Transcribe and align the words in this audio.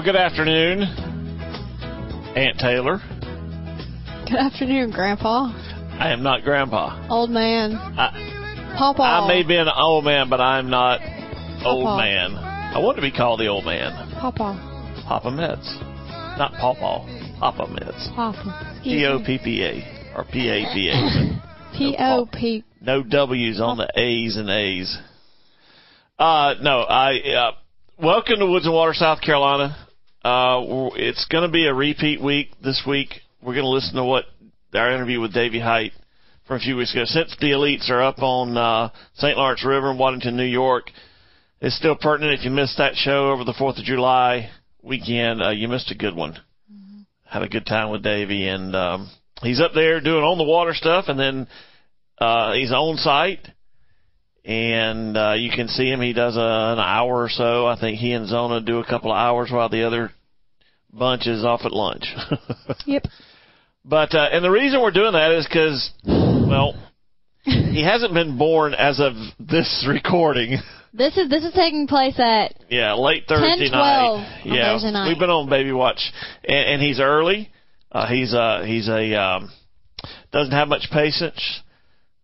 Well, 0.00 0.14
good 0.14 0.16
afternoon, 0.16 0.80
Aunt 2.34 2.58
Taylor. 2.58 3.02
Good 4.24 4.38
afternoon, 4.38 4.92
Grandpa. 4.92 5.52
I 6.00 6.10
am 6.10 6.22
not 6.22 6.42
Grandpa. 6.42 7.06
Old 7.10 7.28
man. 7.28 7.74
I, 7.74 8.74
Papa. 8.78 9.02
I 9.02 9.28
may 9.28 9.46
be 9.46 9.56
an 9.56 9.68
old 9.68 10.06
man, 10.06 10.30
but 10.30 10.40
I'm 10.40 10.70
not 10.70 11.02
old 11.66 11.98
man. 11.98 12.34
I 12.34 12.78
want 12.78 12.96
to 12.96 13.02
be 13.02 13.10
called 13.10 13.40
the 13.40 13.48
old 13.48 13.66
man. 13.66 13.92
Papa. 14.18 15.04
Papa 15.06 15.30
Metz. 15.30 15.68
Not 16.38 16.54
Pawpaw. 16.58 17.38
Papa 17.38 17.66
Metz. 17.70 18.08
Papa. 18.16 18.80
P 18.82 19.04
O 19.04 19.18
P 19.18 19.38
P 19.44 19.62
A. 19.62 20.16
Or 20.16 20.24
P 20.24 20.48
A 20.48 20.64
P 20.72 20.88
A. 20.88 21.76
P 21.76 21.96
O 21.98 22.26
P. 22.32 22.64
No 22.80 23.02
W's 23.02 23.60
on 23.60 23.76
the 23.76 23.92
A's 23.94 24.38
and 24.38 24.48
A's. 24.48 24.96
Uh, 26.18 26.54
no, 26.62 26.84
I, 26.84 27.18
uh, 27.18 27.52
welcome 28.02 28.38
to 28.38 28.46
Woods 28.46 28.64
and 28.64 28.74
Water, 28.74 28.94
South 28.94 29.20
Carolina. 29.20 29.88
Uh, 30.22 30.90
it's 30.96 31.24
going 31.30 31.44
to 31.44 31.52
be 31.52 31.66
a 31.66 31.72
repeat 31.72 32.20
week 32.20 32.50
this 32.62 32.82
week. 32.86 33.08
We're 33.40 33.54
going 33.54 33.64
to 33.64 33.70
listen 33.70 33.94
to 33.94 34.04
what 34.04 34.26
our 34.74 34.92
interview 34.92 35.18
with 35.18 35.32
Davy 35.32 35.60
Hite 35.60 35.92
from 36.46 36.58
a 36.58 36.60
few 36.60 36.76
weeks 36.76 36.92
ago. 36.92 37.04
Since 37.06 37.34
the 37.40 37.52
elites 37.52 37.88
are 37.88 38.02
up 38.02 38.18
on, 38.18 38.54
uh, 38.54 38.90
St. 39.14 39.38
Lawrence 39.38 39.64
River 39.64 39.90
in 39.90 39.96
Waddington, 39.96 40.36
New 40.36 40.44
York, 40.44 40.90
it's 41.62 41.74
still 41.74 41.96
pertinent. 41.96 42.38
If 42.38 42.44
you 42.44 42.50
missed 42.50 42.76
that 42.76 42.96
show 42.96 43.30
over 43.30 43.44
the 43.44 43.54
4th 43.54 43.78
of 43.78 43.84
July 43.84 44.50
weekend, 44.82 45.42
uh, 45.42 45.50
you 45.50 45.68
missed 45.68 45.90
a 45.90 45.96
good 45.96 46.14
one. 46.14 46.36
Had 47.24 47.42
a 47.42 47.48
good 47.48 47.64
time 47.64 47.90
with 47.90 48.02
Davy, 48.02 48.46
and, 48.46 48.76
um, 48.76 49.10
he's 49.40 49.60
up 49.60 49.72
there 49.72 50.02
doing 50.02 50.22
on 50.22 50.36
the 50.36 50.44
water 50.44 50.74
stuff 50.74 51.06
and 51.08 51.18
then, 51.18 51.48
uh, 52.18 52.52
he's 52.52 52.72
on 52.72 52.98
site 52.98 53.48
and 54.44 55.16
uh, 55.16 55.32
you 55.32 55.50
can 55.50 55.68
see 55.68 55.90
him. 55.90 56.00
He 56.00 56.12
does 56.12 56.36
a, 56.36 56.40
an 56.40 56.78
hour 56.78 57.22
or 57.22 57.28
so. 57.28 57.66
I 57.66 57.78
think 57.78 57.98
he 57.98 58.12
and 58.12 58.28
Zona 58.28 58.60
do 58.60 58.78
a 58.78 58.86
couple 58.86 59.12
of 59.12 59.16
hours 59.16 59.50
while 59.50 59.68
the 59.68 59.86
other 59.86 60.10
bunch 60.92 61.26
is 61.26 61.44
off 61.44 61.62
at 61.64 61.72
lunch. 61.72 62.04
Yep. 62.86 63.04
but 63.84 64.14
uh, 64.14 64.28
and 64.32 64.44
the 64.44 64.50
reason 64.50 64.80
we're 64.82 64.90
doing 64.90 65.12
that 65.12 65.32
is 65.32 65.46
because, 65.46 65.90
well, 66.04 66.74
he 67.44 67.82
hasn't 67.84 68.12
been 68.14 68.36
born 68.38 68.74
as 68.74 69.00
of 69.00 69.14
this 69.38 69.86
recording. 69.88 70.58
This 70.92 71.16
is 71.16 71.30
this 71.30 71.44
is 71.44 71.52
taking 71.54 71.86
place 71.86 72.18
at 72.18 72.54
Yeah, 72.68 72.94
late 72.94 73.24
Thursday 73.28 73.68
10, 73.70 73.78
12 73.78 74.20
night. 74.20 74.40
yeah, 74.44 74.72
Thursday 74.74 74.90
night. 74.90 75.08
we've 75.08 75.18
been 75.18 75.30
on 75.30 75.48
baby 75.48 75.72
watch, 75.72 76.00
and, 76.44 76.74
and 76.74 76.82
he's 76.82 76.98
early. 77.00 77.48
Uh, 77.92 78.06
he's 78.08 78.34
uh 78.34 78.62
he's 78.66 78.88
a 78.88 79.14
um, 79.14 79.50
doesn't 80.32 80.52
have 80.52 80.66
much 80.68 80.88
patience, 80.92 81.60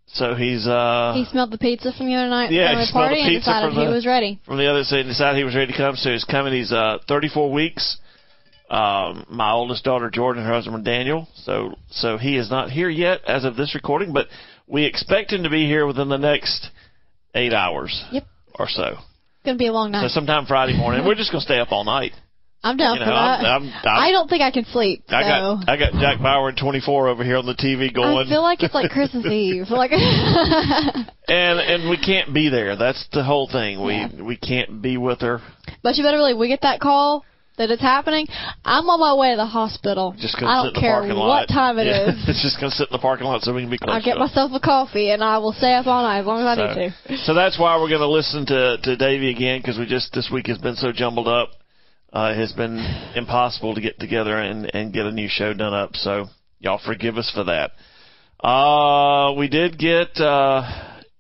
so 0.07 0.35
he's 0.35 0.67
uh 0.67 1.13
he 1.15 1.25
smelled 1.31 1.53
the 1.53 1.59
pizza 1.59 1.93
from 1.97 2.07
the 2.07 2.15
other 2.15 2.29
night 2.29 2.51
Yeah, 2.51 2.71
from 2.73 2.79
he 2.81 2.83
the 2.87 2.91
smelled 2.91 3.03
party 3.07 3.15
the 3.15 3.21
and 3.23 3.31
pizza 3.31 3.51
decided 3.51 3.69
from 3.71 3.79
he 3.79 3.87
the- 3.87 3.93
was 3.93 4.07
ready. 4.07 4.41
from 4.45 4.59
the 4.59 4.69
other 4.71 4.83
side 4.85 5.01
and 5.01 5.09
decided 5.09 5.39
he 5.39 5.45
was 5.45 5.55
ready 5.55 5.71
to 5.73 5.79
come. 5.79 5.95
So 5.97 6.11
he's 6.11 6.25
coming. 6.25 6.53
He's 6.53 6.73
uh 6.73 6.99
34 7.09 7.53
weeks. 7.53 7.99
Um, 8.69 9.25
my 9.31 9.53
oldest 9.53 9.85
daughter 9.85 10.11
Jordan, 10.11 10.45
her 10.45 10.53
husband 10.53 10.85
Daniel. 10.85 11.29
So 11.45 11.75
so 11.91 12.19
he 12.19 12.37
is 12.37 12.51
not 12.51 12.71
here 12.71 12.89
yet 12.91 13.21
as 13.27 13.45
of 13.45 13.57
this 13.57 13.75
recording, 13.75 14.13
but 14.13 14.27
we 14.67 14.85
expect 14.85 15.33
him 15.33 15.45
to 15.45 15.51
be 15.51 15.67
here 15.67 15.87
within 15.87 16.09
the 16.09 16.17
next 16.19 16.71
eight 17.35 17.53
hours. 17.53 18.05
Yep. 18.11 18.25
Or 18.59 18.69
so. 18.69 18.97
Gonna 19.45 19.59
be 19.59 19.69
a 19.69 19.73
long 19.73 19.93
So 19.93 20.01
night. 20.01 20.11
sometime 20.11 20.47
Friday 20.47 20.77
morning. 20.77 21.05
We're 21.07 21.15
just 21.15 21.31
gonna 21.31 21.43
stay 21.43 21.61
up 21.61 21.71
all 21.71 21.85
night. 21.85 22.13
I'm 22.65 22.77
down 22.77 22.97
You 22.97 23.05
for 23.05 23.11
that. 23.11 23.15
I'm, 23.45 23.63
I'm, 23.63 23.73
I'm, 23.85 23.87
I 23.87 24.11
don't 24.11 24.29
think 24.29 24.43
I 24.43 24.51
can 24.51 24.65
sleep. 24.65 25.05
So 25.09 25.15
I 25.15 25.23
got 25.23 25.69
I 25.69 25.77
got 25.77 25.93
Jack 26.01 26.21
Bauer 26.21 26.49
and 26.49 26.59
24 26.59 27.09
over 27.09 27.23
here 27.23 27.37
on 27.37 27.47
the 27.47 27.55
TV 27.55 27.95
going. 27.95 28.27
I 28.27 28.29
feel 28.29 28.43
like 28.43 28.61
it's 28.65 28.75
like 28.75 28.91
Christmas 28.91 29.25
Eve. 29.31 29.67
Like 29.71 29.93
and 29.93 31.61
and 31.61 31.89
we 31.89 31.97
can't 31.97 32.35
be 32.35 32.49
there. 32.49 32.75
That's 32.75 33.07
the 33.13 33.23
whole 33.23 33.49
thing. 33.49 33.85
We 33.85 33.95
Yeah. 33.95 34.23
we 34.23 34.37
can't 34.37 34.83
be 34.83 34.97
with 34.97 35.21
her. 35.21 35.41
But 35.85 35.97
you 35.97 36.03
better 36.03 36.17
believe 36.19 36.39
we 36.39 36.49
get 36.49 36.63
that 36.63 36.81
call 36.81 37.25
that 37.59 37.71
it's 37.71 37.83
happening. 37.83 38.27
I'm 38.65 38.89
on 38.89 39.01
my 39.01 39.15
way 39.15 39.31
to 39.33 39.37
the 39.37 39.47
hospital. 39.47 40.15
Just 40.19 40.39
gonna 40.39 40.53
I 40.53 40.57
don't 40.57 40.69
in 40.69 40.75
the 40.75 40.81
care 40.81 41.01
parking 41.01 41.17
lot. 41.17 41.29
what 41.29 41.49
time 41.49 41.79
it 41.79 41.87
is. 41.87 42.15
yeah. 42.17 42.31
it's 42.31 42.43
just 42.47 42.61
gonna 42.61 42.71
sit 42.71 42.89
in 42.89 42.93
the 42.93 42.99
parking 42.99 43.27
lot 43.27 43.43
so 43.43 43.55
we 43.55 43.63
can 43.63 43.71
be 43.71 43.79
close. 43.79 43.95
I'll 43.95 44.05
get 44.05 44.19
myself 44.19 44.53
a 44.55 44.61
coffee 44.61 45.11
and 45.11 45.23
I 45.25 45.39
will 45.39 45.53
stay 45.53 45.75
up 45.75 45.87
all 45.87 46.03
night 46.03 46.21
as 46.21 46.27
long 46.27 46.41
as 46.47 46.59
I 46.59 46.75
need 46.75 46.75
to. 46.75 47.17
So, 47.17 47.33
so 47.33 47.35
that's 47.35 47.59
why 47.59 47.77
we're 47.81 47.89
going 47.89 48.01
to 48.01 48.09
listen 48.09 48.47
to 48.47 48.77
to 48.83 48.97
Davey 48.97 49.31
again 49.31 49.61
because 49.61 49.79
we 49.79 49.87
just 49.87 50.13
this 50.13 50.31
week 50.33 50.47
has 50.49 50.59
been 50.59 50.77
so 50.77 50.93
jumbled 50.93 51.29
up. 51.29 51.51
Uh, 52.13 52.33
it 52.35 52.39
has 52.39 52.53
been 52.53 52.79
impossible 53.15 53.75
to 53.75 53.81
get 53.81 53.99
together 53.99 54.37
and 54.37 54.71
and 54.75 54.93
get 54.93 55.07
a 55.07 55.13
new 55.13 55.29
show 55.29 55.53
done 55.53 55.75
up. 55.75 55.97
So 55.97 56.27
y'all 56.59 56.81
forgive 56.85 57.17
us 57.17 57.31
for 57.35 57.45
that. 57.45 57.73
Uh, 58.47 59.35
we 59.35 59.49
did 59.49 59.79
get 59.79 60.17
uh, 60.21 60.63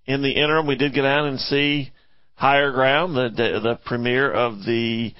in 0.06 0.22
the 0.22 0.32
interim. 0.32 0.66
We 0.66 0.76
did 0.76 0.92
get 0.92 1.04
out 1.04 1.26
and 1.26 1.40
see 1.40 1.92
Higher 2.34 2.72
Ground, 2.72 3.16
the 3.16 3.30
the, 3.30 3.60
the 3.60 3.78
premiere 3.84 4.30
of 4.30 4.64
the. 4.64 5.14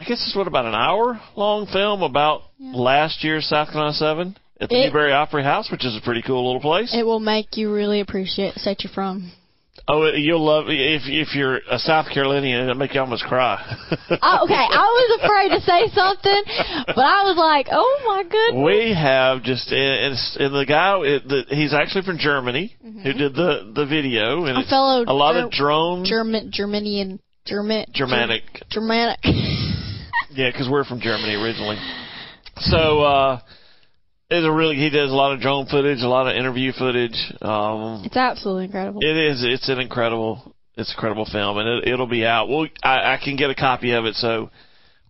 I 0.00 0.04
guess 0.04 0.22
it's 0.26 0.36
what 0.36 0.46
about 0.46 0.64
an 0.64 0.74
hour 0.74 1.20
long 1.36 1.66
film 1.66 2.02
about 2.02 2.42
last 2.60 3.24
year's 3.24 3.46
South 3.46 3.68
Carolina 3.68 3.94
Seven 3.94 4.36
at 4.60 4.68
the 4.68 4.76
It- 4.76 4.86
Newberry 4.86 5.12
Opry 5.12 5.42
House, 5.42 5.70
which 5.70 5.84
is 5.84 5.96
a 5.96 6.00
pretty 6.00 6.22
cool 6.22 6.46
little 6.46 6.60
place. 6.60 6.94
It 6.94 7.04
will 7.04 7.20
make 7.20 7.56
you 7.56 7.72
really 7.72 8.00
appreciate 8.00 8.54
the 8.54 8.60
state 8.60 8.84
you're 8.84 8.92
from. 8.92 9.32
Oh, 9.86 10.04
you'll 10.12 10.44
love 10.44 10.66
if 10.68 11.02
if 11.06 11.34
you're 11.34 11.60
a 11.70 11.78
South 11.78 12.12
Carolinian, 12.12 12.62
it'll 12.62 12.74
make 12.74 12.94
you 12.94 13.00
almost 13.00 13.24
cry. 13.24 13.56
Oh, 14.20 14.44
okay, 14.44 14.54
I 14.54 14.82
was 14.82 15.20
afraid 15.22 15.48
to 15.50 15.60
say 15.60 15.88
something, 15.94 16.42
but 16.86 16.98
I 16.98 17.22
was 17.24 17.36
like, 17.36 17.68
"Oh 17.70 18.02
my 18.06 18.22
goodness!" 18.22 18.64
we 18.64 18.92
have 18.94 19.42
just 19.42 19.70
and, 19.70 20.16
and 20.40 20.54
the 20.54 20.66
guy 20.66 20.98
it, 21.04 21.28
the, 21.28 21.44
he's 21.54 21.72
actually 21.72 22.02
from 22.02 22.18
Germany 22.18 22.74
mm-hmm. 22.84 23.00
who 23.00 23.12
did 23.12 23.34
the 23.34 23.72
the 23.74 23.86
video 23.86 24.46
and 24.46 24.58
A 24.58 24.68
fellow 24.68 25.04
a 25.06 25.12
lot 25.12 25.36
of 25.36 25.50
drone 25.50 26.04
German, 26.04 26.50
Germanian, 26.50 27.20
German, 27.46 27.86
Germanic 27.92 28.42
Germanic. 28.70 29.20
yeah 30.38 30.50
because 30.50 30.68
we're 30.70 30.84
from 30.84 31.00
Germany 31.00 31.34
originally. 31.34 31.76
So 32.60 33.00
uh, 33.00 33.40
it's 34.30 34.46
a 34.46 34.50
really 34.50 34.76
he 34.76 34.88
does 34.88 35.10
a 35.10 35.14
lot 35.14 35.34
of 35.34 35.40
drone 35.40 35.66
footage, 35.66 36.00
a 36.00 36.08
lot 36.08 36.28
of 36.28 36.36
interview 36.36 36.72
footage. 36.72 37.18
Um, 37.42 38.02
it's 38.04 38.16
absolutely 38.16 38.66
incredible. 38.66 39.00
It 39.02 39.16
is. 39.16 39.44
It's 39.44 39.68
an 39.68 39.80
incredible. 39.80 40.54
It's 40.76 40.90
an 40.90 40.94
incredible 40.96 41.26
film, 41.26 41.58
and 41.58 41.68
it, 41.68 41.92
it'll 41.92 42.06
be 42.06 42.24
out. 42.24 42.48
Well, 42.48 42.68
I, 42.82 43.14
I 43.14 43.20
can 43.22 43.36
get 43.36 43.50
a 43.50 43.54
copy 43.54 43.92
of 43.92 44.04
it, 44.04 44.14
so 44.14 44.50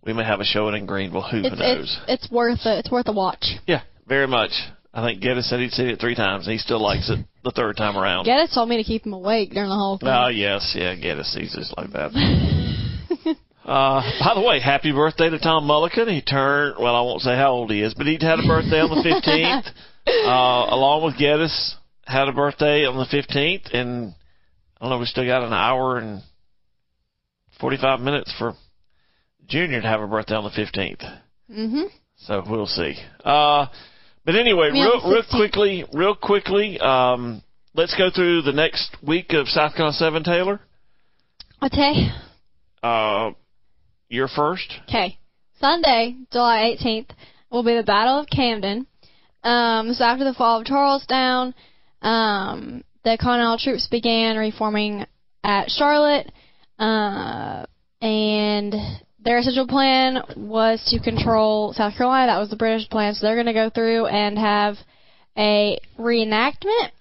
we 0.03 0.13
may 0.13 0.23
have 0.23 0.39
a 0.39 0.45
show 0.45 0.67
it 0.67 0.73
in 0.73 0.87
Greenville. 0.87 1.21
Who 1.21 1.41
it's 1.43 1.59
knows? 1.59 1.99
it's 2.07 2.23
it's 2.23 2.31
worth 2.31 2.65
it. 2.65 2.79
It's 2.79 2.91
worth 2.91 3.07
a 3.07 3.13
watch. 3.13 3.45
yeah, 3.67 3.81
very 4.07 4.27
much. 4.27 4.51
I 4.91 5.05
think 5.05 5.21
Geddes 5.21 5.47
said 5.47 5.59
he'd 5.59 5.71
seen 5.71 5.87
it 5.89 5.99
three 5.99 6.15
times, 6.15 6.47
and 6.47 6.53
he 6.53 6.57
still 6.57 6.81
likes 6.81 7.11
it 7.11 7.23
the 7.43 7.51
third 7.51 7.77
time 7.77 7.95
around. 7.95 8.25
Geddes 8.25 8.55
told 8.55 8.67
me 8.67 8.77
to 8.77 8.83
keep 8.83 9.05
him 9.05 9.13
awake 9.13 9.51
during 9.51 9.69
the 9.69 9.75
whole 9.75 9.99
thing. 9.99 10.09
Oh 10.09 10.29
yes, 10.29 10.73
yeah, 10.75 10.95
Geddes. 10.95 11.35
He's 11.39 11.53
just 11.53 11.77
like 11.77 11.91
that. 11.91 12.09
uh, 13.69 14.01
by 14.23 14.33
the 14.35 14.41
way, 14.41 14.59
happy 14.59 14.91
birthday 14.91 15.29
to 15.29 15.39
Tom 15.39 15.65
Mullican. 15.67 16.11
He 16.11 16.21
turned. 16.21 16.75
Well, 16.79 16.95
I 16.95 17.01
won't 17.01 17.21
say 17.21 17.35
how 17.35 17.51
old 17.51 17.71
he 17.71 17.81
is, 17.81 17.93
but 17.93 18.07
he 18.07 18.17
had 18.19 18.39
a 18.39 18.47
birthday 18.47 18.79
on 18.79 18.89
the 18.89 19.03
fifteenth. 19.03 19.65
uh, 20.07 20.73
along 20.75 21.03
with 21.05 21.17
Geddes, 21.17 21.75
had 22.05 22.27
a 22.27 22.33
birthday 22.33 22.85
on 22.85 22.97
the 22.97 23.05
fifteenth, 23.09 23.63
and 23.73 24.15
I 24.77 24.85
don't 24.85 24.89
know. 24.89 24.97
We 24.99 25.05
still 25.05 25.25
got 25.25 25.43
an 25.43 25.53
hour 25.53 25.97
and 25.97 26.21
forty-five 27.59 27.99
minutes 27.99 28.33
for 28.37 28.53
Junior 29.47 29.81
to 29.81 29.87
have 29.87 30.01
a 30.01 30.07
birthday 30.07 30.35
on 30.35 30.43
the 30.43 30.49
fifteenth. 30.51 31.01
mhm. 31.51 31.85
So 32.25 32.43
we'll 32.49 32.65
see. 32.67 32.95
Uh, 33.23 33.67
but 34.25 34.35
anyway, 34.35 34.69
real, 34.71 35.01
real 35.09 35.23
quickly, 35.29 35.85
real 35.93 36.15
quickly, 36.15 36.77
um, 36.79 37.41
let's 37.73 37.95
go 37.95 38.09
through 38.13 38.41
the 38.41 38.51
next 38.51 38.95
week 39.05 39.31
of 39.33 39.47
South 39.47 39.73
Carolina 39.73 39.93
Seven. 39.97 40.23
Taylor, 40.23 40.59
Okay. 41.63 42.09
uh, 42.83 43.31
you're 44.09 44.27
first. 44.27 44.73
Okay. 44.87 45.17
Sunday, 45.59 46.15
July 46.31 46.75
18th, 46.81 47.09
will 47.51 47.63
be 47.63 47.75
the 47.75 47.83
Battle 47.83 48.19
of 48.19 48.27
Camden. 48.29 48.87
Um, 49.43 49.93
so 49.93 50.03
after 50.03 50.23
the 50.23 50.33
fall 50.33 50.59
of 50.59 50.65
Charlestown, 50.65 51.53
um, 52.01 52.83
the 53.03 53.17
Continental 53.19 53.57
troops 53.57 53.87
began 53.87 54.37
reforming 54.37 55.05
at 55.43 55.69
Charlotte, 55.69 56.31
uh, 56.77 57.65
and 58.01 58.73
their 59.23 59.37
essential 59.39 59.67
plan 59.67 60.21
was 60.35 60.83
to 60.91 60.99
control 60.99 61.73
South 61.73 61.95
Carolina. 61.95 62.31
That 62.31 62.39
was 62.39 62.49
the 62.49 62.55
British 62.55 62.89
plan. 62.89 63.13
So 63.13 63.25
they're 63.25 63.35
going 63.35 63.45
to 63.47 63.53
go 63.53 63.69
through 63.69 64.07
and 64.07 64.37
have 64.37 64.75
a 65.37 65.79
reenactment 65.97 66.91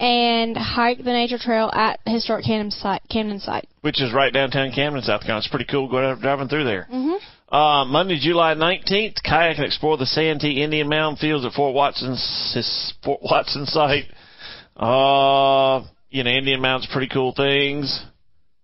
and 0.00 0.56
hike 0.56 0.98
the 0.98 1.12
nature 1.12 1.38
trail 1.38 1.70
at 1.72 2.00
historic 2.06 2.44
Camden 2.46 2.70
site. 2.70 3.02
Camden 3.10 3.38
site. 3.38 3.68
which 3.82 4.00
is 4.00 4.12
right 4.12 4.32
downtown 4.32 4.72
Camden, 4.72 5.02
South 5.02 5.20
Carolina. 5.20 5.38
It's 5.38 5.48
pretty 5.48 5.66
cool 5.66 5.88
going 5.88 6.18
driving 6.20 6.48
through 6.48 6.64
there. 6.64 6.88
hmm 6.90 7.14
Uh, 7.54 7.84
Monday, 7.84 8.18
July 8.18 8.54
19th, 8.54 9.22
kayak 9.22 9.56
and 9.58 9.66
explore 9.66 9.96
the 9.96 10.06
Santee 10.06 10.62
Indian 10.62 10.88
Mound 10.88 11.18
Fields 11.18 11.44
at 11.44 11.52
Fort 11.52 11.74
Watson's 11.74 12.52
his 12.54 12.94
Fort 13.04 13.20
Watson 13.22 13.66
site. 13.66 14.06
Uh, 14.76 15.82
you 16.10 16.24
know, 16.24 16.30
Indian 16.30 16.60
Mound's 16.60 16.86
pretty 16.92 17.08
cool 17.08 17.34
things. 17.36 18.04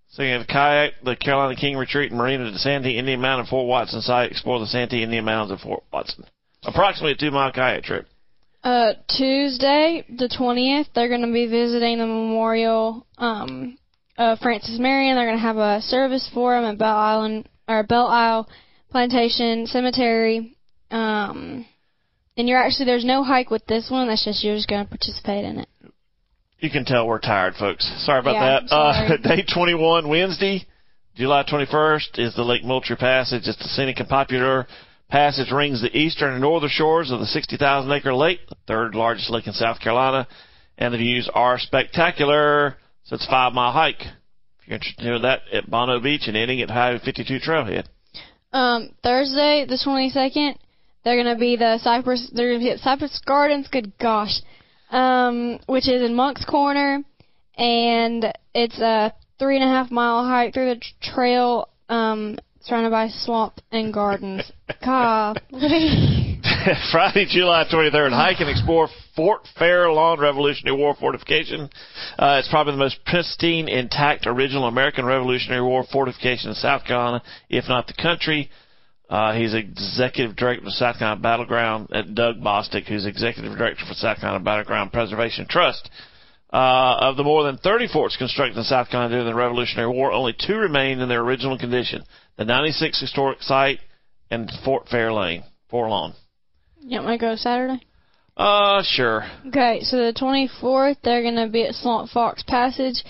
So 0.09 0.23
you 0.23 0.33
have 0.39 0.47
kayak, 0.47 0.93
the 1.05 1.15
Carolina 1.17 1.55
King 1.57 1.77
Retreat 1.77 2.11
and 2.11 2.19
Marina 2.19 2.45
to 2.47 2.51
the 2.51 2.59
Santee 2.59 2.97
Indian 2.97 3.21
Mound 3.21 3.41
and 3.41 3.49
Fort 3.49 3.67
Watson 3.69 4.01
site. 4.01 4.31
Explore 4.31 4.61
the 4.61 4.67
Santee 4.67 5.03
Indian 5.03 5.25
Mounds 5.25 5.53
at 5.53 5.61
Fort 5.61 5.83
Watson. 5.93 6.25
Approximately 6.65 7.13
a 7.13 7.17
two 7.17 7.31
mile 7.31 7.53
kayak 7.53 7.83
trip. 7.85 8.07
Uh, 8.67 8.95
Tuesday, 9.17 10.05
the 10.09 10.29
20th, 10.29 10.87
they're 10.93 11.09
going 11.09 11.21
to 11.21 11.33
be 11.33 11.47
visiting 11.47 11.99
the 11.99 12.07
memorial 12.07 13.07
um, 13.17 13.79
of 14.19 14.41
Francis 14.41 14.81
Marion. 14.81 15.15
They're 15.15 15.27
going 15.27 15.37
to 15.39 15.41
have 15.41 15.57
a 15.57 15.81
service 15.83 16.29
for 16.35 16.59
him 16.59 16.65
at 16.65 16.77
Bell 16.77 16.97
Island 16.97 17.49
or 17.69 17.85
Belle 17.85 18.09
Isle 18.09 18.49
Plantation 18.91 19.69
Cemetery. 19.69 20.57
Um, 20.91 21.65
and 22.37 22.49
you're 22.49 22.59
actually 22.59 22.87
there's 22.87 23.05
no 23.05 23.23
hike 23.23 23.51
with 23.51 23.65
this 23.67 23.89
one. 23.89 24.09
That's 24.09 24.25
just 24.25 24.43
you're 24.43 24.57
just 24.57 24.69
going 24.69 24.83
to 24.83 24.91
participate 24.91 25.45
in 25.45 25.61
it. 25.61 25.69
You 26.59 26.69
can 26.69 26.85
tell 26.85 27.07
we're 27.07 27.21
tired, 27.21 27.55
folks. 27.55 27.89
Sorry 28.05 28.19
about 28.19 28.35
Yeah, 28.35 28.61
that. 28.63 28.69
sorry. 28.69 29.13
Uh, 29.13 29.17
day 29.37 29.45
21, 29.45 30.09
Wednesday, 30.09 30.67
July 31.15 31.45
21st, 31.45 32.19
is 32.19 32.35
the 32.35 32.43
Lake 32.43 32.65
Moultrie 32.65 32.97
Passage. 32.97 33.43
It's 33.47 33.59
the 33.59 33.69
scenic 33.69 34.01
and 34.01 34.09
popular 34.09 34.67
passage 35.09 35.51
rings 35.53 35.83
the 35.83 35.97
eastern 35.97 36.33
and 36.33 36.43
northern 36.43 36.71
shores 36.71 37.11
of 37.11 37.21
the 37.21 37.27
60,000 37.27 37.91
acre 37.91 38.15
lake, 38.15 38.41
the 38.49 38.57
third 38.67 38.95
largest 38.95 39.31
lake 39.31 39.47
in 39.47 39.53
South 39.53 39.81
Carolina, 39.81 40.27
and 40.79 40.93
the 40.93 40.99
views 40.99 41.31
are 41.33 41.59
spectacular. 41.59 42.77
So 43.05 43.15
it's 43.17 43.27
a 43.27 43.31
five 43.31 43.53
mile 43.53 43.73
hike. 43.73 44.01
If 44.01 44.67
you're 44.67 44.75
interested 44.75 45.07
in 45.07 45.23
that, 45.23 45.43
at 45.53 45.71
Bonneau 45.71 46.01
Beach 46.01 46.23
and 46.27 46.37
ending 46.37 46.61
at 46.61 46.71
Highway 46.71 47.01
52 47.05 47.39
Trailhead. 47.39 47.87
Um, 48.53 48.91
Thursday, 49.03 49.65
the 49.69 49.77
22nd, 49.77 50.57
they're 51.05 51.23
going 51.23 51.35
to 51.35 51.39
be 51.39 51.57
the 51.57 51.79
Cypress, 51.83 52.31
they're 52.35 52.49
going 52.49 52.61
to 52.61 52.65
be 52.65 52.71
at 52.71 52.81
Cypress 52.81 53.21
Gardens, 53.25 53.69
good 53.71 53.97
gosh, 53.99 54.41
um, 54.91 55.61
which 55.67 55.89
is 55.89 56.03
in 56.03 56.15
Moncks 56.15 56.45
Corner, 56.45 57.03
and 57.57 58.33
it's 58.55 58.79
a 58.81 59.13
three 59.39 59.57
and 59.57 59.65
a 59.65 59.69
half 59.69 59.91
mile 59.91 60.25
hike 60.25 60.55
through 60.55 60.75
the 60.75 60.83
trail, 61.03 61.69
um, 61.89 62.39
surrounded 62.67 62.91
by 62.91 63.09
swamp 63.09 63.55
and 63.71 63.93
gardens. 63.95 64.51
God. 64.85 65.41
Friday, 66.91 67.27
July 67.29 67.65
23rd, 67.73 68.11
hike 68.11 68.41
and 68.41 68.51
explore 68.51 68.89
Fort 69.15 69.43
Fair 69.57 69.91
Lawn 69.91 70.19
Revolutionary 70.19 70.77
War 70.77 70.95
fortification. 70.99 71.71
Uh, 72.19 72.37
it's 72.39 72.49
probably 72.49 72.73
the 72.73 72.79
most 72.79 72.99
pristine, 73.07 73.69
intact, 73.69 74.27
original 74.27 74.67
American 74.67 75.05
Revolutionary 75.05 75.63
War 75.63 75.85
fortification 75.93 76.51
in 76.51 76.55
South 76.55 76.85
Carolina, 76.85 77.23
if 77.49 77.69
not 77.69 77.87
the 77.87 77.95
country. 77.95 78.51
Uh, 79.09 79.35
he's 79.35 79.55
executive 79.55 80.35
director 80.35 80.67
of 80.67 80.73
South 80.73 80.99
Carolina 80.99 81.21
Battleground, 81.21 81.89
uh, 81.93 82.03
Doug 82.03 82.41
Bostick, 82.41 82.89
who's 82.89 83.07
executive 83.07 83.57
director 83.57 83.85
for 83.87 83.95
South 83.95 84.19
Carolina 84.19 84.43
Battleground 84.43 84.93
Preservation 84.93 85.47
Trust. 85.49 85.89
Uh, 86.57 86.97
of 87.11 87.19
the 87.19 87.23
more 87.23 87.43
than 87.43 87.59
30 87.59 87.89
forts 87.89 88.17
constructed 88.17 88.57
in 88.57 88.65
South 88.65 88.89
Carolina 88.89 89.13
during 89.13 89.27
the 89.27 89.35
Revolutionary 89.35 89.91
War, 89.93 90.11
only 90.11 90.33
two 90.33 90.57
remain 90.57 91.01
in 91.01 91.09
their 91.11 91.21
original 91.21 91.59
condition: 91.59 92.03
the 92.39 92.47
96 92.47 92.99
historic 92.99 93.43
site 93.43 93.79
and 94.31 94.51
Fort 94.65 94.89
Fair 94.89 95.13
Lane, 95.13 95.45
Forlawn. 95.71 96.15
you 96.81 96.97
want 96.97 97.09
me 97.11 97.19
to 97.19 97.21
go 97.21 97.37
Saturday? 97.37 97.83
Uh, 98.39 98.83
sure. 98.87 99.25
Okay, 99.49 99.81
so 99.83 99.99
the 99.99 100.15
24th, 100.19 100.97
they're 101.05 101.21
going 101.21 101.37
to 101.37 101.49
be 101.53 101.63
at 101.65 101.75
Swamp 101.75 102.09
Fox 102.11 102.43
Passage, 102.43 103.05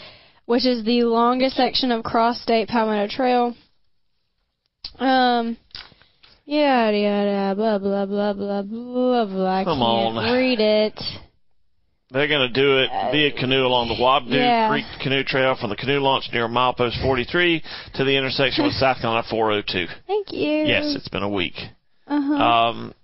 which 0.46 0.66
is 0.66 0.84
the 0.84 1.04
longest 1.04 1.54
section 1.54 1.92
of 1.92 2.02
Cross 2.02 2.42
State 2.42 2.66
Palmetto 2.66 3.14
Trail. 3.14 3.54
Um, 4.99 5.56
yeah, 6.46 6.90
yada 6.90 6.96
yada, 6.99 7.54
blah 7.54 7.78
blah 7.78 8.06
blah 8.06 8.32
blah 8.32 8.62
blah 8.62 9.25
blah. 9.25 9.56
I 9.60 9.62
Come 9.62 9.78
can't 9.78 10.19
on. 10.19 10.34
read 10.34 10.58
it. 10.58 11.00
They're 12.11 12.29
going 12.29 12.53
to 12.53 12.55
do 12.55 12.79
it 12.79 12.88
via 13.11 13.32
canoe 13.32 13.67
along 13.67 13.88
the 13.88 13.94
Wambaw 13.94 14.31
yeah. 14.31 14.69
Creek 14.69 14.85
Canoe 15.03 15.25
Trail 15.25 15.56
from 15.61 15.70
the 15.70 15.76
canoe 15.76 15.99
launch 15.99 16.29
near 16.32 16.47
milepost 16.47 17.03
43 17.03 17.62
to 17.94 18.05
the 18.05 18.17
intersection 18.17 18.64
with 18.64 18.75
South 18.79 19.00
Carolina 19.00 19.26
402. 19.29 19.87
Thank 20.06 20.32
you. 20.32 20.67
Yes, 20.67 20.94
it's 20.97 21.08
been 21.08 21.25
a 21.25 21.29
week. 21.29 21.55
Uh-huh. 22.06 22.35
Um, 22.35 22.94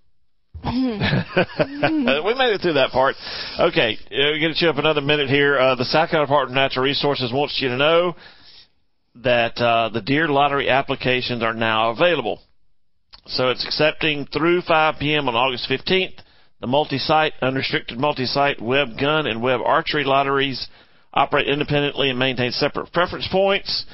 we 0.64 0.70
made 0.70 2.54
it 2.54 2.60
through 2.60 2.74
that 2.74 2.90
part. 2.92 3.16
Okay, 3.58 3.94
uh, 3.94 4.06
we're 4.10 4.38
going 4.38 4.54
to 4.54 4.58
chew 4.58 4.70
up 4.70 4.78
another 4.78 5.00
minute 5.00 5.28
here. 5.28 5.58
Uh, 5.58 5.74
the 5.74 5.84
South 5.84 6.08
Carolina 6.08 6.28
Department 6.28 6.56
of 6.56 6.62
Natural 6.62 6.84
Resources 6.84 7.32
wants 7.32 7.58
you 7.60 7.68
to 7.70 7.76
know 7.76 8.14
that 9.16 9.58
uh, 9.58 9.88
the 9.88 10.00
Deer 10.00 10.28
Lottery 10.28 10.68
applications 10.68 11.42
are 11.42 11.54
now 11.54 11.90
available. 11.90 12.40
So 13.26 13.50
it's 13.50 13.64
accepting 13.66 14.26
through 14.26 14.62
5 14.62 14.94
p.m. 15.00 15.28
on 15.28 15.34
August 15.34 15.68
15th. 15.68 16.20
The 16.62 16.68
multi-site, 16.68 17.32
unrestricted 17.42 17.98
multi-site 17.98 18.62
Webb 18.62 18.96
gun 18.96 19.26
and 19.26 19.42
Webb 19.42 19.62
archery 19.64 20.04
lotteries 20.04 20.68
operate 21.12 21.48
independently 21.48 22.08
and 22.08 22.16
maintain 22.16 22.52
separate 22.52 22.92
preference 22.92 23.26
points. 23.26 23.84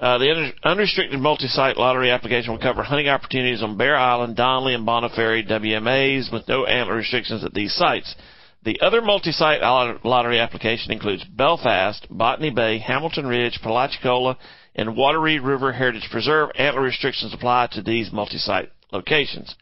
Uh, 0.00 0.18
the 0.18 0.52
unrestricted 0.64 1.20
multi-site 1.20 1.76
lottery 1.76 2.10
application 2.10 2.50
will 2.50 2.58
cover 2.58 2.82
hunting 2.82 3.08
opportunities 3.08 3.62
on 3.62 3.76
Bear 3.76 3.96
Island, 3.96 4.34
Donnelly, 4.34 4.74
and 4.74 4.84
Bonneau 4.84 5.10
Ferry 5.14 5.44
WMAs 5.44 6.32
with 6.32 6.48
no 6.48 6.66
antler 6.66 6.96
restrictions 6.96 7.44
at 7.44 7.54
these 7.54 7.72
sites. 7.72 8.16
The 8.64 8.80
other 8.80 9.00
multi-site 9.00 9.60
lottery 10.02 10.40
application 10.40 10.90
includes 10.90 11.22
Belfast, 11.22 12.04
Botany 12.10 12.50
Bay, 12.50 12.78
Hamilton 12.78 13.28
Ridge, 13.28 13.60
Palachucola, 13.62 14.34
and 14.74 14.96
Wateree 14.96 15.38
River 15.38 15.72
Heritage 15.72 16.08
Preserve. 16.10 16.50
Antler 16.56 16.82
restrictions 16.82 17.32
apply 17.32 17.68
to 17.74 17.82
these 17.82 18.10
multi-site 18.10 18.72
locations. 18.90 19.54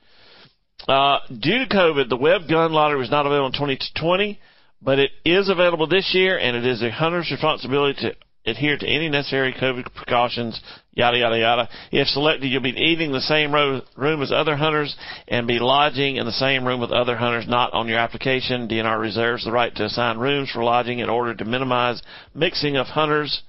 Uh, 0.88 1.19
due 1.28 1.64
to 1.64 1.75
COVID, 1.75 2.08
the 2.08 2.17
Webb 2.17 2.43
gun 2.49 2.73
lottery 2.73 2.99
was 2.99 3.11
not 3.11 3.26
available 3.26 3.46
in 3.46 3.52
2020, 3.52 4.38
but 4.81 4.99
it 4.99 5.11
is 5.25 5.49
available 5.49 5.87
this 5.87 6.11
year, 6.14 6.38
and 6.38 6.56
it 6.56 6.64
is 6.64 6.82
a 6.82 6.90
hunter's 6.90 7.31
responsibility 7.31 8.00
to 8.02 8.14
adhere 8.46 8.76
to 8.76 8.87
any 8.87 9.08
necessary 9.08 9.52
COVID 9.52 9.93
precautions, 9.94 10.61
yada, 10.93 11.19
yada, 11.19 11.38
yada. 11.38 11.69
If 11.90 12.06
selected, 12.08 12.46
you'll 12.46 12.62
be 12.62 12.70
eating 12.70 13.11
the 13.11 13.20
same 13.20 13.52
ro- 13.52 13.82
room 13.96 14.23
as 14.23 14.31
other 14.31 14.56
hunters 14.56 14.94
and 15.26 15.49
be 15.49 15.58
lodging 15.58 16.17
in 16.17 16.26
the 16.26 16.32
same 16.32 16.64
room 16.64 16.81
with 16.81 16.93
other 16.93 17.17
hunters 17.17 17.49
not 17.49 17.73
on 17.73 17.88
your 17.88 17.99
application. 17.99 18.69
DNR 18.69 19.00
reserves 19.00 19.44
the 19.44 19.50
right 19.52 19.75
to 19.75 19.87
assign 19.87 20.19
rooms 20.19 20.50
for 20.50 20.62
lodging 20.62 21.00
in 21.00 21.11
order 21.11 21.34
to 21.34 21.44
minimize 21.44 22.00
mixing 22.34 22.76
of 22.76 22.87
hunters. 22.87 23.43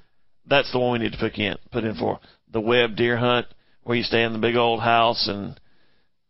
That's 0.47 0.71
the 0.71 0.79
one 0.79 0.93
we 0.93 1.05
need 1.05 1.11
to 1.11 1.19
put 1.19 1.35
in, 1.35 1.55
put 1.71 1.83
in 1.83 1.95
for. 1.95 2.19
The 2.51 2.61
Webb 2.61 2.95
deer 2.95 3.17
hunt, 3.17 3.45
where 3.83 3.97
you 3.97 4.03
stay 4.03 4.23
in 4.23 4.33
the 4.33 4.39
big 4.39 4.55
old 4.55 4.79
house 4.81 5.27
and 5.27 5.59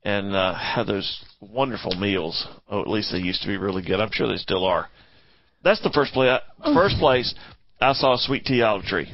and 0.07 0.33
uh, 0.33 0.54
have 0.75 0.88
those 0.88 1.24
wonderful 1.42 1.94
meals. 2.00 2.48
Oh, 2.69 2.81
at 2.81 2.88
least 2.88 3.12
they 3.12 3.19
used 3.19 3.42
to 3.42 3.48
be 3.48 3.57
really 3.57 3.83
good. 3.83 4.00
I'm 4.00 4.09
sure 4.12 4.27
they 4.27 4.38
still 4.38 4.63
are. 4.63 4.88
That's 5.63 5.81
the 5.83 5.92
first 5.94 6.13
place. 6.13 6.39
First 6.63 6.98
place 6.98 7.36
I 7.81 7.94
saw 7.94 8.13
a 8.15 8.18
sweet 8.18 8.45
tea 8.45 8.62
olive 8.62 8.86
tree 8.86 9.13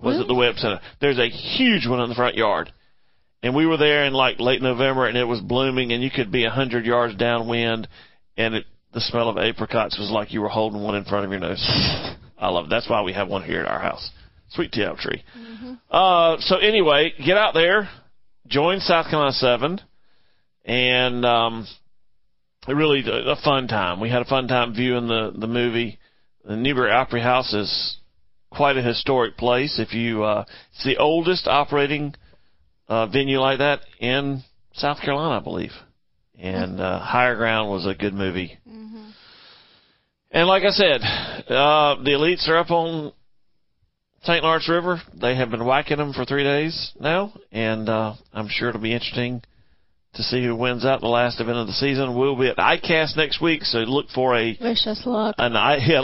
was 0.00 0.18
at 0.18 0.26
the 0.26 0.34
Webb 0.34 0.56
center. 0.56 0.80
There's 1.00 1.18
a 1.18 1.28
huge 1.28 1.86
one 1.86 2.00
in 2.00 2.08
the 2.08 2.16
front 2.16 2.34
yard, 2.34 2.72
and 3.42 3.54
we 3.54 3.66
were 3.66 3.76
there 3.76 4.04
in 4.04 4.12
like 4.14 4.40
late 4.40 4.60
November, 4.60 5.06
and 5.06 5.16
it 5.16 5.24
was 5.24 5.40
blooming, 5.40 5.92
and 5.92 6.02
you 6.02 6.10
could 6.10 6.32
be 6.32 6.44
a 6.44 6.50
hundred 6.50 6.86
yards 6.86 7.14
downwind, 7.14 7.86
and 8.36 8.56
it, 8.56 8.64
the 8.92 9.00
smell 9.00 9.28
of 9.28 9.38
apricots 9.38 9.96
was 9.96 10.10
like 10.10 10.32
you 10.32 10.40
were 10.40 10.48
holding 10.48 10.82
one 10.82 10.96
in 10.96 11.04
front 11.04 11.24
of 11.24 11.30
your 11.30 11.40
nose. 11.40 11.62
I 12.36 12.48
love 12.48 12.66
it. 12.66 12.70
That's 12.70 12.90
why 12.90 13.02
we 13.02 13.12
have 13.12 13.28
one 13.28 13.44
here 13.44 13.60
at 13.60 13.68
our 13.68 13.78
house. 13.78 14.10
Sweet 14.50 14.72
tea 14.72 14.84
olive 14.84 14.98
tree. 14.98 15.22
Uh, 15.88 16.36
so 16.40 16.56
anyway, 16.56 17.12
get 17.24 17.36
out 17.36 17.54
there, 17.54 17.88
join 18.48 18.80
South 18.80 19.06
Carolina 19.08 19.32
Seven 19.32 19.80
and 20.64 21.24
um, 21.24 21.66
it 22.68 22.72
really 22.72 23.02
a 23.06 23.36
fun 23.42 23.68
time. 23.68 24.00
We 24.00 24.10
had 24.10 24.22
a 24.22 24.26
fun 24.26 24.48
time 24.48 24.74
viewing 24.74 25.08
the 25.08 25.32
the 25.36 25.46
movie. 25.46 25.98
The 26.44 26.56
Newberry 26.56 26.90
Opry 26.90 27.20
House 27.20 27.52
is 27.52 27.96
quite 28.50 28.76
a 28.76 28.82
historic 28.82 29.36
place. 29.36 29.78
If 29.78 29.94
you, 29.94 30.24
uh, 30.24 30.44
it's 30.72 30.84
the 30.84 30.96
oldest 30.96 31.46
operating 31.46 32.14
uh, 32.88 33.06
venue 33.06 33.38
like 33.38 33.58
that 33.58 33.80
in 34.00 34.42
South 34.74 35.00
Carolina, 35.00 35.38
I 35.38 35.42
believe. 35.42 35.70
And 36.38 36.80
uh, 36.80 36.98
Higher 36.98 37.36
Ground 37.36 37.70
was 37.70 37.86
a 37.86 37.94
good 37.94 38.14
movie. 38.14 38.58
And 40.32 40.48
like 40.48 40.64
I 40.64 40.70
said, 40.70 41.00
uh, 41.02 42.02
the 42.02 42.10
elites 42.16 42.48
are 42.48 42.56
up 42.56 42.70
on 42.70 43.12
St. 44.22 44.42
Lawrence 44.42 44.68
River. 44.68 45.00
They 45.20 45.36
have 45.36 45.50
been 45.50 45.64
whacking 45.64 45.98
them 45.98 46.12
for 46.12 46.24
three 46.24 46.42
days 46.42 46.92
now, 46.98 47.34
and 47.52 47.88
uh, 47.88 48.14
I'm 48.32 48.48
sure 48.48 48.70
it'll 48.70 48.80
be 48.80 48.94
interesting 48.94 49.42
to 50.14 50.22
see 50.22 50.44
who 50.44 50.54
wins 50.54 50.84
out 50.84 51.00
the 51.00 51.06
last 51.06 51.40
event 51.40 51.56
of 51.56 51.66
the 51.66 51.72
season. 51.72 52.14
We'll 52.14 52.36
be 52.38 52.48
at 52.48 52.58
ICAST 52.58 53.16
next 53.16 53.40
week, 53.40 53.62
so 53.64 53.78
look 53.78 54.08
for 54.14 54.36
a 54.36 54.56
Wish 54.60 54.86
us 54.86 55.02
luck. 55.06 55.36
an 55.38 55.56
I 55.56 55.76
yeah, 55.86 56.00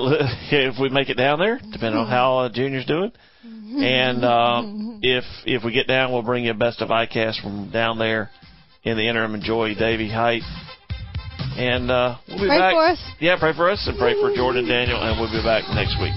if 0.50 0.80
we 0.80 0.88
make 0.88 1.10
it 1.10 1.14
down 1.16 1.38
there, 1.38 1.58
depending 1.58 2.00
on 2.00 2.06
how 2.10 2.38
uh, 2.38 2.48
Junior's 2.48 2.86
doing. 2.86 3.12
And 3.44 4.24
uh, 4.24 4.62
if 5.02 5.24
if 5.44 5.62
we 5.62 5.72
get 5.72 5.86
down, 5.86 6.12
we'll 6.12 6.22
bring 6.22 6.44
you 6.44 6.52
a 6.52 6.54
best 6.54 6.80
of 6.80 6.88
ICAST 6.88 7.42
from 7.42 7.70
down 7.70 7.98
there. 7.98 8.30
In 8.84 8.96
the 8.96 9.06
interim, 9.08 9.34
enjoy 9.34 9.74
Davy 9.74 10.08
Hite. 10.08 10.42
And 11.58 11.90
uh, 11.90 12.16
we'll 12.28 12.38
be 12.38 12.46
Pray 12.46 12.58
back. 12.58 12.72
for 12.74 12.84
us. 12.86 13.10
Yeah, 13.20 13.36
pray 13.38 13.52
for 13.52 13.68
us 13.68 13.84
and 13.86 13.98
pray 13.98 14.14
for 14.14 14.34
Jordan 14.34 14.66
Daniel, 14.66 15.02
and 15.02 15.20
we'll 15.20 15.30
be 15.30 15.42
back 15.44 15.64
next 15.74 16.00
week. 16.00 16.14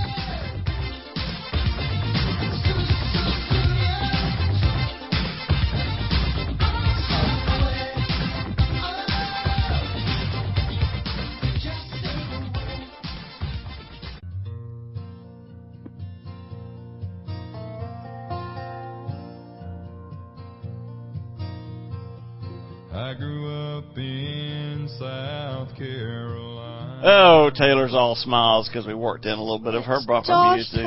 Oh, 27.04 27.50
Taylor's 27.54 27.94
all 27.94 28.16
smiles 28.16 28.68
because 28.68 28.86
we 28.86 28.94
worked 28.94 29.26
in 29.26 29.32
a 29.32 29.42
little 29.42 29.60
bit 29.60 29.74
of 29.74 29.84
her 29.86 30.00
bumper 30.06 30.28
Josh 30.28 30.56
music. 30.58 30.86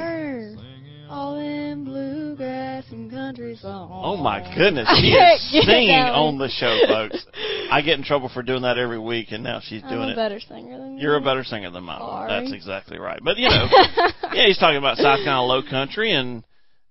All 1.11 1.38
in 1.38 1.85
bluegrass 1.85 2.85
and 2.90 3.11
country 3.11 3.56
songs. 3.56 3.90
Oh 3.94 4.16
my 4.16 4.40
goodness, 4.56 4.88
she 5.00 5.09
is 5.12 5.64
singing 5.66 5.90
on 5.94 6.38
the 6.38 6.49
show, 6.49 6.78
folks. 6.88 7.25
I 7.71 7.83
get 7.83 7.99
in 7.99 8.04
trouble 8.04 8.30
for 8.33 8.42
doing 8.42 8.62
that 8.62 8.78
every 8.78 8.99
week, 8.99 9.28
and 9.30 9.42
now 9.44 9.61
she's 9.62 9.83
I'm 9.85 9.90
doing 9.90 10.09
a 10.09 10.12
it. 10.12 10.16
better 10.16 10.40
singer 10.40 10.78
than 10.78 10.99
You're 10.99 11.16
a 11.16 11.21
better 11.21 11.44
singer 11.44 11.71
than 11.71 11.85
mine. 11.85 12.28
That's 12.28 12.52
exactly 12.52 12.99
right. 12.99 13.21
But 13.23 13.37
you 13.37 13.49
know, 13.49 13.66
yeah, 14.33 14.47
he's 14.47 14.59
talking 14.59 14.78
about 14.78 14.97
South 14.97 15.18
Carolina 15.25 15.44
Low 15.44 15.62
Country, 15.68 16.12
and 16.12 16.44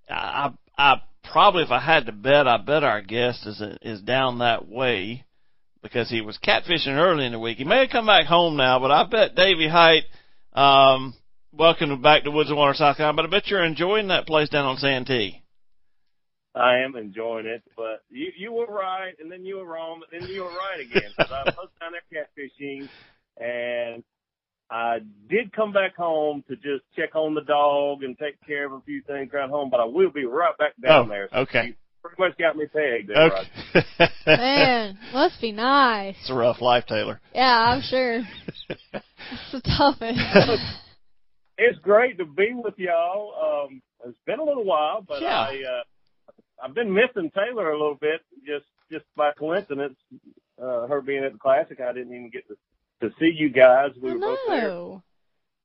I, 0.09 0.51
I 0.77 1.01
probably, 1.31 1.63
if 1.63 1.71
I 1.71 1.79
had 1.79 2.05
to 2.05 2.11
bet, 2.11 2.47
I 2.47 2.57
bet 2.57 2.83
our 2.83 3.01
guest 3.01 3.45
is 3.45 3.61
is 3.81 4.01
down 4.01 4.39
that 4.39 4.67
way 4.67 5.25
because 5.83 6.09
he 6.09 6.21
was 6.21 6.39
catfishing 6.43 6.97
early 6.97 7.25
in 7.25 7.33
the 7.33 7.39
week. 7.39 7.57
He 7.57 7.65
may 7.65 7.81
have 7.81 7.89
come 7.89 8.07
back 8.07 8.25
home 8.25 8.55
now, 8.55 8.79
but 8.79 8.89
I 8.89 9.03
bet 9.03 9.35
Davy 9.35 9.67
Hite. 9.67 10.05
Um, 10.53 11.13
welcome 11.51 12.01
back 12.01 12.23
to 12.23 12.31
Woods 12.31 12.49
and 12.49 12.57
Water, 12.57 12.73
South 12.73 12.97
Carolina. 12.97 13.15
But 13.17 13.25
I 13.25 13.29
bet 13.29 13.47
you're 13.49 13.63
enjoying 13.63 14.07
that 14.07 14.25
place 14.25 14.49
down 14.49 14.65
on 14.65 14.77
Santee. 14.77 15.43
I 16.55 16.77
am 16.79 16.95
enjoying 16.95 17.47
it, 17.47 17.63
but 17.75 18.03
you 18.09 18.31
you 18.37 18.53
were 18.53 18.67
right, 18.67 19.13
and 19.19 19.31
then 19.31 19.43
you 19.43 19.57
were 19.57 19.65
wrong, 19.65 19.99
but 19.99 20.09
then 20.11 20.29
you 20.29 20.43
were 20.43 20.49
right 20.49 20.79
again. 20.79 21.11
Because 21.17 21.31
I 21.31 21.43
was 21.57 21.69
down 21.79 21.91
there 21.93 22.25
catfishing, 22.37 22.89
and 23.37 24.03
I 24.69 24.99
did 25.29 25.51
come 25.51 25.73
back 25.73 25.95
home 25.95 26.43
to 26.47 26.55
just 26.55 26.83
check 26.95 27.15
on 27.15 27.33
the 27.33 27.41
dog 27.41 28.03
and 28.03 28.17
take 28.19 28.35
care 28.45 28.67
of 28.67 28.73
a 28.73 28.81
few 28.81 29.01
things 29.01 29.33
around 29.33 29.49
home. 29.49 29.71
But 29.71 29.79
I 29.79 29.85
will 29.85 30.11
be 30.11 30.25
right 30.25 30.55
back 30.59 30.73
down 30.79 31.07
Oh, 31.07 31.09
there. 31.09 31.29
So 31.31 31.37
okay. 31.39 31.75
You 32.03 32.09
pretty 32.09 32.29
much 32.29 32.37
got 32.37 32.55
me 32.57 32.65
pegged 32.65 33.09
there, 33.09 33.29
Roger. 33.29 33.49
Okay. 33.75 34.09
Man, 34.27 34.97
must 35.13 35.39
be 35.41 35.51
nice. 35.51 36.15
it's 36.21 36.29
a 36.29 36.33
rough 36.33 36.61
life, 36.61 36.85
Taylor. 36.87 37.19
Yeah, 37.33 37.59
I'm 37.69 37.81
sure. 37.81 38.21
It's 39.31 39.51
the 39.53 39.61
toughest. 39.61 40.19
It's 41.57 41.77
great 41.79 42.17
to 42.17 42.25
be 42.25 42.51
with 42.53 42.73
y'all. 42.77 43.67
Um, 43.69 43.81
it's 44.05 44.17
been 44.25 44.39
a 44.39 44.43
little 44.43 44.65
while, 44.65 45.01
but 45.07 45.21
Yeah. 45.21 45.39
I 45.39 45.61
uh, 45.61 45.83
I've 46.63 46.73
been 46.73 46.91
missing 46.91 47.31
Taylor 47.33 47.69
a 47.69 47.77
little 47.77 47.95
bit, 47.95 48.21
just 48.45 48.65
just 48.91 49.05
by 49.15 49.31
coincidence. 49.37 49.95
Uh, 50.61 50.87
her 50.87 50.99
being 51.01 51.23
at 51.23 51.31
the 51.33 51.37
classic, 51.37 51.79
I 51.79 51.93
didn't 51.93 52.11
even 52.13 52.29
get 52.31 52.47
to 52.47 52.55
to 53.07 53.15
see 53.19 53.31
you 53.35 53.49
guys. 53.49 53.91
We 54.01 54.09
I 54.09 54.13
were 54.13 54.19
both 54.19 54.39
there. 54.47 54.69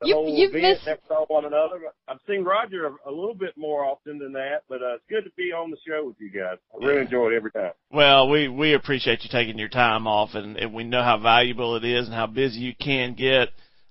Know. 0.00 0.06
The 0.06 0.08
You- 0.08 0.14
whole 0.14 0.28
you've 0.38 0.54
event, 0.54 0.62
missed- 0.76 0.86
never 0.86 1.00
saw 1.08 1.24
one 1.26 1.44
another. 1.44 1.80
I've 2.06 2.18
seen 2.26 2.44
Roger 2.44 2.86
a, 2.86 2.90
a 3.06 3.10
little 3.10 3.34
bit 3.34 3.56
more 3.56 3.84
often 3.84 4.18
than 4.18 4.32
that, 4.32 4.62
but 4.68 4.82
uh, 4.82 4.94
it's 4.94 5.04
good 5.08 5.24
to 5.24 5.30
be 5.36 5.52
on 5.52 5.70
the 5.70 5.76
show 5.86 6.06
with 6.06 6.16
you 6.20 6.30
guys. 6.30 6.58
I 6.74 6.84
really 6.86 7.00
enjoy 7.02 7.32
it 7.32 7.36
every 7.36 7.50
time. 7.50 7.72
Well, 7.90 8.28
we 8.28 8.48
we 8.48 8.74
appreciate 8.74 9.22
you 9.24 9.30
taking 9.30 9.58
your 9.58 9.68
time 9.68 10.06
off, 10.06 10.30
and, 10.34 10.56
and 10.56 10.72
we 10.72 10.84
know 10.84 11.02
how 11.02 11.18
valuable 11.18 11.76
it 11.76 11.84
is 11.84 12.06
and 12.06 12.14
how 12.14 12.26
busy 12.26 12.58
you 12.60 12.74
can 12.74 13.14
get. 13.14 13.48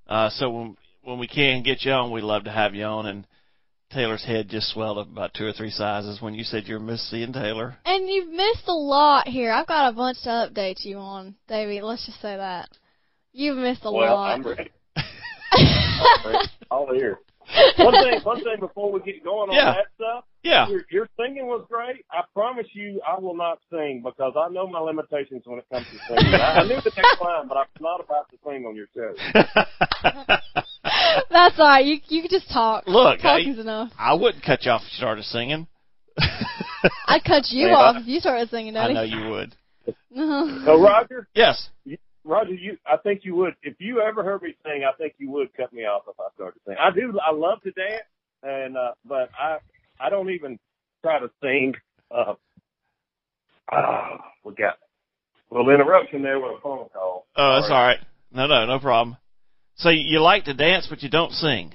Uh, 0.07 0.29
so 0.29 0.49
when 0.49 0.77
when 1.03 1.19
we 1.19 1.27
can 1.27 1.63
get 1.63 1.83
you 1.83 1.91
on, 1.91 2.11
we 2.11 2.21
love 2.21 2.45
to 2.45 2.51
have 2.51 2.75
you 2.75 2.83
on. 2.85 3.05
And 3.05 3.27
Taylor's 3.93 4.23
head 4.25 4.49
just 4.49 4.69
swelled 4.73 4.97
up 4.97 5.07
about 5.07 5.33
two 5.33 5.45
or 5.45 5.53
three 5.53 5.69
sizes 5.69 6.21
when 6.21 6.33
you 6.33 6.43
said 6.43 6.67
you 6.67 6.77
missed 6.79 7.09
seeing 7.09 7.31
Taylor. 7.31 7.77
And 7.85 8.07
you've 8.09 8.29
missed 8.29 8.67
a 8.67 8.73
lot 8.73 9.27
here. 9.27 9.51
I've 9.51 9.67
got 9.67 9.89
a 9.89 9.95
bunch 9.95 10.21
to 10.23 10.29
update 10.29 10.83
you 10.83 10.97
on, 10.97 11.35
Davey. 11.47 11.81
Let's 11.81 12.05
just 12.05 12.21
say 12.21 12.35
that. 12.35 12.67
You've 13.31 13.57
missed 13.57 13.81
a 13.85 13.91
well, 13.91 14.15
lot. 14.15 14.33
I'm 14.33 14.43
ready. 14.45 14.69
I'm. 15.99 16.47
All 16.71 16.93
here. 16.93 17.19
One 17.77 17.93
thing, 17.93 18.19
one 18.23 18.43
thing 18.43 18.59
before 18.59 18.91
we 18.91 18.99
get 19.01 19.23
going 19.23 19.49
on 19.49 19.55
Yeah. 19.55 19.73
that 19.75 19.85
stuff. 19.95 20.25
Yeah. 20.43 20.67
Your, 20.67 20.81
your 20.91 21.09
singing 21.17 21.47
was 21.47 21.65
great. 21.69 22.03
I 22.11 22.21
promise 22.33 22.67
you, 22.73 23.01
I 23.07 23.17
will 23.19 23.35
not 23.37 23.59
sing 23.71 24.01
because 24.03 24.33
I 24.37 24.49
know 24.51 24.67
my 24.67 24.79
limitations 24.79 25.43
when 25.45 25.59
it 25.59 25.65
comes 25.71 25.85
to 25.87 25.97
singing. 26.09 26.33
I, 26.33 26.59
I 26.59 26.63
knew 26.63 26.75
the 26.75 26.91
next 26.95 27.21
line, 27.21 27.47
but 27.47 27.55
I'm 27.57 27.65
not 27.79 28.01
about 28.01 28.29
to 28.31 28.37
sing 28.45 28.65
on 28.65 28.75
your 28.75 28.87
show. 28.93 29.13
That's 31.31 31.57
all 31.59 31.67
right. 31.67 31.85
You 31.85 31.97
you 32.07 32.21
can 32.21 32.29
just 32.31 32.49
talk. 32.51 32.83
Look, 32.87 33.19
I- 33.19 33.39
talking's 33.39 33.59
enough. 33.59 33.91
I 33.97 34.13
wouldn't 34.13 34.43
cut 34.43 34.65
you 34.65 34.71
off 34.71 34.81
if 34.81 34.91
you 34.91 34.97
started 34.97 35.23
singing. 35.25 35.67
I'd 37.07 37.23
cut 37.23 37.43
you 37.49 37.67
Yeah. 37.67 37.75
off 37.75 37.95
if 37.99 38.07
you 38.07 38.19
started 38.19 38.49
singing, 38.49 38.75
I 38.75 38.91
know 38.91 39.03
you 39.03 39.29
would. 39.29 39.55
So, 40.15 40.81
Roger, 40.81 41.27
Yes. 41.33 41.69
Roger, 42.27 42.53
you, 42.53 42.77
I 42.85 42.97
think 42.97 43.21
you 43.23 43.35
would. 43.35 43.55
If 43.63 43.75
you 43.79 44.01
ever 44.01 44.23
heard 44.23 44.41
me 44.41 44.53
sing, 44.63 44.83
I 44.83 44.95
think 44.97 45.13
you 45.17 45.31
would 45.31 45.55
cut 45.55 45.71
me 45.71 45.83
off 45.83 46.03
if 46.07 46.19
I 46.19 46.27
started 46.35 46.59
singing. 46.65 46.79
I 46.79 46.91
do. 46.93 47.17
I 47.25 47.33
love 47.33 47.61
to 47.63 47.71
dance, 47.71 48.03
and 48.43 48.75
uh, 48.75 48.91
but 49.07 49.29
I, 49.39 49.57
I 49.99 50.09
don't 50.09 50.29
even 50.29 50.59
try 51.01 51.19
to 51.19 51.29
sing. 51.41 51.73
Uh, 52.11 52.33
ah, 53.71 54.17
we 54.43 54.53
got 54.55 54.77
a 55.51 55.55
little 55.55 55.73
interruption 55.73 56.21
there 56.21 56.39
with 56.39 56.57
a 56.57 56.61
phone 56.61 56.89
call. 56.93 57.27
Oh, 57.37 57.59
that's 57.59 57.71
all 57.71 57.81
right. 57.81 57.99
No, 58.31 58.45
no, 58.45 58.65
no 58.65 58.79
problem. 58.79 59.15
So 59.75 59.89
you 59.89 60.19
like 60.19 60.45
to 60.45 60.53
dance, 60.53 60.87
but 60.89 61.01
you 61.03 61.09
don't 61.09 61.31
sing. 61.31 61.73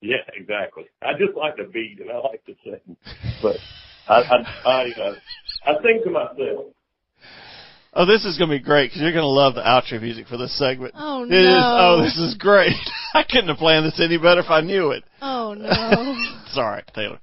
Yeah, 0.00 0.16
exactly. 0.34 0.84
I 1.00 1.12
just 1.12 1.36
like 1.36 1.56
the 1.56 1.64
beat 1.64 2.00
and 2.00 2.10
I 2.10 2.18
like 2.18 2.44
to 2.46 2.54
sing, 2.64 2.96
but 3.40 3.56
I, 4.08 4.14
I, 4.14 4.68
I, 4.68 4.82
uh, 5.00 5.14
I 5.64 5.72
sing 5.82 6.02
to 6.04 6.10
myself. 6.10 6.66
Oh, 7.96 8.04
this 8.06 8.24
is 8.24 8.36
going 8.36 8.50
to 8.50 8.56
be 8.58 8.62
great 8.62 8.88
because 8.90 9.02
you're 9.02 9.12
going 9.12 9.22
to 9.22 9.28
love 9.28 9.54
the 9.54 9.62
outro 9.62 10.00
music 10.02 10.26
for 10.26 10.36
this 10.36 10.56
segment. 10.58 10.94
Oh 10.96 11.24
It 11.24 11.32
is. 11.32 11.62
Oh, 11.62 12.02
this 12.02 12.18
is 12.18 12.34
great. 12.34 12.72
I 13.14 13.22
couldn't 13.22 13.48
have 13.48 13.58
planned 13.58 13.86
this 13.86 14.00
any 14.00 14.18
better 14.18 14.40
if 14.40 14.50
I 14.50 14.60
knew 14.62 14.90
it. 14.90 15.04
Oh 15.22 15.54
no. 15.58 16.60
Right, 16.60 16.84
Taylor. 16.94 17.20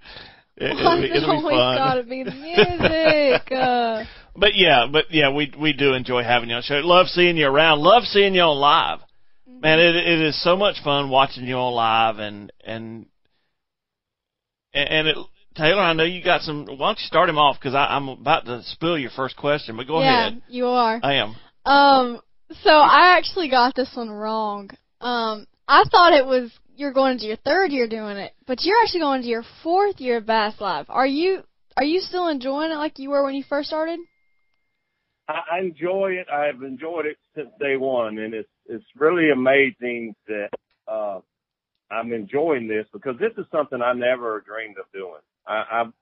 It, 0.55 0.75
will 0.75 1.01
be, 1.01 1.09
it'll 1.11 1.31
be 1.31 1.37
always 1.37 1.55
fun. 1.57 1.77
gotta 1.77 2.03
be 2.03 2.23
the 2.23 2.31
music? 2.31 3.51
Uh, 3.51 4.05
But 4.35 4.55
yeah, 4.55 4.87
but 4.89 5.05
yeah, 5.11 5.33
we 5.33 5.51
we 5.59 5.73
do 5.73 5.93
enjoy 5.93 6.23
having 6.23 6.49
you 6.49 6.55
on 6.55 6.61
the 6.61 6.65
show. 6.65 6.75
Love 6.87 7.07
seeing 7.07 7.35
you 7.35 7.47
around. 7.47 7.79
Love 7.79 8.03
seeing 8.03 8.33
you 8.33 8.41
on 8.41 8.57
live. 8.57 8.99
Man, 9.45 9.79
it 9.79 9.95
it 9.95 10.21
is 10.21 10.41
so 10.41 10.55
much 10.55 10.81
fun 10.83 11.09
watching 11.09 11.45
you 11.45 11.55
on 11.55 11.73
live 11.73 12.19
and 12.19 12.51
and 12.63 13.07
and 14.73 15.07
it. 15.07 15.17
Taylor, 15.55 15.81
I 15.81 15.93
know 15.93 16.03
you 16.03 16.24
got 16.24 16.41
some. 16.41 16.65
Why 16.65 16.89
don't 16.89 17.00
you 17.00 17.05
start 17.05 17.29
him 17.29 17.38
off? 17.38 17.58
Because 17.60 17.75
I'm 17.75 18.08
about 18.08 18.46
to 18.46 18.63
spill 18.63 18.98
your 18.98 19.12
first 19.12 19.36
question, 19.36 19.75
but 19.75 19.88
go 19.88 20.00
yeah, 20.00 20.27
ahead. 20.27 20.41
you 20.48 20.67
are. 20.67 21.00
I 21.03 21.15
am. 21.15 21.36
Um, 21.65 22.22
so 22.63 22.70
I 22.70 23.17
actually 23.17 23.50
got 23.50 23.75
this 23.75 23.91
one 23.93 24.10
wrong. 24.10 24.70
Um, 25.01 25.46
I 25.67 25.84
thought 25.91 26.13
it 26.13 26.25
was 26.25 26.51
you're 26.75 26.93
going 26.93 27.13
into 27.13 27.25
your 27.25 27.38
third 27.38 27.72
year 27.72 27.88
doing 27.88 28.17
it, 28.17 28.34
but 28.48 28.60
you're 28.62 28.81
actually 28.81 29.01
going 29.01 29.22
to 29.24 29.27
your 29.27 29.43
fourth 29.62 30.00
year 30.00 30.17
of 30.17 30.25
Bass 30.25 30.55
Live. 30.60 30.86
Are 30.89 31.08
you 31.08 31.43
are 31.77 31.84
you 31.84 32.00
still 32.00 32.27
enjoying 32.27 32.72
it 32.72 32.75
like 32.75 32.98
you 32.98 33.10
were 33.10 33.24
when 33.24 33.36
you 33.36 33.43
first 33.48 33.67
started? 33.67 34.00
I, 35.27 35.39
I 35.53 35.60
enjoy 35.60 36.13
it. 36.13 36.27
I 36.31 36.46
have 36.46 36.62
enjoyed 36.63 37.05
it 37.05 37.17
since 37.36 37.50
day 37.60 37.77
one, 37.77 38.17
and 38.20 38.34
it's 38.34 38.50
it's 38.67 38.86
really 38.96 39.31
amazing 39.31 40.15
that 40.27 40.50
uh, 40.88 41.20
I'm 41.89 42.13
enjoying 42.13 42.67
this 42.67 42.86
because 42.93 43.17
this 43.20 43.34
is 43.38 43.46
something 43.51 43.81
I 43.81 43.93
never 43.93 44.43
dreamed 44.48 44.77
of 44.77 44.86
doing. 44.93 45.22
I, 45.48 45.65
I've 45.71 45.93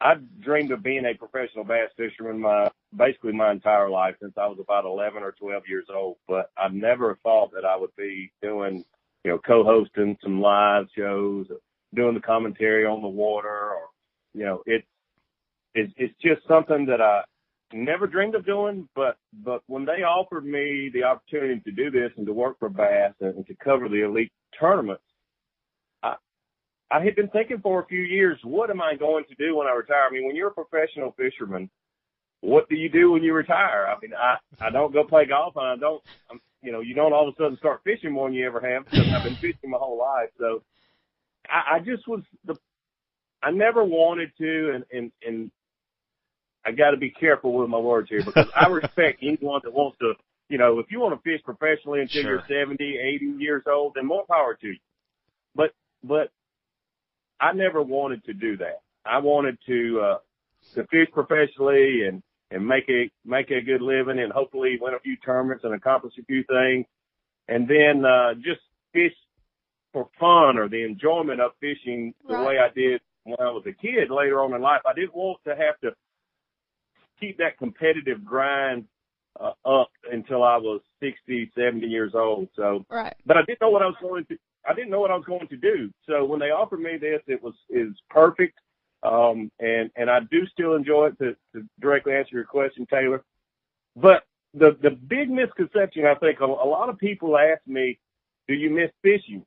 I 0.00 0.14
dreamed 0.40 0.72
of 0.72 0.82
being 0.82 1.06
a 1.06 1.14
professional 1.14 1.64
bass 1.64 1.90
fisherman 1.96 2.40
my 2.40 2.70
basically 2.96 3.32
my 3.32 3.50
entire 3.52 3.88
life 3.88 4.16
since 4.20 4.34
I 4.36 4.46
was 4.46 4.58
about 4.60 4.84
11 4.84 5.22
or 5.22 5.32
12 5.32 5.62
years 5.68 5.86
old. 5.92 6.18
But 6.28 6.50
I 6.58 6.68
never 6.68 7.18
thought 7.22 7.52
that 7.54 7.64
I 7.64 7.76
would 7.76 7.96
be 7.96 8.30
doing, 8.42 8.84
you 9.24 9.30
know, 9.30 9.38
co-hosting 9.38 10.18
some 10.22 10.40
live 10.40 10.86
shows, 10.96 11.46
doing 11.94 12.14
the 12.14 12.20
commentary 12.20 12.84
on 12.86 13.02
the 13.02 13.08
water, 13.08 13.48
or 13.48 13.82
you 14.34 14.44
know, 14.44 14.62
it's 14.66 14.86
it's 15.74 15.92
it's 15.96 16.14
just 16.22 16.46
something 16.48 16.86
that 16.86 17.00
I 17.00 17.22
never 17.72 18.06
dreamed 18.06 18.34
of 18.34 18.44
doing. 18.46 18.88
But 18.94 19.16
but 19.32 19.62
when 19.68 19.86
they 19.86 20.02
offered 20.02 20.44
me 20.44 20.90
the 20.92 21.04
opportunity 21.04 21.60
to 21.60 21.72
do 21.72 21.90
this 21.90 22.12
and 22.18 22.26
to 22.26 22.32
work 22.34 22.58
for 22.58 22.68
Bass 22.68 23.14
and, 23.20 23.36
and 23.36 23.46
to 23.46 23.56
cover 23.56 23.88
the 23.88 24.04
elite 24.04 24.32
tournaments, 24.58 25.02
I 25.10 25.13
I 26.90 27.02
had 27.02 27.16
been 27.16 27.28
thinking 27.28 27.60
for 27.60 27.80
a 27.80 27.86
few 27.86 28.00
years, 28.00 28.38
what 28.44 28.70
am 28.70 28.80
I 28.80 28.94
going 28.94 29.24
to 29.28 29.34
do 29.36 29.56
when 29.56 29.66
I 29.66 29.72
retire? 29.72 30.06
I 30.08 30.12
mean, 30.12 30.26
when 30.26 30.36
you're 30.36 30.48
a 30.48 30.52
professional 30.52 31.12
fisherman, 31.16 31.70
what 32.40 32.68
do 32.68 32.76
you 32.76 32.88
do 32.90 33.10
when 33.12 33.22
you 33.22 33.32
retire? 33.32 33.86
I 33.88 33.98
mean, 34.00 34.12
I 34.14 34.36
I 34.60 34.70
don't 34.70 34.92
go 34.92 35.02
play 35.04 35.24
golf, 35.26 35.54
and 35.56 35.66
I 35.66 35.76
don't, 35.76 36.02
I'm, 36.30 36.40
you 36.62 36.72
know, 36.72 36.80
you 36.80 36.94
don't 36.94 37.12
all 37.12 37.28
of 37.28 37.34
a 37.34 37.36
sudden 37.36 37.56
start 37.56 37.80
fishing 37.84 38.12
more 38.12 38.28
than 38.28 38.34
you 38.34 38.46
ever 38.46 38.60
have 38.60 38.84
because 38.84 39.08
I've 39.08 39.24
been 39.24 39.36
fishing 39.36 39.70
my 39.70 39.78
whole 39.78 39.98
life. 39.98 40.28
So 40.38 40.62
I, 41.48 41.76
I 41.76 41.78
just 41.80 42.06
was 42.06 42.22
the, 42.44 42.54
I 43.42 43.50
never 43.50 43.82
wanted 43.82 44.30
to, 44.38 44.72
and 44.74 44.84
and 44.92 45.12
and 45.26 45.50
I 46.66 46.72
got 46.72 46.90
to 46.90 46.96
be 46.98 47.10
careful 47.10 47.54
with 47.54 47.68
my 47.70 47.78
words 47.78 48.08
here 48.10 48.22
because 48.24 48.48
I 48.54 48.68
respect 48.68 49.22
anyone 49.22 49.60
that 49.64 49.72
wants 49.72 49.98
to, 49.98 50.12
you 50.48 50.58
know, 50.58 50.78
if 50.78 50.86
you 50.90 51.00
want 51.00 51.14
to 51.14 51.22
fish 51.22 51.42
professionally 51.44 52.00
until 52.02 52.22
Sure. 52.22 52.30
you're 52.48 52.66
70, 52.66 52.98
80 52.98 53.24
years 53.38 53.62
old, 53.66 53.94
then 53.94 54.06
more 54.06 54.24
power 54.26 54.54
to 54.60 54.66
you. 54.66 54.78
But 55.54 55.72
but 56.02 56.30
I 57.40 57.52
never 57.52 57.82
wanted 57.82 58.24
to 58.24 58.32
do 58.34 58.56
that. 58.58 58.82
I 59.04 59.18
wanted 59.18 59.58
to 59.66 60.00
uh 60.00 60.18
to 60.74 60.86
fish 60.88 61.08
professionally 61.12 62.06
and 62.08 62.22
and 62.50 62.66
make 62.66 62.88
a 62.88 63.10
make 63.24 63.50
a 63.50 63.60
good 63.60 63.82
living 63.82 64.18
and 64.18 64.32
hopefully 64.32 64.78
win 64.80 64.94
a 64.94 65.00
few 65.00 65.16
tournaments 65.16 65.64
and 65.64 65.74
accomplish 65.74 66.14
a 66.20 66.24
few 66.24 66.44
things 66.44 66.86
and 67.48 67.68
then 67.68 68.04
uh 68.04 68.34
just 68.34 68.60
fish 68.92 69.12
for 69.92 70.08
fun 70.18 70.58
or 70.58 70.68
the 70.68 70.84
enjoyment 70.84 71.40
of 71.40 71.52
fishing 71.60 72.14
the 72.26 72.34
Right. 72.34 72.46
way 72.46 72.58
I 72.58 72.68
did 72.74 73.00
when 73.24 73.36
I 73.40 73.50
was 73.50 73.64
a 73.66 73.72
kid 73.72 74.10
later 74.10 74.42
on 74.42 74.52
in 74.54 74.60
life. 74.60 74.82
I 74.86 74.92
didn't 74.92 75.14
want 75.14 75.38
to 75.44 75.54
have 75.54 75.78
to 75.82 75.94
keep 77.20 77.38
that 77.38 77.58
competitive 77.58 78.24
grind 78.24 78.86
uh, 79.40 79.52
up 79.64 79.90
until 80.10 80.42
I 80.42 80.56
was 80.56 80.80
60, 81.00 81.50
70 81.56 81.86
years 81.86 82.12
old. 82.14 82.48
So 82.56 82.84
Right. 82.90 83.14
but 83.26 83.36
I 83.36 83.42
didn't 83.42 83.60
know 83.60 83.70
what 83.70 83.82
I 83.82 83.86
was 83.86 83.96
going 84.00 84.24
to. 84.26 84.38
I 84.66 84.74
didn't 84.74 84.90
know 84.90 85.00
what 85.00 85.10
I 85.10 85.16
was 85.16 85.26
going 85.26 85.48
to 85.48 85.56
do. 85.56 85.90
So 86.06 86.24
when 86.24 86.40
they 86.40 86.50
offered 86.50 86.80
me 86.80 86.96
this, 86.98 87.20
it 87.26 87.42
was 87.42 87.54
is 87.70 87.92
perfect. 88.10 88.58
Um, 89.02 89.50
and, 89.60 89.90
and 89.96 90.10
I 90.10 90.20
do 90.30 90.46
still 90.46 90.74
enjoy 90.74 91.08
it 91.08 91.18
to, 91.18 91.36
to 91.52 91.66
directly 91.80 92.14
answer 92.14 92.36
your 92.36 92.44
question, 92.44 92.86
Taylor. 92.90 93.22
But 93.94 94.24
the, 94.54 94.76
the 94.80 94.90
big 94.90 95.30
misconception, 95.30 96.06
I 96.06 96.14
think 96.14 96.40
a, 96.40 96.44
a 96.44 96.46
lot 96.46 96.88
of 96.88 96.98
people 96.98 97.36
ask 97.36 97.60
me, 97.66 97.98
do 98.48 98.54
you 98.54 98.70
miss 98.70 98.90
fishing? 99.02 99.44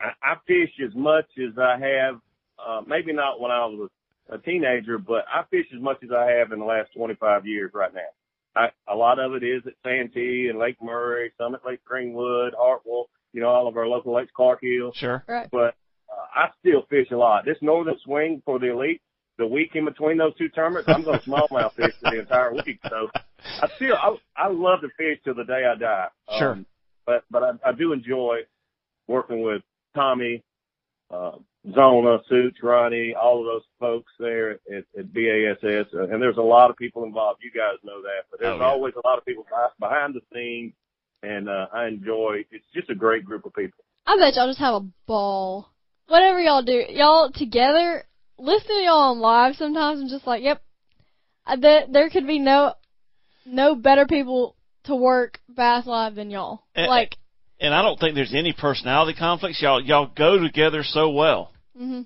I, 0.00 0.10
I 0.22 0.34
fish 0.46 0.70
as 0.84 0.94
much 0.94 1.26
as 1.38 1.56
I 1.56 1.78
have, 1.78 2.20
uh, 2.58 2.80
maybe 2.86 3.12
not 3.12 3.40
when 3.40 3.52
I 3.52 3.64
was 3.66 3.90
a 4.28 4.38
teenager, 4.38 4.98
but 4.98 5.24
I 5.32 5.44
fish 5.50 5.66
as 5.74 5.80
much 5.80 5.98
as 6.02 6.10
I 6.10 6.30
have 6.32 6.50
in 6.52 6.58
the 6.58 6.64
last 6.64 6.90
25 6.96 7.46
years 7.46 7.70
right 7.74 7.94
now. 7.94 8.00
I, 8.56 8.70
a 8.88 8.96
lot 8.96 9.20
of 9.20 9.34
it 9.34 9.44
is 9.44 9.62
at 9.66 9.74
Santee 9.84 10.48
and 10.50 10.58
Lake 10.58 10.82
Murray, 10.82 11.30
some 11.38 11.54
at 11.54 11.64
Lake 11.64 11.84
Greenwood, 11.84 12.54
Hartwell, 12.58 13.08
you 13.32 13.40
know, 13.40 13.48
all 13.48 13.68
of 13.68 13.76
our 13.76 13.86
local 13.86 14.14
lakes, 14.14 14.30
Clark 14.34 14.60
Hill. 14.62 14.92
Sure. 14.94 15.24
Right. 15.26 15.48
But 15.50 15.74
uh, 16.10 16.26
I 16.34 16.48
still 16.60 16.82
fish 16.90 17.08
a 17.10 17.16
lot. 17.16 17.44
This 17.44 17.58
northern 17.60 17.96
swing 18.04 18.42
for 18.44 18.58
the 18.58 18.72
elite, 18.72 19.00
the 19.38 19.46
week 19.46 19.70
in 19.74 19.84
between 19.84 20.18
those 20.18 20.34
two 20.36 20.48
tournaments, 20.48 20.88
I'm 20.88 21.02
going 21.02 21.18
to 21.20 21.30
smallmouth 21.30 21.74
fish 21.74 21.92
for 22.02 22.10
the 22.10 22.20
entire 22.20 22.52
week. 22.52 22.78
So 22.88 23.08
I 23.62 23.68
still, 23.76 23.94
I, 23.96 24.16
I 24.36 24.48
love 24.48 24.80
to 24.82 24.88
fish 24.98 25.18
till 25.24 25.34
the 25.34 25.44
day 25.44 25.64
I 25.64 25.74
die. 25.78 26.08
Sure. 26.38 26.52
Um, 26.52 26.66
but, 27.06 27.24
but 27.30 27.42
I, 27.42 27.70
I 27.70 27.72
do 27.72 27.92
enjoy 27.92 28.40
working 29.08 29.42
with 29.42 29.62
Tommy, 29.94 30.42
uh, 31.10 31.32
Zona, 31.74 32.18
Suits, 32.28 32.58
Ronnie, 32.62 33.14
all 33.14 33.40
of 33.40 33.46
those 33.46 33.62
folks 33.78 34.12
there 34.18 34.52
at, 34.72 34.84
at 34.98 35.12
BASS. 35.12 35.86
Uh, 35.94 36.08
and 36.08 36.20
there's 36.22 36.36
a 36.36 36.42
lot 36.42 36.70
of 36.70 36.76
people 36.76 37.04
involved. 37.04 37.40
You 37.42 37.50
guys 37.50 37.78
know 37.82 38.00
that, 38.02 38.24
but 38.30 38.40
there's 38.40 38.54
Oh, 38.54 38.58
yeah. 38.58 38.64
always 38.64 38.94
a 39.02 39.06
lot 39.06 39.18
of 39.18 39.24
people 39.24 39.44
behind 39.78 40.14
the 40.14 40.20
scenes. 40.34 40.72
And, 41.22 41.48
uh, 41.48 41.66
I 41.72 41.86
enjoy, 41.86 42.44
it's 42.50 42.64
just 42.74 42.90
a 42.90 42.94
great 42.94 43.24
group 43.24 43.44
of 43.44 43.54
people. 43.54 43.84
I 44.06 44.16
bet 44.16 44.34
y'all 44.34 44.48
just 44.48 44.58
have 44.58 44.74
a 44.74 44.86
ball. 45.06 45.68
Whatever 46.08 46.40
y'all 46.40 46.62
do, 46.62 46.82
y'all 46.88 47.30
together, 47.30 48.04
listening 48.38 48.78
to 48.78 48.84
y'all 48.84 49.12
on 49.12 49.20
live 49.20 49.54
sometimes, 49.56 50.00
I'm 50.00 50.08
just 50.08 50.26
like, 50.26 50.42
yep. 50.42 50.62
I 51.46 51.56
bet 51.56 51.92
there 51.92 52.10
could 52.10 52.26
be 52.26 52.38
no, 52.38 52.74
no 53.44 53.74
better 53.74 54.06
people 54.06 54.56
to 54.84 54.96
work 54.96 55.38
Bass 55.48 55.86
Live 55.86 56.14
than 56.14 56.30
y'all. 56.30 56.62
Eh, 56.74 56.86
like, 56.86 57.16
And 57.60 57.74
I 57.74 57.82
don't 57.82 57.98
think 57.98 58.14
there's 58.14 58.34
any 58.34 58.52
personality 58.52 59.16
conflicts. 59.18 59.60
Y'all 59.60 59.80
y'all 59.80 60.10
go 60.16 60.38
together 60.38 60.82
so 60.82 61.10
well. 61.10 61.52
hmm 61.76 62.02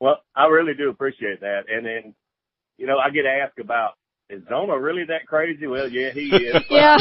Well, 0.00 0.18
I 0.34 0.46
really 0.46 0.74
do 0.74 0.90
appreciate 0.90 1.40
that. 1.40 1.64
And 1.68 1.86
then, 1.86 2.14
you 2.76 2.86
know, 2.86 2.98
I 2.98 3.10
get 3.10 3.24
asked 3.26 3.58
about, 3.58 3.94
is 4.30 4.42
Zona 4.48 4.78
really 4.78 5.04
that 5.04 5.26
crazy? 5.26 5.66
Well, 5.66 5.88
yeah, 5.88 6.10
he 6.12 6.28
is. 6.28 6.56
Yeah. 6.70 6.96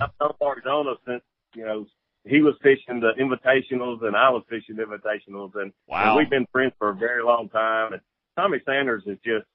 I've 0.00 0.10
known 0.20 0.32
Mark 0.40 0.62
Zona 0.64 0.94
since, 1.06 1.22
you 1.54 1.64
know, 1.64 1.86
he 2.24 2.40
was 2.40 2.54
fishing 2.62 3.00
the 3.00 3.12
invitationals 3.20 4.04
and 4.04 4.16
I 4.16 4.30
was 4.30 4.42
fishing 4.48 4.76
the 4.76 4.84
invitationals 4.84 5.54
and, 5.54 5.72
Wow. 5.88 6.10
and 6.10 6.18
we've 6.18 6.30
been 6.30 6.46
friends 6.52 6.72
for 6.78 6.90
a 6.90 6.94
very 6.94 7.22
long 7.22 7.48
time. 7.48 7.92
And 7.92 8.02
Tommy 8.36 8.58
Sanders 8.64 9.02
is 9.06 9.18
just, 9.24 9.46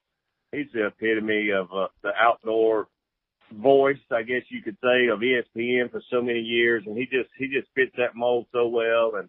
he's 0.52 0.66
the 0.72 0.86
epitome 0.86 1.50
of 1.50 1.72
uh, 1.72 1.88
the 2.02 2.12
outdoor 2.18 2.88
voice, 3.52 3.98
I 4.12 4.22
guess 4.22 4.42
you 4.50 4.62
could 4.62 4.76
say, 4.82 5.06
of 5.08 5.20
ESPN 5.20 5.90
for 5.90 6.02
so 6.10 6.20
many 6.22 6.40
years. 6.40 6.84
And 6.86 6.96
he 6.96 7.04
just, 7.04 7.30
he 7.38 7.48
just 7.48 7.68
fits 7.74 7.92
that 7.96 8.14
mold 8.14 8.46
so 8.52 8.68
well. 8.68 9.12
And 9.16 9.28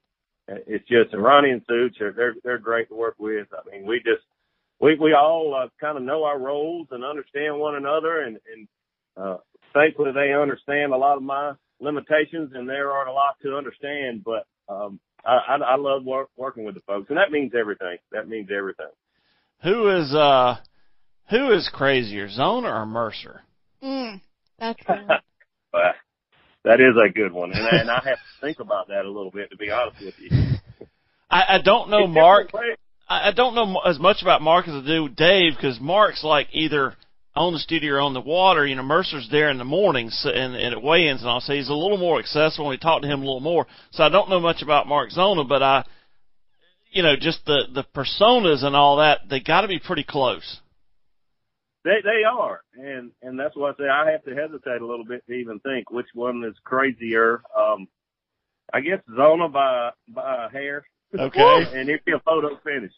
uh, 0.52 0.62
it's 0.68 0.88
just, 0.88 1.14
and 1.14 1.24
Ronnie 1.24 1.52
and 1.52 1.62
Suits 1.68 2.00
are, 2.02 2.12
they're, 2.12 2.36
they're 2.44 2.58
great 2.58 2.90
to 2.90 2.96
work 2.96 3.16
with. 3.18 3.48
I 3.54 3.70
mean, 3.72 3.86
we 3.88 3.98
just, 4.00 4.24
we, 4.80 4.96
we 4.96 5.14
all 5.14 5.56
uh, 5.56 5.68
kind 5.80 5.98
of 5.98 6.04
know 6.04 6.24
our 6.24 6.40
roles 6.40 6.88
and 6.92 7.04
understand 7.04 7.58
one 7.58 7.76
another 7.76 8.22
and, 8.22 8.38
and, 8.54 8.68
uh, 9.18 9.38
thankfully 9.74 10.12
they 10.14 10.34
understand 10.34 10.94
a 10.94 10.98
lot 10.98 11.18
of 11.18 11.24
my 11.24 11.54
limitations 11.80 12.52
and 12.54 12.68
there 12.68 12.92
aren't 12.92 13.10
a 13.10 13.14
lot 13.14 13.36
to 13.42 13.56
understand, 13.56 14.24
but, 14.24 14.46
um, 14.74 15.00
I, 15.26 15.38
I, 15.50 15.56
I 15.58 15.76
love 15.76 16.06
work, 16.06 16.30
working 16.38 16.64
with 16.64 16.76
the 16.76 16.82
folks 16.82 17.10
and 17.10 17.18
that 17.18 17.32
means 17.32 17.52
everything. 17.60 17.98
That 18.12 18.30
means 18.30 18.50
everything. 18.56 18.88
Who 19.64 19.90
is 19.90 20.14
uh 20.16 20.56
who 21.30 21.52
is 21.52 21.70
crazier, 21.72 22.30
Zona 22.30 22.70
or 22.70 22.86
Mercer? 22.86 23.42
Mm, 23.84 24.22
that's 24.58 24.82
good. 24.88 25.10
That 26.64 26.82
is 26.82 26.96
a 27.04 27.12
good 27.12 27.32
one. 27.32 27.52
And, 27.52 27.66
and 27.66 27.90
I 27.90 28.02
have 28.06 28.18
to 28.18 28.42
think 28.42 28.60
about 28.60 28.88
that 28.88 29.06
a 29.06 29.10
little 29.10 29.32
bit 29.32 29.50
to 29.52 29.58
be 29.58 29.70
honest 29.70 30.04
with 30.04 30.16
you. 30.20 30.30
I, 31.30 31.56
I 31.56 31.62
don't 31.62 31.90
know 31.90 32.06
It's 32.06 32.14
Mark. 32.14 32.52
I, 33.10 33.30
I 33.30 33.32
don't 33.32 33.56
know 33.56 33.80
as 33.80 34.00
much 34.00 34.22
about 34.22 34.42
Mark 34.42 34.68
as 34.68 34.76
I 34.76 34.86
do 34.86 35.10
Dave 35.10 35.54
because 35.56 35.80
Mark's 35.80 36.24
like 36.24 36.48
either 36.52 36.96
on 37.36 37.54
the 37.54 37.60
studio 37.60 37.96
or 37.96 38.00
on 38.02 38.14
the 38.14 38.22
water. 38.22 38.66
You 38.66 38.76
know, 38.76 38.84
Mercer's 38.84 39.28
there 39.32 39.50
in 39.50 39.58
the 39.58 39.66
mornings 39.66 40.22
and, 40.26 40.56
and 40.56 40.74
at 40.74 40.84
weigh-ins 40.84 41.22
and 41.22 41.30
all. 41.30 41.42
So 41.42 41.54
he's 41.54 41.70
a 41.70 41.74
little 41.74 41.98
more 41.98 42.20
accessible. 42.20 42.70
We 42.70 42.78
talk 42.78 43.02
to 43.02 43.08
him 43.08 43.22
a 43.22 43.26
little 43.26 43.40
more. 43.40 43.68
So 43.92 44.04
I 44.04 44.10
don't 44.10 44.30
know 44.30 44.40
much 44.40 44.62
about 44.62 44.88
Mark 44.88 45.12
Zona, 45.12 45.44
but 45.44 45.64
I, 45.64 45.86
you 46.92 47.04
know, 47.04 47.16
just 47.16 47.46
the 47.46 47.64
the 47.74 47.86
personas 47.96 48.64
and 48.64 48.76
all 48.76 48.98
that. 48.98 49.22
They 49.30 49.40
got 49.40 49.62
to 49.62 49.68
be 49.68 49.80
pretty 49.80 50.04
close. 50.04 50.60
They 51.84 52.02
they 52.04 52.24
are, 52.30 52.62
and 52.74 53.12
and 53.22 53.40
that's 53.40 53.56
why 53.56 53.70
I 53.70 53.74
say 53.78 53.88
I 53.88 54.12
have 54.12 54.24
to 54.26 54.36
hesitate 54.36 54.82
a 54.82 54.86
little 54.86 55.06
bit 55.06 55.26
to 55.28 55.34
even 55.34 55.60
think 55.60 55.92
which 55.92 56.08
one 56.14 56.44
is 56.44 56.56
crazier. 56.64 57.42
Um, 57.58 57.88
I 58.74 58.82
guess 58.82 59.00
Zona 59.16 59.48
by 59.48 59.92
by 60.08 60.50
hair, 60.52 60.84
Okay. 61.18 61.66
and 61.74 61.90
it'd 61.90 62.06
be 62.06 62.12
a 62.14 62.20
photo 62.20 62.58
finish. 62.64 62.92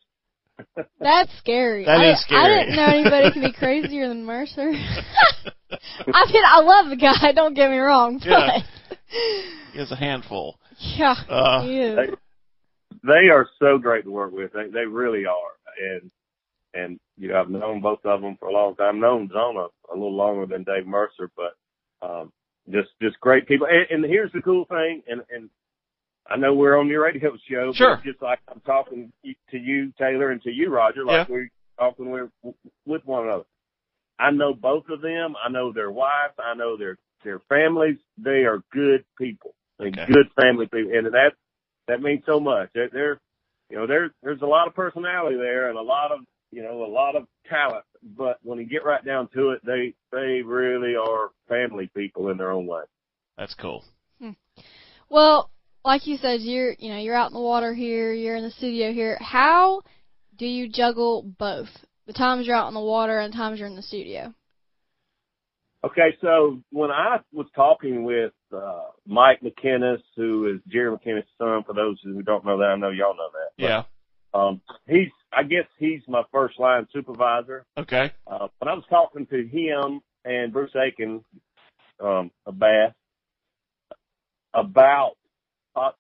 That's 1.00 1.32
scary. 1.40 1.86
That 1.86 2.02
I, 2.02 2.12
is 2.12 2.22
scary. 2.22 2.42
I 2.42 2.60
didn't 2.60 2.76
know 2.76 2.86
anybody 2.86 3.32
could 3.32 3.42
be 3.42 3.54
crazier 3.54 4.08
than 4.08 4.26
Mercer. 4.26 4.72
I 5.72 6.32
mean, 6.32 6.44
I 6.46 6.62
love 6.62 6.90
the 6.90 6.98
guy. 6.98 7.32
Don't 7.34 7.54
get 7.54 7.70
me 7.72 7.78
wrong, 7.78 8.20
but 8.20 8.28
Yeah. 8.30 8.62
He 9.74 9.80
has 9.80 9.92
a 9.92 9.96
handful. 9.96 10.58
yeah, 10.78 11.16
Uh, 11.30 11.64
he 11.64 11.80
is. 11.80 11.98
They 13.04 13.30
are 13.30 13.48
so 13.60 13.78
great 13.78 14.04
to 14.06 14.12
work 14.12 14.32
with. 14.32 14.52
They 14.54 14.68
they 14.68 14.86
really 14.86 15.26
are, 15.26 15.90
and 15.96 16.12
and 16.74 17.00
you 17.18 17.30
know 17.30 17.40
I've 17.42 17.50
known 17.50 17.82
both 17.82 18.00
of 18.06 18.22
them 18.22 18.38
for 18.40 18.50
a 18.50 18.54
long 18.54 18.76
time. 18.76 18.96
I've 18.96 19.02
known 19.02 19.30
Zona 19.30 19.68
a 19.92 19.96
little 19.96 20.16
longer 20.16 20.46
than 20.46 20.64
Dave 20.64 20.86
Mercer, 20.86 21.32
but 21.36 21.56
um, 22.08 22.32
just 22.70 22.90
just 23.02 23.20
great 23.20 23.48
people. 23.48 23.68
And, 23.68 24.04
and 24.04 24.06
here's 24.06 24.32
the 24.34 24.42
cool 24.42 24.66
thing, 24.66 25.02
and 25.08 25.22
and 25.34 25.50
I 26.32 26.38
know 26.38 26.54
we're 26.54 26.78
on 26.80 26.88
your 26.88 27.04
radio 27.04 27.32
show, 27.50 27.74
Sure. 27.74 27.96
but 27.98 28.06
just 28.06 28.22
like 28.22 28.40
I'm 28.48 28.62
talking 28.62 29.12
to 29.24 29.58
you, 29.58 29.92
Taylor, 30.00 30.32
and 30.32 30.42
to 30.44 30.52
you, 30.52 30.70
Roger, 30.70 31.04
like 31.04 31.28
Yeah. 31.28 31.34
we're 31.34 31.50
talking 31.78 32.10
with 32.12 32.30
with 32.86 33.06
one 33.06 33.26
another. 33.26 33.46
I 34.20 34.32
know 34.32 34.54
both 34.54 34.88
of 34.90 35.02
them. 35.02 35.36
I 35.44 35.50
know 35.50 35.72
their 35.74 35.92
wives. 35.92 36.36
I 36.40 36.54
know 36.54 36.78
their 36.78 36.98
their 37.24 37.40
families. 37.50 37.98
They 38.18 38.46
are 38.46 38.64
good 38.72 39.04
people. 39.18 39.54
They're 39.78 39.90
Okay. 39.90 40.06
good 40.06 40.32
family 40.40 40.68
people, 40.68 40.94
and 40.94 41.08
that 41.14 41.34
that 41.88 42.02
means 42.02 42.24
so 42.26 42.40
much. 42.40 42.70
They're, 42.74 42.90
they're 42.90 43.20
you 43.70 43.78
know, 43.78 43.88
there's 43.88 44.12
there's 44.24 44.42
a 44.42 44.46
lot 44.48 44.68
of 44.68 44.76
personality 44.76 45.38
there 45.38 45.70
and 45.70 45.78
a 45.78 45.82
lot 45.82 46.12
of 46.12 46.20
you 46.52 46.62
know 46.64 46.84
a 46.86 46.92
lot 46.92 47.16
of 47.16 47.28
talent. 47.50 47.86
But 48.04 48.38
when 48.44 48.58
you 48.60 48.66
get 48.66 48.86
right 48.86 49.04
down 49.04 49.28
to 49.30 49.52
it, 49.52 49.62
they 49.66 49.94
they 50.12 50.42
really 50.44 50.96
are 50.96 51.32
family 51.50 51.90
people 51.96 52.30
in 52.30 52.38
their 52.38 52.52
own 52.52 52.68
way. 52.68 52.84
that's 53.38 53.54
cool. 53.56 53.84
Hmm. 54.20 54.32
Well, 55.10 55.50
like 55.84 56.08
you 56.08 56.18
said, 56.18 56.42
you're 56.42 56.74
you 56.78 56.90
know 56.90 56.98
you're 56.98 57.16
out 57.16 57.32
in 57.32 57.34
the 57.34 57.42
water 57.42 57.74
here, 57.74 58.14
you're 58.14 58.36
in 58.36 58.44
the 58.44 58.52
studio 58.52 58.92
here. 58.92 59.18
How 59.20 59.82
do 60.38 60.46
you 60.46 60.70
juggle 60.70 61.24
both? 61.24 61.70
The 62.08 62.14
times 62.14 62.48
you're 62.48 62.56
out 62.56 62.68
in 62.68 62.74
the 62.74 62.80
water 62.80 63.20
and 63.20 63.34
the 63.34 63.38
times 63.38 63.60
you're 63.60 63.68
in 63.68 63.76
the 63.76 63.82
studio. 63.82 64.34
Okay, 65.84 66.16
so 66.22 66.60
when 66.72 66.92
I 66.92 67.18
was 67.32 67.48
talking 67.56 68.04
with 68.04 68.34
uh, 68.56 68.84
Mike 69.08 69.42
McKinnis, 69.42 70.02
who 70.16 70.54
is 70.54 70.62
Jerry 70.72 70.96
McKinnis' 70.96 71.24
son, 71.40 71.64
for 71.66 71.74
those 71.74 72.00
who 72.04 72.22
don't 72.22 72.46
know 72.46 72.60
that, 72.60 72.66
I 72.66 72.76
know 72.76 72.90
y'all 72.90 73.16
know 73.16 73.30
that. 73.34 73.50
but, 73.58 73.64
Yeah. 73.64 73.84
Um, 74.34 74.62
he's, 74.88 75.10
I 75.34 75.42
guess 75.42 75.66
he's 75.80 76.02
my 76.08 76.22
first 76.32 76.60
line 76.60 76.88
supervisor. 76.94 77.66
Okay. 77.78 78.12
Uh, 78.28 78.48
when 78.60 78.70
I 78.70 78.74
was 78.74 78.84
talking 78.92 79.26
to 79.28 79.48
him 79.48 80.02
and 80.24 80.54
Bruce 80.54 80.72
Akin, 80.76 81.24
um, 82.00 82.32
of 82.46 82.60
Bass 82.60 82.94
about 84.54 85.14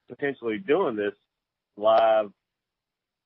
potentially 0.10 0.57
doing 0.57 0.95
this 0.95 1.13
live, 1.77 2.31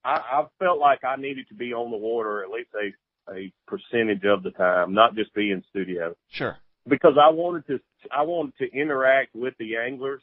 I, 0.04 0.18
I 0.18 0.46
felt 0.60 0.80
like 0.80 1.04
I 1.04 1.16
needed 1.16 1.48
to 1.50 1.56
be 1.56 1.74
on 1.74 1.92
the 1.92 1.98
water 1.98 2.44
at 2.44 2.50
least 2.50 2.70
a, 2.76 3.34
a 3.34 3.52
percentage 3.68 4.24
of 4.26 4.44
the 4.44 4.52
time, 4.52 4.94
not 4.94 5.16
just 5.16 5.34
be 5.34 5.52
in 5.52 5.64
studio 5.70 6.16
Sure. 6.30 6.58
because 6.88 7.18
I 7.22 7.30
wanted 7.30 7.66
to 7.68 7.80
I 8.12 8.22
wanted 8.22 8.54
to 8.60 8.72
interact 8.72 9.36
with 9.36 9.56
the 9.58 9.78
anglers 9.78 10.22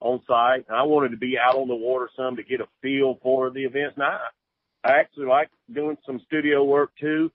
on 0.00 0.20
site. 0.26 0.64
And 0.68 0.76
I 0.76 0.82
wanted 0.82 1.10
to 1.10 1.16
be 1.16 1.36
out 1.38 1.56
on 1.56 1.68
the 1.68 1.74
water 1.74 2.08
some 2.16 2.36
to 2.36 2.42
get 2.42 2.60
a 2.60 2.68
feel 2.82 3.18
for 3.22 3.50
the 3.50 3.64
events. 3.64 3.96
And 3.96 4.04
I, 4.04 4.18
I 4.82 4.92
actually 4.98 5.26
like 5.26 5.50
doing 5.72 5.98
some 6.06 6.20
studio 6.26 6.64
work 6.64 6.90
too, 6.98 7.30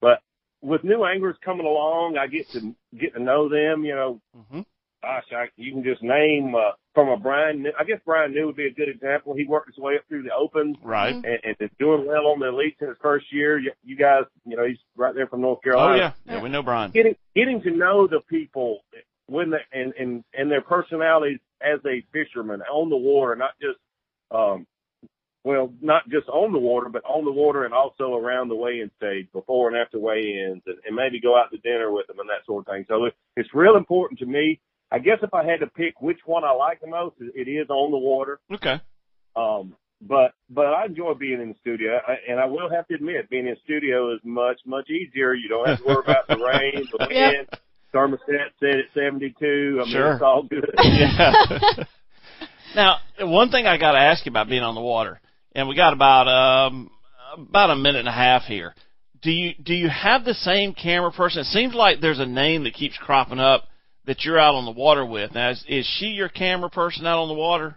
but 0.00 0.20
with 0.62 0.82
new 0.84 1.04
anglers 1.04 1.36
coming 1.44 1.66
along, 1.66 2.16
I 2.16 2.26
get 2.26 2.50
to 2.52 2.74
get 2.98 3.14
to 3.14 3.22
know 3.22 3.48
them. 3.48 3.84
You 3.84 3.94
know, 3.94 4.20
hmm 4.50 4.60
gosh, 5.02 5.24
I, 5.32 5.46
you 5.56 5.72
can 5.72 5.84
just 5.84 6.02
name 6.02 6.54
uh, 6.54 6.72
from 6.98 7.10
a 7.10 7.16
Brian. 7.16 7.64
I 7.78 7.84
guess 7.84 8.00
Bryan 8.04 8.34
New 8.34 8.46
would 8.46 8.56
be 8.56 8.66
a 8.66 8.72
good 8.72 8.88
example. 8.88 9.32
He 9.32 9.44
worked 9.44 9.68
his 9.68 9.78
way 9.78 9.94
up 9.94 10.02
through 10.08 10.24
the 10.24 10.34
Open 10.34 10.76
Right. 10.82 11.14
And, 11.14 11.24
and 11.24 11.56
is 11.60 11.70
doing 11.78 12.04
well 12.08 12.26
on 12.26 12.40
the 12.40 12.46
elites 12.46 12.80
in 12.80 12.88
his 12.88 12.96
first 13.00 13.26
year. 13.32 13.56
You, 13.56 13.70
you 13.84 13.96
guys, 13.96 14.24
you 14.44 14.56
know, 14.56 14.66
he's 14.66 14.78
right 14.96 15.14
there 15.14 15.28
from 15.28 15.42
North 15.42 15.62
Carolina. 15.62 15.92
Oh 15.92 15.96
yeah. 15.96 16.12
Yeah, 16.34 16.42
we 16.42 16.48
know 16.48 16.62
Brian. 16.62 16.90
getting 16.90 17.14
getting 17.36 17.62
to 17.62 17.70
know 17.70 18.08
the 18.08 18.18
people 18.28 18.80
when 19.26 19.50
the 19.50 19.58
and 19.72 19.92
and 19.96 20.24
and 20.34 20.50
their 20.50 20.60
personalities 20.60 21.38
as 21.62 21.78
a 21.86 22.04
fisherman 22.12 22.62
on 22.62 22.90
the 22.90 22.96
water, 22.96 23.36
not 23.36 23.52
just 23.60 23.78
um 24.32 24.66
well, 25.44 25.72
not 25.80 26.02
just 26.08 26.28
on 26.28 26.52
the 26.52 26.58
water, 26.58 26.88
but 26.88 27.04
on 27.04 27.24
the 27.24 27.30
water 27.30 27.64
and 27.64 27.72
also 27.72 28.14
around 28.14 28.48
the 28.48 28.56
weigh-in 28.56 28.90
stage, 28.96 29.28
before 29.32 29.68
and 29.68 29.76
after 29.76 29.98
weigh-ins, 29.98 30.62
and, 30.66 30.76
and 30.84 30.96
maybe 30.96 31.20
go 31.20 31.38
out 31.38 31.50
to 31.52 31.58
dinner 31.58 31.92
with 31.92 32.08
them 32.08 32.18
and 32.18 32.28
that 32.28 32.44
sort 32.44 32.66
of 32.66 32.74
thing. 32.74 32.84
So 32.88 33.04
it, 33.04 33.14
it's 33.36 33.48
real 33.54 33.76
important 33.76 34.18
to 34.18 34.26
me. 34.26 34.60
I 34.90 34.98
guess 34.98 35.18
if 35.22 35.34
I 35.34 35.44
had 35.44 35.60
to 35.60 35.66
pick 35.66 36.00
which 36.00 36.18
one 36.24 36.44
I 36.44 36.52
like 36.52 36.80
the 36.80 36.86
most, 36.86 37.16
it 37.20 37.32
it 37.46 37.50
is 37.50 37.68
on 37.68 37.90
the 37.90 37.98
water. 37.98 38.40
Okay. 38.52 38.80
Um, 39.36 39.74
but 40.00 40.32
but 40.48 40.66
I 40.66 40.86
enjoy 40.86 41.14
being 41.14 41.40
in 41.40 41.48
the 41.48 41.54
studio, 41.60 41.98
I, 42.06 42.14
and 42.30 42.38
I 42.40 42.46
will 42.46 42.70
have 42.70 42.86
to 42.88 42.94
admit, 42.94 43.28
being 43.30 43.46
in 43.46 43.54
the 43.54 43.60
studio 43.64 44.12
is 44.14 44.20
much 44.24 44.60
much 44.64 44.88
easier. 44.90 45.34
You 45.34 45.48
don't 45.48 45.66
have 45.68 45.78
to 45.78 45.84
worry 45.84 46.02
about 46.04 46.26
the 46.28 46.36
rain, 46.44 46.86
the 46.96 47.06
Yep. 47.10 47.32
wind. 47.34 47.48
Thermostat 47.94 48.50
set 48.60 48.78
at 48.78 48.84
72. 48.94 49.78
I 49.80 49.84
mean, 49.84 49.92
Sure. 49.92 50.12
it's 50.12 50.22
all 50.22 50.42
good. 50.42 50.70
Yeah. 50.84 51.32
now, 52.74 52.96
one 53.20 53.50
thing 53.50 53.66
I 53.66 53.78
got 53.78 53.92
to 53.92 53.98
ask 53.98 54.24
you 54.26 54.30
about 54.30 54.48
being 54.48 54.62
on 54.62 54.74
the 54.74 54.80
water, 54.80 55.20
and 55.54 55.68
we 55.68 55.74
got 55.74 55.92
about 55.92 56.28
um 56.28 56.90
about 57.36 57.70
a 57.70 57.76
minute 57.76 58.00
and 58.00 58.08
a 58.08 58.12
half 58.12 58.42
here. 58.44 58.74
Do 59.22 59.30
you 59.30 59.54
do 59.60 59.74
you 59.74 59.88
have 59.88 60.24
the 60.24 60.34
same 60.34 60.74
camera 60.74 61.10
person? 61.10 61.40
It 61.40 61.46
seems 61.46 61.74
like 61.74 62.00
there's 62.00 62.20
a 62.20 62.26
name 62.26 62.64
that 62.64 62.74
keeps 62.74 62.96
cropping 62.96 63.40
up 63.40 63.64
that 64.08 64.24
you're 64.24 64.38
out 64.38 64.54
on 64.54 64.64
the 64.64 64.70
water 64.70 65.04
with. 65.04 65.34
Now, 65.34 65.50
is, 65.50 65.62
is 65.68 65.86
she 65.98 66.06
your 66.06 66.30
camera 66.30 66.70
person 66.70 67.06
out 67.06 67.20
on 67.20 67.28
the 67.28 67.34
water? 67.34 67.76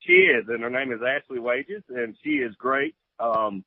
She 0.00 0.12
is, 0.12 0.44
and 0.48 0.60
her 0.62 0.68
name 0.68 0.92
is 0.92 0.98
Ashley 1.06 1.38
Wages, 1.38 1.82
and 1.88 2.16
she 2.22 2.30
is 2.30 2.54
great. 2.58 2.94
Um, 3.20 3.64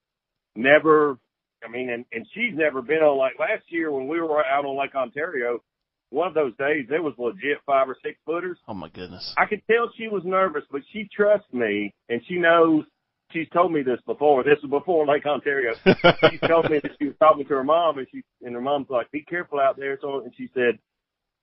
never, 0.56 1.18
I 1.66 1.70
mean, 1.70 1.90
and, 1.90 2.06
and 2.12 2.28
she's 2.34 2.54
never 2.54 2.82
been 2.82 2.98
on 2.98 3.18
like 3.18 3.40
last 3.40 3.64
year 3.70 3.92
when 3.92 4.10
we 4.10 4.20
were 4.20 4.46
out 4.46 4.66
on 4.66 4.78
Lake 4.78 4.94
Ontario. 4.94 5.64
One 6.10 6.28
of 6.28 6.34
those 6.34 6.56
days, 6.58 6.86
there 6.90 7.02
was 7.02 7.14
legit 7.18 7.60
five 7.66 7.90
or 7.90 7.98
six 8.04 8.20
footers. 8.26 8.58
Oh 8.68 8.74
my 8.74 8.90
goodness. 8.90 9.34
I 9.38 9.46
could 9.46 9.62
tell 9.68 9.90
she 9.98 10.10
was 10.10 10.24
nervous, 10.26 10.64
but 10.70 10.82
she 10.92 11.10
trusts 11.16 11.52
me, 11.54 11.94
and 12.10 12.22
she 12.28 12.36
knows. 12.36 12.84
She's 13.32 13.50
told 13.50 13.74
me 13.74 13.84
this 13.84 14.00
before. 14.06 14.44
This 14.44 14.58
was 14.64 14.70
before 14.70 15.06
Lake 15.06 15.26
Ontario. 15.26 15.74
she 15.86 16.38
told 16.48 16.70
me 16.70 16.80
that 16.80 16.92
she 16.98 17.08
was 17.08 17.16
talking 17.20 17.44
to 17.44 17.54
her 17.56 17.64
mom, 17.64 17.98
and 17.98 18.08
she 18.12 18.22
and 18.42 18.54
her 18.54 18.62
mom's 18.62 18.90
like, 18.90 19.12
"Be 19.12 19.22
careful 19.22 19.60
out 19.60 19.76
there." 19.76 19.98
So, 20.02 20.22
and 20.22 20.34
she 20.38 20.50
said, 20.54 20.80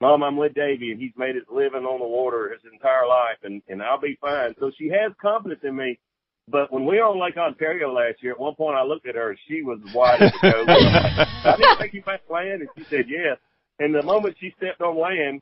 "Mom, 0.01 0.23
I'm 0.23 0.37
with 0.37 0.55
Davy, 0.55 0.93
and 0.93 1.01
he's 1.01 1.17
made 1.17 1.35
his 1.35 1.45
living 1.51 1.85
on 1.85 2.01
the 2.01 2.07
water 2.07 2.51
his 2.51 2.73
entire 2.73 3.07
life, 3.07 3.39
and 3.43 3.63
and 3.69 3.83
I'll 3.83 4.01
be 4.01 4.19
fine." 4.21 4.55
So 4.59 4.71
she 4.79 4.89
has 4.89 5.13
confidence 5.21 5.61
in 5.65 5.77
me. 5.77 5.99
But 6.47 6.71
when 6.71 6.85
we 6.85 6.99
were 6.99 7.05
on 7.05 7.19
Lake 7.19 7.39
Ontario 7.39 7.91
last 7.93 8.23
year, 8.23 8.33
at 8.33 8.41
one 8.41 8.55
point 8.55 8.77
I 8.77 8.83
looked 8.83 9.07
at 9.07 9.15
her, 9.15 9.31
and 9.31 9.39
she 9.49 9.63
was 9.63 9.79
wide 9.95 10.21
as 10.21 10.33
a 10.43 10.53
go. 10.53 10.65
I 10.69 11.57
didn't 11.57 11.79
take 11.79 11.95
you 11.95 12.03
back 12.03 12.21
land, 12.29 12.61
and 12.61 12.69
she 12.77 12.85
said 12.85 13.07
yes. 13.09 13.39
And 13.79 13.95
the 13.95 14.03
moment 14.03 14.37
she 14.39 14.53
stepped 14.59 14.83
on 14.83 14.99
land, 14.99 15.41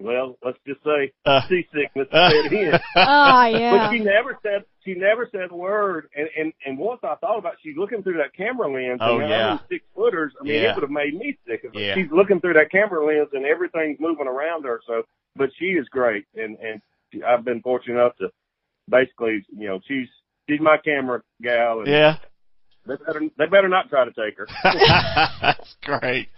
well, 0.00 0.36
let's 0.44 0.58
just 0.66 0.82
say 0.82 1.12
Uh. 1.24 1.40
seasickness 1.48 2.08
set 2.12 2.52
in. 2.52 2.72
Oh 2.96 3.44
yeah. 3.46 3.70
But 3.88 3.92
she 3.92 3.98
never 4.00 4.38
said 4.42 4.64
she 4.84 4.94
never 4.94 5.28
said 5.30 5.50
a 5.50 5.54
word. 5.56 6.08
And 6.16 6.28
and 6.38 6.52
and 6.64 6.78
once 6.78 7.00
I 7.02 7.14
thought 7.16 7.38
about, 7.38 7.54
it, 7.54 7.58
she's 7.62 7.76
looking 7.76 8.02
through 8.02 8.18
that 8.18 8.34
camera 8.34 8.66
lens. 8.72 9.00
Oh, 9.02 9.18
and 9.18 9.28
yeah. 9.28 9.58
Six 9.68 9.84
footers. 9.94 10.32
I 10.40 10.44
mean, 10.44 10.54
Yeah. 10.54 10.70
it 10.72 10.74
would 10.76 10.82
have 10.82 10.90
made 10.90 11.14
me 11.14 11.36
sick. 11.46 11.60
If 11.64 11.74
Yeah. 11.74 11.94
She's 11.94 12.10
looking 12.10 12.40
through 12.40 12.54
that 12.54 12.70
camera 12.70 13.04
lens, 13.04 13.28
and 13.32 13.44
everything's 13.44 14.00
moving 14.00 14.26
around 14.26 14.64
her. 14.64 14.80
So, 14.86 15.02
but 15.36 15.50
she 15.58 15.66
is 15.66 15.88
great, 15.88 16.24
and 16.34 16.56
and 16.58 16.80
she, 17.12 17.22
I've 17.22 17.44
been 17.44 17.60
fortunate 17.62 17.94
enough 18.00 18.16
to 18.18 18.28
basically, 18.88 19.44
you 19.56 19.68
know, 19.68 19.80
she's 19.86 20.08
she's 20.48 20.60
my 20.60 20.76
camera 20.78 21.22
gal, 21.42 21.80
and 21.80 21.88
Yeah. 21.88 22.16
they 22.86 22.96
better 22.96 23.20
they 23.38 23.46
better 23.46 23.68
not 23.68 23.88
try 23.90 24.04
to 24.04 24.12
take 24.12 24.38
her. 24.38 24.46
That's 25.42 25.76
great. 25.84 26.28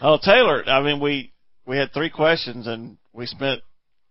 Oh, 0.00 0.18
Taylor, 0.22 0.64
I 0.68 0.82
mean, 0.82 1.00
we 1.00 1.31
we 1.66 1.76
had 1.76 1.92
three 1.92 2.10
questions 2.10 2.66
and 2.66 2.96
we 3.12 3.26
spent 3.26 3.60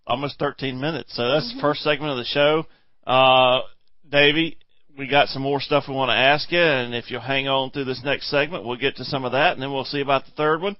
almost 0.06 0.40
13 0.40 0.80
minutes. 0.80 1.16
So 1.16 1.28
that's 1.30 1.54
the 1.54 1.62
first 1.62 1.82
segment 1.82 2.12
of 2.12 2.18
the 2.18 2.26
show. 2.26 2.66
Uh, 3.06 3.62
Davey, 4.10 4.58
we 4.98 5.08
got 5.08 5.30
some 5.30 5.42
more 5.42 5.62
stuff 5.62 5.86
we 5.88 5.96
want 5.96 6.10
to 6.10 6.16
ask 6.16 6.52
you, 6.52 6.60
and 6.60 6.94
if 6.94 7.10
you'll 7.10 7.22
hang 7.22 7.48
on 7.48 7.72
through 7.72 7.86
this 7.86 8.02
next 8.04 8.30
segment, 8.30 8.66
we'll 8.66 8.78
get 8.78 8.98
to 8.98 9.06
some 9.06 9.26
of 9.26 9.32
that, 9.32 9.54
and 9.54 9.62
then 9.62 9.72
we'll 9.72 9.86
see 9.86 10.02
about 10.02 10.26
the 10.26 10.32
third 10.32 10.62
one. 10.62 10.76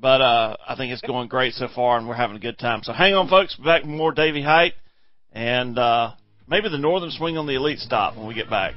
But 0.00 0.20
uh, 0.20 0.56
I 0.66 0.76
think 0.76 0.92
it's 0.92 1.02
going 1.02 1.28
great 1.28 1.54
so 1.54 1.66
far, 1.74 1.98
and 1.98 2.08
we're 2.08 2.14
having 2.14 2.36
a 2.36 2.40
good 2.40 2.58
time. 2.58 2.82
So 2.84 2.92
hang 2.92 3.14
on, 3.14 3.28
folks. 3.28 3.56
Back 3.56 3.82
with 3.82 3.90
more 3.90 4.12
Davey 4.12 4.42
Hite, 4.42 4.74
and 5.32 5.76
uh, 5.76 6.12
maybe 6.46 6.68
the 6.68 6.78
Northern 6.78 7.10
Swing 7.10 7.36
on 7.36 7.46
the 7.46 7.56
Elite 7.56 7.80
Stop 7.80 8.16
when 8.16 8.28
we 8.28 8.34
get 8.34 8.48
back. 8.48 8.74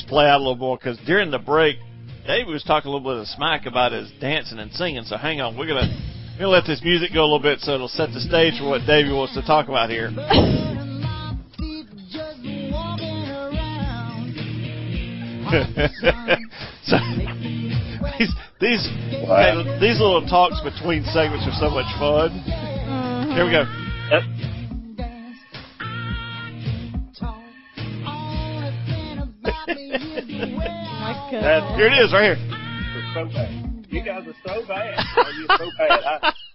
This 0.00 0.08
play 0.08 0.26
out 0.26 0.36
a 0.36 0.42
little 0.42 0.56
more 0.56 0.76
because 0.76 0.98
during 1.06 1.30
the 1.30 1.38
break, 1.38 1.76
David 2.26 2.48
was 2.48 2.62
talking 2.62 2.88
a 2.88 2.92
little 2.92 3.08
bit 3.08 3.20
of 3.20 3.26
smack 3.28 3.66
about 3.66 3.92
his 3.92 4.10
dancing 4.20 4.58
and 4.58 4.72
singing. 4.72 5.04
So 5.04 5.16
hang 5.16 5.40
on, 5.40 5.56
we're 5.56 5.66
gonna 5.66 5.88
we're 6.34 6.44
gonna 6.44 6.50
let 6.50 6.66
this 6.66 6.82
music 6.82 7.12
go 7.12 7.20
a 7.20 7.28
little 7.28 7.40
bit 7.40 7.60
so 7.60 7.74
it'll 7.74 7.88
set 7.88 8.10
the 8.12 8.20
stage 8.20 8.58
for 8.58 8.68
what 8.68 8.86
Davey 8.86 9.12
wants 9.12 9.34
to 9.34 9.42
talk 9.42 9.68
about 9.68 9.90
here. 9.90 10.10
so 16.86 16.96
these 18.18 18.32
these 18.60 18.84
these 19.80 19.98
little 19.98 20.24
talks 20.28 20.60
between 20.62 21.04
segments 21.12 21.46
are 21.46 21.58
so 21.58 21.70
much 21.70 21.88
fun. 21.98 22.30
Here 23.34 23.44
we 23.44 23.50
go. 23.50 23.64
Mm-hmm. 23.64 24.40
My 24.40 24.49
Goodness. 29.74 31.64
Here 31.76 31.86
it 31.86 32.04
is, 32.04 32.12
right 32.12 32.36
here. 32.36 32.38
so 33.14 33.24
bad. 33.26 33.86
You 33.90 34.02
guys 34.02 34.26
are 34.26 34.34
so 34.46 34.66
bad. 34.68 35.04
You're 35.36 35.56
so 35.58 35.66
bad. 35.78 36.00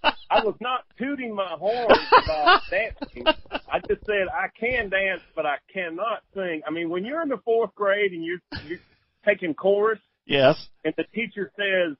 I, 0.02 0.12
I 0.30 0.44
was 0.44 0.54
not 0.60 0.84
tooting 0.98 1.34
my 1.34 1.48
horn 1.58 1.86
about 2.24 2.62
dancing. 2.70 3.24
I 3.70 3.78
just 3.86 4.04
said 4.06 4.26
I 4.32 4.46
can 4.58 4.88
dance, 4.88 5.20
but 5.34 5.44
I 5.46 5.56
cannot 5.72 6.22
sing. 6.34 6.62
I 6.66 6.70
mean, 6.70 6.88
when 6.88 7.04
you're 7.04 7.22
in 7.22 7.28
the 7.28 7.40
fourth 7.44 7.74
grade 7.74 8.12
and 8.12 8.24
you're, 8.24 8.38
you're 8.66 8.78
taking 9.26 9.54
chorus, 9.54 9.98
Yes. 10.26 10.68
and 10.84 10.94
the 10.96 11.04
teacher 11.14 11.52
says, 11.56 11.96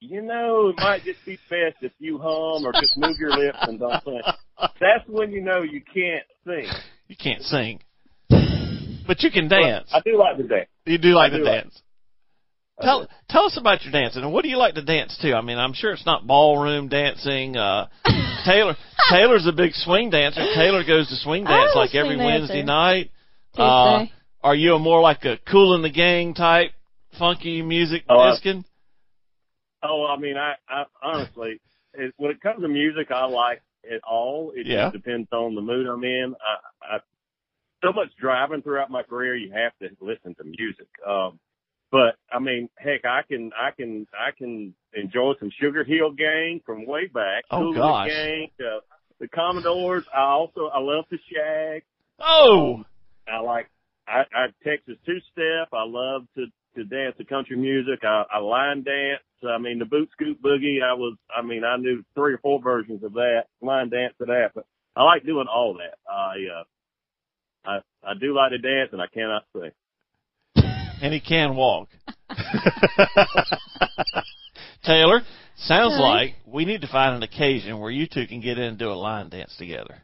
you 0.00 0.20
know, 0.22 0.68
it 0.70 0.76
might 0.78 1.04
just 1.04 1.24
be 1.24 1.38
best 1.48 1.76
if 1.82 1.92
you 1.98 2.18
hum 2.18 2.64
or 2.66 2.72
just 2.72 2.96
move 2.96 3.16
your 3.20 3.30
lips 3.30 3.58
and 3.62 3.78
don't 3.78 4.02
sing. 4.04 4.20
That's 4.80 5.06
when 5.08 5.30
you 5.30 5.42
know 5.42 5.62
you 5.62 5.80
can't 5.82 6.24
sing. 6.46 6.66
You 7.08 7.16
can't 7.16 7.42
sing, 7.42 7.80
but 9.12 9.22
you 9.22 9.30
can 9.30 9.48
dance. 9.48 9.88
I 9.92 10.00
do 10.00 10.16
like 10.18 10.36
to 10.38 10.42
dance. 10.44 10.68
You 10.86 10.98
do 10.98 11.08
like 11.10 11.32
I 11.32 11.36
to 11.36 11.38
do 11.38 11.44
like- 11.44 11.62
dance. 11.64 11.82
Tell 12.80 13.06
tell 13.28 13.44
us 13.44 13.56
about 13.60 13.84
your 13.84 13.92
dancing 13.92 14.22
and 14.24 14.32
what 14.32 14.42
do 14.42 14.48
you 14.48 14.56
like 14.56 14.74
to 14.74 14.82
dance 14.82 15.16
to? 15.22 15.34
I 15.34 15.40
mean, 15.42 15.58
I'm 15.58 15.72
sure 15.74 15.92
it's 15.92 16.06
not 16.06 16.26
ballroom 16.26 16.88
dancing. 16.88 17.56
Uh, 17.56 17.86
Taylor 18.44 18.74
Taylor's 19.10 19.46
a 19.46 19.52
big 19.52 19.72
swing 19.74 20.10
dancer. 20.10 20.40
Taylor 20.54 20.82
goes 20.82 21.08
to 21.10 21.16
swing 21.16 21.44
dance 21.44 21.70
I'm 21.72 21.76
a 21.76 21.80
like 21.80 21.94
every 21.94 22.16
swing 22.16 22.26
Wednesday 22.26 22.64
dancer. 22.64 22.66
night. 22.66 23.10
Uh, 23.56 24.06
are 24.42 24.54
you 24.56 24.74
a 24.74 24.78
more 24.78 25.00
like 25.00 25.24
a 25.24 25.36
Kool 25.50 25.74
and 25.74 25.84
the 25.84 25.90
Gang 25.90 26.34
type, 26.34 26.72
funky 27.18 27.62
music 27.62 28.02
Oh, 28.08 28.18
I- 28.18 28.36
Oh, 29.84 30.06
I 30.06 30.18
mean, 30.18 30.36
I, 30.36 30.54
I 30.68 30.84
honestly, 31.02 31.60
it, 31.94 32.14
when 32.16 32.30
it 32.30 32.40
comes 32.40 32.62
to 32.62 32.68
music, 32.68 33.10
I 33.10 33.26
like 33.26 33.62
it 33.84 34.00
all. 34.08 34.52
It 34.56 34.66
Yeah. 34.66 34.90
just 34.90 34.94
depends 35.04 35.28
on 35.32 35.54
the 35.54 35.60
mood 35.60 35.86
I'm 35.86 36.02
in. 36.04 36.34
I, 36.40 36.94
I, 36.96 36.98
so 37.82 37.92
much 37.92 38.08
driving 38.20 38.62
throughout 38.62 38.90
my 38.90 39.02
career, 39.02 39.36
you 39.36 39.52
have 39.52 39.72
to 39.80 39.96
listen 40.04 40.34
to 40.36 40.44
music. 40.44 40.88
Um, 41.06 41.38
but 41.90 42.16
I 42.30 42.38
mean, 42.38 42.68
heck, 42.78 43.04
I 43.04 43.22
can, 43.28 43.50
I 43.56 43.70
can, 43.70 44.06
I 44.12 44.30
can 44.36 44.74
enjoy 44.94 45.34
some 45.38 45.50
Sugar 45.60 45.84
Hill 45.84 46.12
Gang 46.12 46.60
from 46.64 46.86
way 46.86 47.06
back. 47.06 47.44
Oh, 47.50 47.72
the 47.72 47.78
gosh. 47.80 48.08
Gang, 48.08 48.50
uh, 48.60 48.80
the 49.20 49.28
Commodores. 49.28 50.04
I 50.14 50.22
also, 50.22 50.66
I 50.72 50.78
love 50.78 51.04
the 51.10 51.18
Shag. 51.30 51.82
Oh, 52.18 52.84
I 53.28 53.40
like 53.40 53.68
I, 54.06 54.22
I 54.34 54.46
Texas 54.64 54.96
two 55.06 55.18
step. 55.32 55.68
I 55.72 55.84
love 55.86 56.26
to 56.36 56.46
to 56.76 56.84
dance 56.84 57.16
to 57.18 57.24
country 57.24 57.56
music. 57.56 58.00
I, 58.02 58.24
I 58.32 58.38
line 58.38 58.82
dance. 58.82 59.22
I 59.48 59.58
mean 59.58 59.78
the 59.78 59.84
boot 59.84 60.08
scoop 60.12 60.40
boogie. 60.40 60.82
I 60.82 60.94
was 60.94 61.16
I 61.34 61.42
mean 61.42 61.64
I 61.64 61.76
knew 61.76 62.04
three 62.14 62.34
or 62.34 62.38
four 62.38 62.60
versions 62.60 63.02
of 63.02 63.14
that. 63.14 63.44
Line 63.60 63.90
dance 63.90 64.14
to 64.18 64.26
that, 64.26 64.50
but 64.54 64.66
I 64.96 65.02
like 65.02 65.24
doing 65.24 65.46
all 65.52 65.74
that. 65.74 65.98
I 66.10 66.60
uh 66.60 66.64
I 67.64 67.78
I 68.04 68.14
do 68.20 68.34
like 68.34 68.50
to 68.50 68.58
dance 68.58 68.90
and 68.92 69.00
I 69.02 69.06
cannot 69.06 69.44
sing. 69.52 69.70
and 71.02 71.12
he 71.12 71.20
can 71.20 71.54
walk. 71.56 71.88
Taylor, 74.84 75.20
sounds 75.56 75.94
Okay. 75.94 76.02
like 76.02 76.34
we 76.46 76.64
need 76.64 76.80
to 76.80 76.88
find 76.88 77.14
an 77.16 77.22
occasion 77.22 77.78
where 77.78 77.90
you 77.90 78.06
two 78.06 78.26
can 78.26 78.40
get 78.40 78.58
in 78.58 78.64
and 78.64 78.78
do 78.78 78.90
a 78.90 78.94
line 78.94 79.28
dance 79.28 79.54
together. 79.56 80.02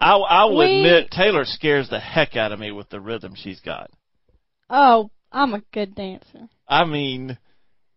I, 0.00 0.14
I 0.16 0.44
will 0.46 0.58
We- 0.58 0.78
admit 0.78 1.10
Taylor 1.10 1.44
scares 1.44 1.88
the 1.90 2.00
heck 2.00 2.34
out 2.36 2.52
of 2.52 2.58
me 2.58 2.72
with 2.72 2.88
the 2.88 3.00
rhythm 3.00 3.34
she's 3.36 3.60
got. 3.60 3.90
Oh, 4.70 5.10
I'm 5.30 5.54
a 5.54 5.62
good 5.72 5.94
dancer. 5.94 6.48
I 6.66 6.84
mean, 6.84 7.36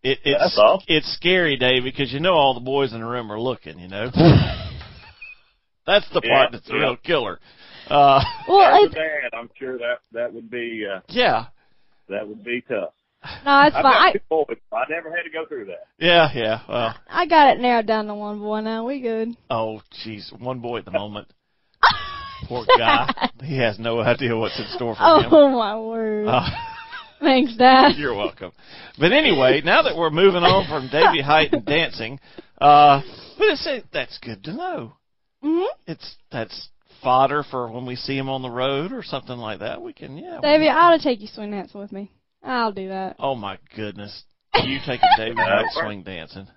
it, 0.03 0.19
it's 0.23 0.59
it's 0.87 1.13
scary, 1.15 1.55
Dave, 1.57 1.83
because 1.83 2.11
you 2.11 2.19
know 2.19 2.33
all 2.33 2.53
the 2.53 2.59
boys 2.59 2.91
in 2.93 2.99
the 2.99 3.05
room 3.05 3.31
are 3.31 3.39
looking. 3.39 3.79
You 3.79 3.87
know, 3.87 4.09
that's 5.87 6.07
the 6.13 6.21
part 6.21 6.23
Yeah, 6.23 6.47
that's 6.51 6.67
the 6.67 6.73
yeah. 6.75 6.79
real 6.81 6.97
killer. 6.97 7.39
Uh, 7.89 8.23
Well, 8.47 8.85
As 8.85 8.91
a 8.91 8.95
dad, 8.95 9.29
I'm 9.33 9.49
sure 9.57 9.77
that 9.77 9.99
that 10.11 10.33
would 10.33 10.49
be 10.49 10.85
uh, 10.91 11.01
yeah, 11.09 11.45
that 12.09 12.27
would 12.27 12.43
be 12.43 12.61
tough. 12.61 12.93
no, 13.43 13.61
it's 13.61 13.75
I've 13.75 13.81
fine. 13.81 13.83
got 13.83 14.07
I, 14.07 14.11
two 14.13 14.19
boys. 14.29 14.57
I 14.71 14.83
never 14.89 15.09
had 15.09 15.23
to 15.23 15.29
go 15.31 15.45
through 15.47 15.65
that. 15.65 15.87
yeah, 15.97 16.29
yeah. 16.33 16.59
Well, 16.69 16.95
I 17.09 17.25
got 17.25 17.55
it 17.55 17.59
narrowed 17.59 17.87
down 17.87 18.07
to 18.07 18.13
one 18.15 18.39
boy 18.39 18.61
now. 18.61 18.85
We 18.85 19.01
good. 19.01 19.35
oh, 19.49 19.81
jeez, 20.05 20.31
one 20.39 20.59
boy 20.59 20.77
at 20.79 20.85
the 20.85 20.91
moment. 20.91 21.27
Poor 22.47 22.65
guy. 22.77 23.11
He 23.43 23.57
has 23.57 23.79
no 23.79 23.99
idea 24.01 24.35
what's 24.37 24.59
in 24.59 24.65
store 24.75 24.95
for 24.95 25.01
him. 25.23 25.29
Oh 25.31 25.49
my 25.49 25.79
word. 25.79 26.27
Uh, 26.27 26.47
Thanks, 27.19 27.55
Dad. 27.55 27.93
You're 27.97 28.13
welcome. 28.15 28.51
But 28.99 29.11
anyway, 29.13 29.61
now 29.65 29.81
that 29.83 29.95
we're 29.95 30.09
moving 30.11 30.43
on 30.43 30.67
from 30.67 30.89
Davy 30.91 31.21
Hite 31.21 31.53
and 31.53 31.65
dancing, 31.65 32.19
uh, 32.61 33.01
but 33.37 33.47
it's, 33.47 33.67
that's 33.91 34.19
good 34.19 34.43
to 34.43 34.53
know. 34.53 34.93
hmm 35.41 35.63
It's 35.87 36.17
that's 36.31 36.69
fodder 37.01 37.43
for 37.49 37.71
when 37.71 37.85
we 37.85 37.95
see 37.95 38.17
him 38.17 38.29
on 38.29 38.41
the 38.41 38.49
road 38.49 38.91
or 38.91 39.03
something 39.03 39.37
like 39.37 39.59
that. 39.59 39.81
We 39.81 39.93
can, 39.93 40.17
yeah. 40.17 40.39
Davey, 40.41 40.67
I 40.67 40.75
ought 40.75 40.97
to 40.97 41.03
take 41.03 41.21
you 41.21 41.27
swing 41.27 41.51
dancing 41.51 41.79
with 41.79 41.91
me. 41.91 42.11
I'll 42.43 42.71
do 42.71 42.89
that. 42.89 43.15
Oh 43.19 43.35
my 43.35 43.57
goodness, 43.75 44.23
you 44.63 44.79
taking 44.85 45.09
Davy 45.17 45.35
Hite 45.37 45.65
swing 45.71 46.03
dancing? 46.03 46.47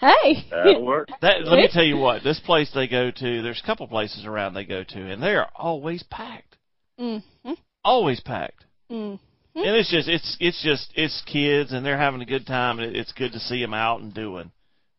Hey. 0.00 0.44
That'll 0.50 0.84
work. 0.84 1.08
That 1.22 1.44
let 1.44 1.56
me 1.56 1.68
tell 1.72 1.84
you 1.84 1.96
what. 1.96 2.22
This 2.22 2.40
place 2.40 2.70
they 2.74 2.86
go 2.86 3.10
to, 3.10 3.42
there's 3.42 3.60
a 3.62 3.66
couple 3.66 3.86
places 3.88 4.24
around 4.24 4.54
they 4.54 4.64
go 4.64 4.84
to, 4.84 5.10
and 5.12 5.22
they 5.22 5.34
are 5.34 5.48
always 5.56 6.02
packed. 6.04 6.56
mm-hmm. 7.00 7.52
Always 7.84 8.20
packed. 8.20 8.64
Mm. 8.90 9.18
And 9.54 9.76
it's 9.76 9.90
just 9.90 10.08
it's 10.08 10.36
it's 10.38 10.62
just 10.62 10.92
it's 10.94 11.22
kids 11.26 11.72
and 11.72 11.84
they're 11.84 11.98
having 11.98 12.20
a 12.20 12.26
good 12.26 12.46
time 12.46 12.78
and 12.78 12.90
it, 12.90 12.96
it's 12.96 13.12
good 13.12 13.32
to 13.32 13.40
see 13.40 13.60
them 13.60 13.74
out 13.74 14.00
and 14.00 14.14
doing. 14.14 14.52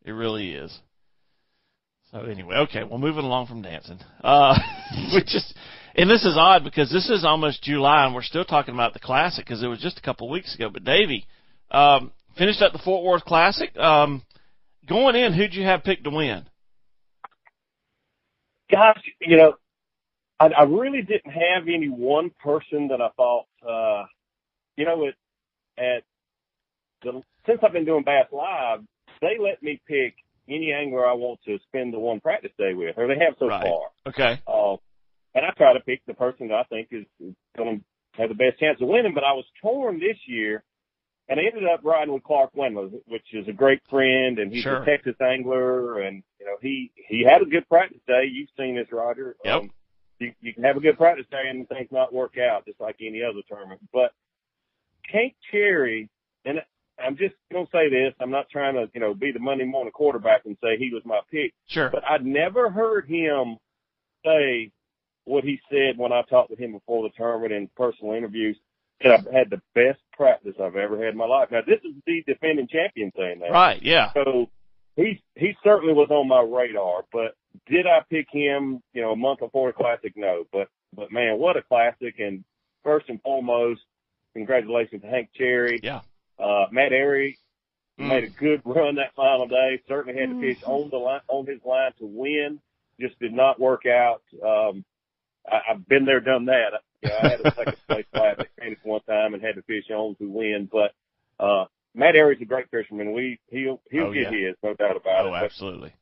It 0.04 0.12
really 0.12 0.52
is. 0.52 0.78
So 2.12 2.22
anyway, 2.22 2.56
okay, 2.68 2.82
well 2.82 2.98
moving 2.98 3.24
along 3.24 3.46
from 3.46 3.62
dancing. 3.62 4.00
Uh 4.22 4.58
we 5.14 5.20
just 5.20 5.54
and 5.94 6.08
this 6.10 6.24
is 6.24 6.36
odd 6.36 6.64
because 6.64 6.90
this 6.90 7.08
is 7.08 7.24
almost 7.24 7.62
July 7.62 8.06
and 8.06 8.14
we're 8.14 8.22
still 8.22 8.44
talking 8.44 8.74
about 8.74 8.92
the 8.92 9.00
classic 9.00 9.44
because 9.44 9.62
it 9.62 9.68
was 9.68 9.80
just 9.80 9.98
a 9.98 10.02
couple 10.02 10.28
weeks 10.28 10.54
ago. 10.54 10.70
But 10.70 10.84
Davey, 10.84 11.26
um 11.70 12.12
finished 12.36 12.62
up 12.62 12.72
the 12.72 12.78
Fort 12.78 13.04
Worth 13.04 13.24
Classic. 13.24 13.76
Um 13.76 14.22
going 14.88 15.14
in, 15.14 15.32
who'd 15.32 15.54
you 15.54 15.64
have 15.64 15.84
picked 15.84 16.04
to 16.04 16.10
win? 16.10 16.46
Gosh, 18.70 19.02
you 19.20 19.36
know, 19.36 19.54
I, 20.38 20.46
I 20.46 20.62
really 20.62 21.02
didn't 21.02 21.32
have 21.32 21.68
any 21.68 21.88
one 21.88 22.30
person 22.42 22.88
that 22.88 23.00
I 23.00 23.08
thought, 23.16 23.46
uh, 23.68 24.04
you 24.76 24.84
know, 24.84 25.06
it, 25.06 25.14
at 25.76 26.04
the, 27.02 27.22
since 27.46 27.58
I've 27.62 27.72
been 27.72 27.84
doing 27.84 28.04
Bass 28.04 28.26
Live, 28.32 28.80
they 29.20 29.36
let 29.40 29.62
me 29.62 29.80
pick 29.86 30.14
any 30.48 30.72
angler 30.72 31.06
I 31.06 31.12
want 31.14 31.40
to 31.46 31.58
spend 31.68 31.92
the 31.92 31.98
one 31.98 32.20
practice 32.20 32.52
day 32.58 32.74
with, 32.74 32.96
or 32.98 33.06
they 33.06 33.18
have 33.24 33.34
so 33.38 33.46
Right. 33.48 33.62
far. 33.62 33.88
Okay. 34.06 34.40
Uh, 34.46 34.76
and 35.34 35.46
I 35.46 35.50
try 35.56 35.72
to 35.74 35.80
pick 35.80 36.04
the 36.06 36.14
person 36.14 36.48
that 36.48 36.54
I 36.54 36.64
think 36.64 36.88
is, 36.90 37.06
is 37.20 37.34
going 37.56 37.78
to 37.80 38.20
have 38.20 38.28
the 38.30 38.34
best 38.34 38.58
chance 38.58 38.80
of 38.80 38.88
winning. 38.88 39.14
But 39.14 39.24
I 39.24 39.32
was 39.32 39.44
torn 39.62 40.00
this 40.00 40.16
year, 40.26 40.64
and 41.28 41.38
I 41.38 41.44
ended 41.44 41.64
up 41.72 41.80
riding 41.84 42.12
with 42.12 42.24
Clark 42.24 42.52
Wendlandt, 42.54 43.00
which 43.06 43.26
is 43.32 43.46
a 43.46 43.52
great 43.52 43.80
friend, 43.88 44.38
and 44.40 44.52
he's 44.52 44.62
Sure. 44.64 44.82
a 44.82 44.84
Texas 44.84 45.14
angler, 45.20 46.00
and 46.00 46.22
you 46.40 46.46
know 46.46 46.56
he 46.60 46.90
he 47.08 47.22
had 47.24 47.42
a 47.42 47.44
good 47.46 47.68
practice 47.68 48.00
day. 48.08 48.24
You've 48.30 48.50
seen 48.58 48.74
this, 48.74 48.90
Roger. 48.90 49.36
Yep. 49.44 49.54
Um, 49.60 49.70
you, 50.18 50.32
you 50.40 50.52
can 50.52 50.64
have 50.64 50.76
a 50.76 50.80
good 50.80 50.98
practice 50.98 51.26
day 51.30 51.48
and 51.48 51.68
things 51.68 51.88
not 51.92 52.12
work 52.12 52.36
out, 52.36 52.66
just 52.66 52.80
like 52.80 52.96
any 53.00 53.22
other 53.22 53.40
tournament. 53.48 53.80
But 53.92 54.12
Hank 55.06 55.34
Cherry, 55.50 56.08
and 56.44 56.58
I'm 57.04 57.16
just 57.16 57.34
going 57.52 57.66
to 57.66 57.72
say 57.72 57.88
this. 57.88 58.14
I'm 58.20 58.30
not 58.30 58.48
trying 58.50 58.74
to, 58.74 58.88
you 58.94 59.00
know, 59.00 59.14
be 59.14 59.32
the 59.32 59.38
Monday 59.38 59.64
morning 59.64 59.92
quarterback 59.92 60.42
and 60.46 60.56
say 60.62 60.76
he 60.78 60.90
was 60.92 61.02
my 61.04 61.20
pick 61.30 61.52
Sure. 61.66 61.90
but 61.90 62.02
I'd 62.08 62.24
never 62.24 62.70
heard 62.70 63.08
him 63.08 63.56
say 64.24 64.70
what 65.24 65.44
he 65.44 65.60
said 65.70 65.96
when 65.96 66.12
I 66.12 66.22
talked 66.22 66.50
with 66.50 66.58
him 66.58 66.72
before 66.72 67.02
the 67.02 67.10
tournament 67.16 67.52
in 67.52 67.68
personal 67.76 68.14
interviews. 68.14 68.56
That 69.02 69.20
I've 69.20 69.32
had 69.32 69.48
the 69.48 69.62
best 69.74 69.98
practice 70.12 70.56
I've 70.62 70.76
ever 70.76 71.02
had 71.02 71.12
in 71.14 71.16
my 71.16 71.24
life. 71.26 71.48
Now 71.50 71.60
this 71.66 71.78
is 71.84 71.94
the 72.06 72.22
defending 72.26 72.68
champion 72.68 73.10
saying 73.16 73.38
that. 73.40 73.50
Right, 73.50 73.82
yeah. 73.82 74.12
So 74.12 74.50
he 74.94 75.22
he 75.36 75.56
certainly 75.64 75.94
was 75.94 76.08
on 76.10 76.28
my 76.28 76.42
radar. 76.42 77.04
But 77.10 77.34
did 77.66 77.86
I 77.86 78.00
pick 78.10 78.26
him? 78.30 78.82
You 78.92 79.00
know, 79.00 79.12
a 79.12 79.16
month 79.16 79.38
before 79.40 79.70
the 79.70 79.72
classic? 79.72 80.12
No. 80.16 80.44
But 80.52 80.68
but 80.94 81.10
man, 81.10 81.38
what 81.38 81.56
a 81.56 81.62
classic! 81.62 82.16
And 82.18 82.44
first 82.84 83.08
and 83.08 83.22
foremost, 83.22 83.80
congratulations 84.34 85.00
to 85.00 85.08
Hank 85.08 85.30
Cherry. 85.34 85.80
Yeah. 85.82 86.00
Uh, 86.40 86.66
Matt 86.70 86.92
Arey 86.92 87.36
Mm. 87.98 88.08
made 88.08 88.24
a 88.24 88.28
good 88.28 88.62
run 88.64 88.94
that 88.94 89.14
final 89.14 89.46
day. 89.46 89.78
Certainly 89.86 90.18
had 90.18 90.30
to 90.30 90.40
fish 90.40 90.62
Mhm. 90.62 90.68
on 90.68 90.88
the 90.90 90.96
line, 90.96 91.20
on 91.28 91.44
his 91.46 91.62
line 91.66 91.92
to 91.98 92.06
win. 92.06 92.60
Just 92.98 93.18
did 93.18 93.32
not 93.34 93.60
work 93.60 93.84
out. 93.84 94.22
Um, 94.42 94.84
I, 95.46 95.60
I've 95.70 95.86
been 95.86 96.06
there, 96.06 96.20
done 96.20 96.46
that. 96.46 96.80
You 97.02 97.08
know, 97.10 97.16
I 97.22 97.28
had 97.28 97.40
a 97.40 97.50
second 97.54 97.76
place 97.88 98.06
classic 98.14 98.50
finish 98.58 98.78
one 98.84 99.00
time 99.02 99.34
and 99.34 99.42
had 99.42 99.56
to 99.56 99.62
fish 99.62 99.90
on 99.90 100.14
to 100.16 100.28
win. 100.30 100.68
But 100.72 100.94
uh, 101.38 101.66
Matt 101.94 102.14
Arey's 102.14 102.40
a 102.40 102.46
great 102.46 102.70
fisherman. 102.70 103.12
We 103.12 103.38
he'll 103.48 103.82
he'll 103.90 104.04
Oh, 104.06 104.12
get 104.14 104.32
yeah. 104.32 104.48
his, 104.48 104.56
no 104.62 104.72
doubt 104.74 104.96
about 104.96 105.26
Oh, 105.26 105.28
it. 105.28 105.32
But 105.32 105.44
absolutely. 105.44 105.92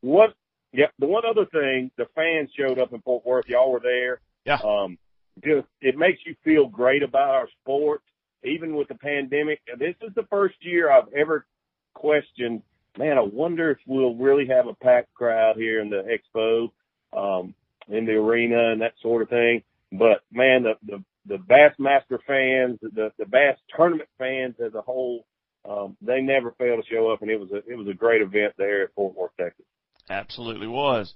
what? 0.00 0.34
Yeah, 0.72 0.88
the 0.98 1.06
one 1.06 1.24
other 1.24 1.46
thing, 1.46 1.90
the 1.96 2.06
fans 2.14 2.50
showed 2.56 2.78
up 2.78 2.92
in 2.92 3.00
Fort 3.00 3.24
Worth. 3.26 3.48
Y'all 3.48 3.72
were 3.72 3.80
there. 3.80 4.20
Yeah. 4.44 4.58
Um, 4.62 4.98
just 5.42 5.66
it 5.80 5.96
makes 5.96 6.20
you 6.26 6.36
feel 6.44 6.66
great 6.68 7.02
about 7.02 7.30
our 7.34 7.48
sport, 7.62 8.02
even 8.44 8.74
with 8.74 8.88
the 8.88 8.94
pandemic. 8.94 9.60
This 9.78 9.94
is 10.02 10.14
the 10.14 10.26
first 10.30 10.56
year 10.60 10.90
I've 10.90 11.12
ever 11.16 11.46
questioned. 11.94 12.62
Man, 12.96 13.18
I 13.18 13.22
wonder 13.22 13.70
if 13.70 13.78
we'll 13.86 14.14
really 14.14 14.46
have 14.48 14.66
a 14.66 14.74
packed 14.74 15.14
crowd 15.14 15.56
here 15.56 15.80
in 15.80 15.90
the 15.90 16.04
expo, 16.04 16.70
um, 17.12 17.54
in 17.88 18.06
the 18.06 18.12
arena 18.12 18.72
and 18.72 18.80
that 18.82 18.94
sort 19.00 19.22
of 19.22 19.28
thing. 19.28 19.62
But 19.92 20.22
man, 20.32 20.64
the 20.64 20.74
the 20.84 21.04
the 21.26 21.36
Bassmaster 21.36 22.18
fans, 22.26 22.78
the 22.80 23.12
the 23.18 23.26
Bass 23.26 23.56
tournament 23.76 24.08
fans 24.18 24.56
as 24.64 24.74
a 24.74 24.80
whole, 24.80 25.26
um, 25.68 25.96
they 26.00 26.20
never 26.20 26.52
fail 26.52 26.76
to 26.76 26.88
show 26.90 27.10
up, 27.10 27.22
and 27.22 27.30
it 27.30 27.38
was 27.38 27.50
a 27.52 27.58
it 27.70 27.76
was 27.76 27.88
a 27.88 27.94
great 27.94 28.22
event 28.22 28.54
there 28.58 28.84
at 28.84 28.94
Fort 28.94 29.14
Worth, 29.14 29.32
Texas. 29.38 29.64
absolutely 30.10 30.66
was. 30.66 31.14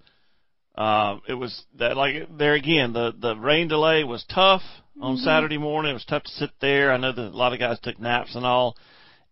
Um, 0.74 1.22
it 1.28 1.34
was 1.34 1.64
that 1.78 1.96
like 1.96 2.36
there 2.36 2.54
again. 2.54 2.92
The 2.92 3.12
the 3.18 3.36
rain 3.36 3.68
delay 3.68 4.04
was 4.04 4.24
tough 4.32 4.62
on 5.00 5.18
Saturday 5.18 5.58
morning. 5.58 5.90
It 5.90 5.94
was 5.94 6.04
tough 6.04 6.24
to 6.24 6.30
sit 6.30 6.50
there. 6.60 6.92
I 6.92 6.96
know 6.96 7.12
that 7.12 7.22
a 7.22 7.36
lot 7.36 7.52
of 7.52 7.58
guys 7.58 7.78
took 7.80 8.00
naps 8.00 8.34
and 8.34 8.46
all, 8.46 8.76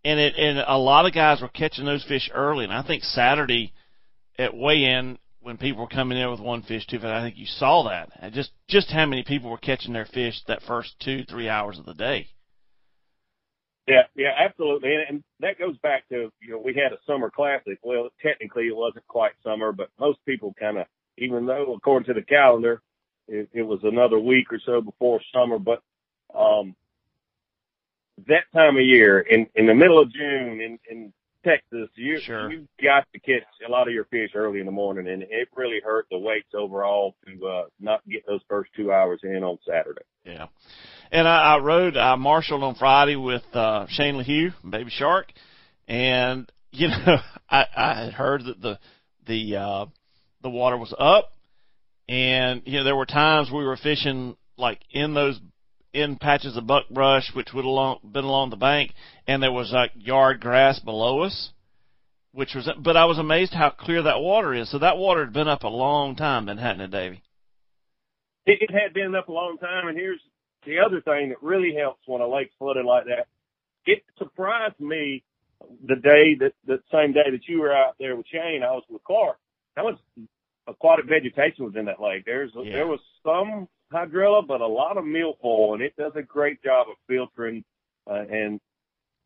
and 0.05 0.21
it 0.21 0.35
and 0.37 0.59
a 0.59 0.77
lot 0.77 1.07
of 1.07 1.15
guys 1.15 1.41
were 1.41 1.49
catching 1.49 1.87
those 1.87 2.05
fish 2.05 2.31
early. 2.35 2.65
And 2.65 2.73
I 2.73 2.83
think 2.87 3.03
Saturday 3.03 3.73
at 4.39 4.57
weigh-in 4.57 5.19
when 5.41 5.57
people 5.57 5.83
were 5.83 5.89
coming 5.89 6.19
in 6.19 6.31
with 6.31 6.41
one 6.41 6.63
fish, 6.63 6.87
two 6.87 6.99
fish, 6.99 7.07
I 7.07 7.23
think 7.23 7.39
you 7.39 7.47
saw 7.47 7.89
that. 7.89 8.11
And 8.21 8.35
just 8.35 8.51
just 8.69 8.91
how 8.91 9.07
many 9.07 9.23
people 9.23 9.51
were 9.51 9.59
catching 9.59 9.95
their 9.95 10.07
fish 10.07 10.41
that 10.47 10.63
first 10.67 10.95
two 11.01 11.25
three 11.25 11.49
hours 11.49 11.79
of 11.79 11.87
the 11.87 11.95
day. 11.95 12.29
Yeah, 13.89 14.03
yeah, 14.15 14.31
absolutely, 14.39 14.95
and, 14.95 15.05
and 15.09 15.25
that 15.41 15.59
goes 15.59 15.77
back 15.79 16.09
to 16.11 16.31
you 16.41 16.51
know 16.51 16.59
we 16.63 16.75
had 16.75 16.93
a 16.93 16.99
summer 17.07 17.31
classic. 17.31 17.79
Well, 17.83 18.11
technically 18.23 18.69
it 18.69 18.77
wasn't 18.77 19.07
quite 19.09 19.33
summer, 19.43 19.73
but 19.73 19.89
most 19.99 20.19
people 20.27 20.55
kind 20.61 20.79
of, 20.79 20.87
even 21.19 21.47
though 21.47 21.75
according 21.75 22.07
to 22.07 22.21
the 22.21 22.25
calendar, 22.25 22.83
it, 23.29 23.49
it 23.53 23.63
was 23.63 23.81
another 23.83 24.19
week 24.19 24.53
or 24.53 24.61
so 24.65 24.81
before 24.81 25.21
summer. 25.33 25.59
But 25.59 25.83
um, 26.35 26.75
that 28.29 28.45
time 28.53 28.77
of 28.77 28.83
year, 28.83 29.21
in 29.21 29.47
in 29.55 29.67
the 29.67 29.75
middle 29.75 30.01
of 30.01 30.13
June 30.13 30.61
in 30.61 30.79
in 30.91 31.13
Texas, 31.45 31.89
you 31.95 32.21
Sure. 32.21 32.51
you 32.51 32.69
got 32.83 33.07
to 33.13 33.21
catch 33.21 33.47
a 33.67 33.71
lot 33.71 33.89
of 33.89 33.95
your 33.95 34.05
fish 34.05 34.33
early 34.35 34.61
in 34.61 34.67
the 34.67 34.73
morning, 34.73 35.09
and 35.09 35.23
it 35.23 35.49
really 35.57 35.81
hurt 35.83 36.07
the 36.11 36.19
weights 36.19 36.55
overall 36.55 37.15
to 37.27 37.47
uh, 37.47 37.65
not 37.81 38.07
get 38.09 38.27
those 38.27 38.43
first 38.49 38.71
two 38.77 38.93
hours 38.93 39.21
in 39.23 39.43
on 39.43 39.59
Saturday. 39.67 40.03
Yeah. 40.25 40.47
And 41.11 41.27
I, 41.27 41.55
I 41.55 41.59
rode, 41.59 41.97
I 41.97 42.15
marshaled 42.17 42.63
on 42.63 42.75
Friday 42.75 43.17
with, 43.17 43.45
uh, 43.55 43.87
Shane 43.89 44.17
Lehew, 44.17 44.53
Baby 44.69 44.91
Shark. 44.91 45.33
And, 45.89 46.51
you 46.73 46.89
know, 47.07 47.17
I, 47.49 47.67
I 47.77 48.05
had 48.05 48.13
heard 48.13 48.45
that 48.45 48.61
the, 48.61 48.79
the, 49.27 49.57
uh, 49.57 49.87
the 50.43 50.51
water 50.51 50.77
was 50.77 50.95
up. 50.99 51.33
And, 52.09 52.63
you 52.65 52.79
know, 52.79 52.85
there 52.85 52.97
were 52.97 53.07
times 53.07 53.51
we 53.51 53.65
were 53.65 53.77
fishing 53.77 54.37
like 54.57 54.81
in 54.91 55.15
those, 55.15 55.41
in 55.93 56.17
patches 56.17 56.57
of 56.57 56.67
buckbrush, 56.67 57.31
which 57.35 57.53
would 57.55 57.65
along, 57.65 58.01
been 58.13 58.25
along 58.25 58.51
the 58.51 58.57
bank. 58.57 58.93
And 59.27 59.43
there 59.43 59.53
was 59.53 59.71
like 59.73 59.93
yard 59.95 60.41
grass 60.41 60.81
below 60.81 61.21
us. 61.21 61.51
Which 62.33 62.55
was, 62.55 62.69
but 62.79 62.97
I 62.97 63.07
was 63.07 63.19
amazed 63.19 63.53
how 63.53 63.71
clear 63.71 64.05
that 64.05 64.21
water 64.21 64.55
is. 64.55 64.71
So 64.71 64.79
that 64.79 64.97
water 64.97 65.25
had 65.25 65.33
been 65.33 65.49
up 65.49 65.65
a 65.65 65.69
long 65.69 66.15
time 66.15 66.47
then, 66.47 66.59
hadn't 66.59 66.83
it, 66.83 66.91
Davy? 66.93 67.23
It, 68.47 68.71
had 68.71 68.95
been 68.95 69.17
up 69.17 69.29
a 69.29 69.33
long 69.33 69.59
time, 69.59 69.89
and 69.89 69.99
here's 69.99 70.21
the 70.65 70.79
other 70.79 71.01
thing 71.01 71.31
that 71.31 71.43
really 71.43 71.75
helps 71.75 72.03
when 72.07 72.21
a 72.21 72.29
lake's 72.29 72.55
flooded 72.57 72.85
like 72.85 73.07
that. 73.07 73.27
It 73.85 74.05
surprised 74.17 74.79
me 74.79 75.25
the 75.85 75.97
day 75.97 76.37
that 76.39 76.53
the 76.65 76.81
same 76.93 77.13
day 77.13 77.31
that 77.33 77.49
you 77.49 77.61
were 77.61 77.75
out 77.75 77.97
there 77.99 78.15
with 78.15 78.27
Shane, 78.29 78.63
I 78.63 78.71
was 78.71 78.85
with 78.89 79.03
Clark. 79.03 79.39
I 79.77 79.83
was 79.83 79.97
aquatic 80.67 81.07
vegetation 81.07 81.65
was 81.65 81.75
in 81.77 81.85
that 81.87 82.01
lake. 82.01 82.25
There's 82.25 82.53
Yeah. 82.55 82.73
there 82.73 82.87
was 82.87 83.01
some 83.25 83.69
hydrilla, 83.93 84.47
but 84.47 84.61
a 84.61 84.67
lot 84.67 84.97
of 84.97 85.05
milfoil, 85.05 85.75
and 85.75 85.83
it 85.83 85.95
does 85.97 86.13
a 86.17 86.23
great 86.23 86.63
job 86.63 86.89
of 86.89 86.97
filtering 87.09 87.65
uh, 88.07 88.25
and 88.31 88.61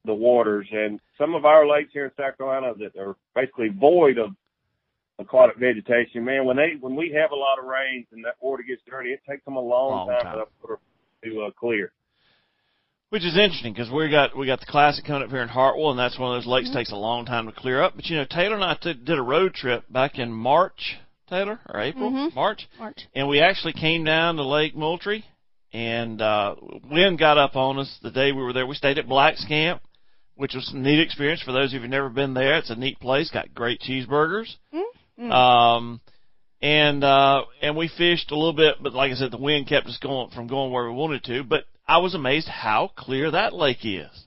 the 0.05 0.15
waters. 0.15 0.67
And 0.73 1.01
some 1.19 1.35
of 1.35 1.45
our 1.45 1.67
lakes 1.67 1.91
here 1.93 2.07
in 2.07 2.11
South 2.17 2.37
Carolina 2.37 2.75
that 2.79 2.97
are 2.97 3.17
basically 3.35 3.69
void 3.69 4.19
of 4.19 4.31
aquatic 5.19 5.57
vegetation. 5.57 6.25
Man, 6.25 6.45
when 6.45 6.57
they 6.57 6.75
when 6.81 6.95
we 6.97 7.11
have 7.13 7.31
a 7.31 7.37
lot 7.37 7.59
of 7.59 7.65
rains 7.67 8.07
and 8.13 8.25
that 8.25 8.37
water 8.41 8.63
gets 8.63 8.83
dirty, 8.89 9.11
it 9.11 9.21
takes 9.29 9.45
them 9.45 9.57
a 9.57 9.61
long, 9.61 10.07
Long 10.09 10.09
time, 10.09 10.25
time. 10.39 10.45
for 10.61 10.79
to 11.25 11.43
uh, 11.43 11.51
clear. 11.53 11.93
Which 13.15 13.25
is 13.25 13.39
interesting 13.39 13.73
because 13.73 13.93
we 13.93 14.11
got 14.11 14.37
we 14.37 14.45
got 14.45 14.59
the 14.59 14.67
classic 14.67 15.05
coming 15.05 15.23
up 15.23 15.31
here 15.31 15.41
in 15.41 15.47
Hartwell, 15.49 15.91
and 15.91 15.99
that's 16.01 16.19
one 16.19 16.35
of 16.35 16.43
those 16.43 16.49
lakes 16.49 16.73
takes 16.73 16.91
a 16.91 16.97
long 16.97 17.25
time 17.25 17.47
to 17.47 17.53
clear 17.53 17.81
up. 17.81 17.95
But 17.95 18.07
you 18.07 18.17
know, 18.17 18.25
Taylor 18.29 18.57
and 18.57 18.65
I 18.65 18.75
t- 18.75 18.93
did 18.93 19.17
a 19.17 19.23
road 19.23 19.55
trip 19.55 19.85
back 19.89 20.19
in 20.19 20.33
March, 20.33 20.97
Taylor 21.31 21.61
or 21.69 21.81
April, 21.81 22.11
Mhm. 22.11 22.35
March, 22.35 22.67
March. 22.77 23.07
and 23.15 23.29
we 23.29 23.39
actually 23.39 23.75
came 23.75 24.03
down 24.03 24.35
to 24.35 24.43
Lake 24.43 24.75
Moultrie, 24.75 25.25
and 25.73 26.21
uh, 26.21 26.57
wind 26.91 27.21
got 27.21 27.39
up 27.39 27.55
on 27.55 27.79
us 27.79 27.97
the 28.03 28.11
day 28.11 28.33
we 28.33 28.43
were 28.43 28.53
there. 28.53 28.67
We 28.67 28.75
stayed 28.75 28.99
at 28.99 29.09
Black's 29.09 29.45
Camp, 29.45 29.81
which 30.35 30.55
was 30.57 30.73
a 30.73 30.77
neat 30.77 30.99
experience 30.99 31.41
for 31.41 31.53
those 31.53 31.69
of 31.69 31.75
you 31.75 31.81
who've 31.83 31.91
never 31.91 32.09
been 32.09 32.35
there. 32.35 32.57
It's 32.57 32.71
a 32.71 32.75
neat 32.75 32.99
place, 32.99 33.31
got 33.31 33.55
great 33.55 33.81
cheeseburgers. 33.81 34.57
Mm. 35.21 35.31
Um, 35.31 36.01
and 36.61 37.05
uh, 37.05 37.45
and 37.63 37.77
we 37.77 37.87
fished 37.87 38.33
a 38.33 38.35
little 38.37 38.53
bit, 38.53 38.79
but 38.83 38.93
like 38.93 39.13
I 39.13 39.15
said, 39.15 39.31
the 39.31 39.37
wind 39.37 39.69
kept 39.69 39.87
us 39.87 39.99
going 39.99 40.31
from 40.31 40.49
going 40.49 40.73
where 40.73 40.91
we 40.91 40.97
wanted 40.97 41.23
to. 41.27 41.45
But 41.45 41.67
I 41.87 41.99
was 41.99 42.15
amazed 42.15 42.49
how 42.49 42.91
clear 42.97 43.31
that 43.31 43.53
lake 43.53 43.85
is 43.85 44.27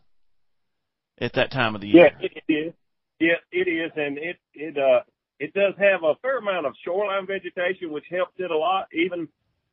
at 1.19 1.33
that 1.33 1.51
time 1.51 1.75
of 1.75 1.81
the 1.81 1.87
year. 1.87 2.11
it, 2.19 2.43
it 2.47 2.53
is. 2.53 2.73
Yeah, 3.19 3.33
it 3.51 3.67
is, 3.67 3.91
and 3.95 4.17
it 4.17 4.37
it 4.53 4.77
uh 4.77 5.01
it 5.39 5.53
does 5.53 5.73
have 5.79 6.03
a 6.03 6.15
fair 6.21 6.37
amount 6.37 6.65
of 6.65 6.73
shoreline 6.83 7.25
vegetation, 7.25 7.91
which 7.91 8.05
helps 8.09 8.33
it 8.37 8.51
a 8.51 8.57
lot, 8.57 8.87
even 8.93 9.27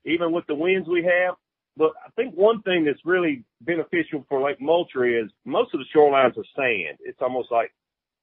even 0.04 0.32
with 0.32 0.46
the 0.46 0.54
winds 0.54 0.88
we 0.88 1.04
have. 1.04 1.34
But 1.76 1.92
I 2.04 2.10
think 2.16 2.34
one 2.34 2.62
thing 2.62 2.84
that's 2.84 3.04
really 3.04 3.44
beneficial 3.60 4.24
for 4.28 4.40
Lake 4.40 4.60
Moultrie 4.60 5.18
is 5.18 5.30
most 5.44 5.74
of 5.74 5.80
the 5.80 5.86
shorelines 5.94 6.38
are 6.38 6.44
sand. 6.56 6.98
It's 7.00 7.20
almost 7.20 7.50
like 7.50 7.74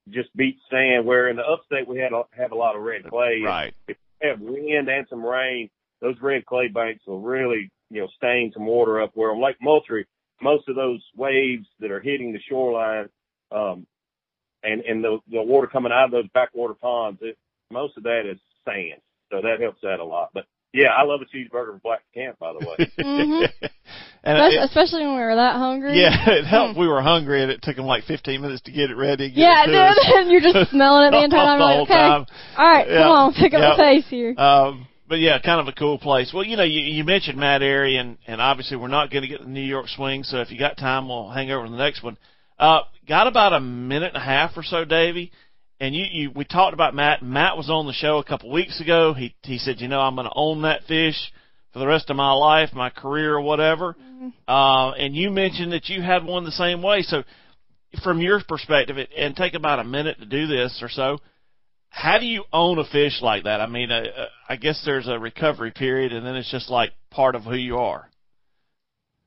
just 0.08 0.34
beach 0.36 0.58
sand. 0.70 1.06
Where 1.06 1.28
in 1.28 1.36
the 1.36 1.42
upstate 1.42 1.86
we 1.86 1.98
had 1.98 2.12
a, 2.12 2.22
have 2.36 2.52
a 2.52 2.56
lot 2.56 2.76
of 2.76 2.82
red 2.82 3.04
clay. 3.04 3.42
Right. 3.44 3.74
If 3.86 3.96
we 4.20 4.28
have 4.28 4.40
wind 4.40 4.88
and 4.88 5.06
some 5.08 5.24
rain, 5.24 5.70
those 6.02 6.16
red 6.20 6.44
clay 6.44 6.68
banks 6.68 7.02
will 7.06 7.20
really 7.20 7.70
you 7.90 8.02
know 8.02 8.08
stain 8.16 8.50
some 8.52 8.66
water 8.66 9.00
up. 9.00 9.12
Where 9.14 9.30
on 9.30 9.42
Lake 9.42 9.56
Moultrie, 9.62 10.06
most 10.42 10.68
of 10.68 10.76
those 10.76 11.00
waves 11.16 11.66
that 11.80 11.90
are 11.90 12.00
hitting 12.00 12.32
the 12.32 12.40
shoreline 12.48 13.08
um, 13.50 13.86
and 14.62 14.82
and 14.82 15.02
the 15.02 15.18
the 15.30 15.42
water 15.42 15.66
coming 15.68 15.92
out 15.92 16.06
of 16.06 16.10
those 16.10 16.28
backwater 16.34 16.74
ponds, 16.74 17.20
it, 17.22 17.38
most 17.70 17.96
of 17.96 18.02
that 18.02 18.22
is 18.30 18.38
sand, 18.66 19.00
so 19.30 19.40
that 19.42 19.60
helps 19.60 19.80
that 19.82 20.00
a 20.00 20.04
lot. 20.04 20.28
But 20.34 20.44
yeah, 20.74 20.88
I 20.88 21.04
love 21.04 21.20
a 21.20 21.24
cheeseburger 21.36 21.70
from 21.72 21.80
Black 21.82 22.00
Camp, 22.14 22.38
by 22.38 22.52
the 22.52 22.58
way. 22.66 22.90
Mhm. 22.98 23.48
and 24.24 24.38
Especially, 24.38 24.56
it, 24.56 24.64
especially 24.64 25.00
when 25.06 25.16
we 25.16 25.20
were 25.22 25.34
that 25.36 25.56
hungry. 25.56 26.00
yeah, 26.00 26.14
it 26.30 26.44
helped. 26.46 26.78
We 26.78 26.86
were 26.88 27.02
hungry, 27.02 27.42
and 27.42 27.50
it 27.50 27.60
took 27.62 27.76
them 27.76 27.84
like 27.86 28.04
15 28.04 28.40
minutes 28.40 28.62
to 28.62 28.72
get 28.72 28.88
it 28.90 28.94
ready. 28.96 29.28
Get 29.30 29.36
Yeah, 29.38 29.64
it 29.64 29.68
it 29.68 29.72
to 29.72 29.78
us. 29.82 29.96
did. 30.06 30.14
And 30.16 30.30
you're 30.30 30.40
just 30.40 30.70
smelling 30.70 31.08
it 31.08 31.10
the 31.10 31.24
entire 31.24 31.44
time. 31.46 31.58
the 31.58 31.64
Like, 31.64 31.80
okay, 31.82 31.92
time. 31.94 32.26
all 32.56 32.66
right, 32.66 32.88
Yeah. 32.88 33.02
come 33.02 33.10
on, 33.12 33.34
pick 33.34 33.52
up 33.54 33.60
Yeah. 33.60 33.70
the 33.76 33.82
pace 33.82 34.08
here. 34.08 34.34
Um, 34.38 34.86
but 35.12 35.20
yeah, 35.20 35.38
kind 35.38 35.60
of 35.60 35.68
a 35.68 35.72
cool 35.72 35.98
place. 35.98 36.32
Well, 36.32 36.42
you 36.42 36.56
know, 36.56 36.62
you, 36.62 36.80
you 36.80 37.04
mentioned 37.04 37.36
Matt 37.36 37.60
Arey, 37.60 38.00
and, 38.00 38.16
and 38.26 38.40
obviously 38.40 38.78
we're 38.78 38.88
not 38.88 39.10
going 39.10 39.20
to 39.20 39.28
get 39.28 39.42
the 39.42 39.46
New 39.46 39.60
York 39.60 39.88
swing, 39.88 40.22
so 40.22 40.38
if 40.38 40.50
you 40.50 40.58
got 40.58 40.78
time, 40.78 41.06
we'll 41.06 41.28
hang 41.28 41.50
over 41.50 41.68
the 41.68 41.76
next 41.76 42.02
one. 42.02 42.16
Uh, 42.58 42.80
got 43.06 43.26
about 43.26 43.52
a 43.52 43.60
minute 43.60 44.14
and 44.14 44.16
a 44.16 44.24
half 44.24 44.52
or 44.56 44.62
so, 44.62 44.86
Davey, 44.86 45.30
and 45.78 45.94
you, 45.94 46.06
you 46.10 46.30
we 46.30 46.46
talked 46.46 46.72
about 46.72 46.94
Matt. 46.94 47.22
Matt 47.22 47.58
was 47.58 47.68
on 47.68 47.86
the 47.86 47.92
show 47.92 48.16
a 48.16 48.24
couple 48.24 48.50
weeks 48.50 48.80
ago. 48.80 49.12
He 49.12 49.34
he 49.42 49.58
said, 49.58 49.82
you 49.82 49.88
know, 49.88 50.00
I'm 50.00 50.14
going 50.14 50.28
to 50.28 50.32
own 50.34 50.62
that 50.62 50.84
fish 50.84 51.30
for 51.74 51.80
the 51.80 51.86
rest 51.86 52.08
of 52.08 52.16
my 52.16 52.32
life, 52.32 52.70
my 52.72 52.88
career, 52.88 53.34
or 53.34 53.42
whatever. 53.42 53.94
Uh, 54.48 54.92
and 54.92 55.14
you 55.14 55.28
mentioned 55.30 55.72
that 55.72 55.90
you 55.90 56.00
had 56.00 56.24
one 56.24 56.44
the 56.44 56.52
same 56.52 56.80
way. 56.80 57.02
So, 57.02 57.22
from 58.02 58.22
your 58.22 58.40
perspective, 58.48 58.96
it, 58.96 59.10
and 59.14 59.36
take 59.36 59.52
about 59.52 59.78
a 59.78 59.84
minute 59.84 60.20
to 60.20 60.24
do 60.24 60.46
this 60.46 60.78
or 60.80 60.88
so 60.88 61.18
how 61.92 62.18
do 62.18 62.24
you 62.24 62.44
own 62.54 62.78
a 62.78 62.84
fish 62.84 63.20
like 63.20 63.44
that? 63.44 63.60
I 63.60 63.66
mean, 63.66 63.92
uh, 63.92 64.02
uh, 64.16 64.26
I 64.48 64.56
guess 64.56 64.82
there's 64.84 65.06
a 65.08 65.18
recovery 65.18 65.72
period, 65.72 66.14
and 66.14 66.26
then 66.26 66.36
it's 66.36 66.50
just 66.50 66.70
like 66.70 66.92
part 67.10 67.34
of 67.34 67.42
who 67.42 67.54
you 67.54 67.76
are. 67.76 68.08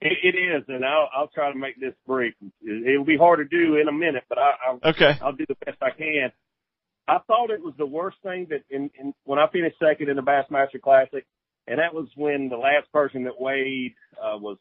It, 0.01 0.17
it 0.23 0.37
is, 0.37 0.63
and 0.67 0.83
I'll 0.83 1.07
I'll 1.15 1.27
try 1.27 1.53
to 1.53 1.57
make 1.57 1.79
this 1.79 1.93
brief. 2.07 2.33
It, 2.63 2.87
it'll 2.87 3.05
be 3.05 3.17
hard 3.17 3.37
to 3.37 3.45
do 3.45 3.77
in 3.77 3.87
a 3.87 3.91
minute, 3.91 4.23
but 4.27 4.39
I, 4.39 4.51
I'll 4.67 4.79
Okay. 4.83 5.11
I'll 5.21 5.35
do 5.35 5.45
the 5.47 5.55
best 5.63 5.77
I 5.79 5.91
can. 5.91 6.31
I 7.07 7.19
thought 7.27 7.51
it 7.51 7.61
was 7.61 7.75
the 7.77 7.85
worst 7.85 8.17
thing 8.23 8.47
that 8.49 8.63
in, 8.71 8.89
in 8.99 9.13
when 9.25 9.37
I 9.37 9.47
finished 9.51 9.77
second 9.77 10.09
in 10.09 10.15
the 10.15 10.23
Bassmaster 10.23 10.81
Classic, 10.81 11.23
and 11.67 11.77
that 11.77 11.93
was 11.93 12.07
when 12.15 12.49
the 12.49 12.57
last 12.57 12.91
person 12.91 13.25
that 13.25 13.39
weighed 13.39 13.93
uh, 14.17 14.39
was 14.39 14.57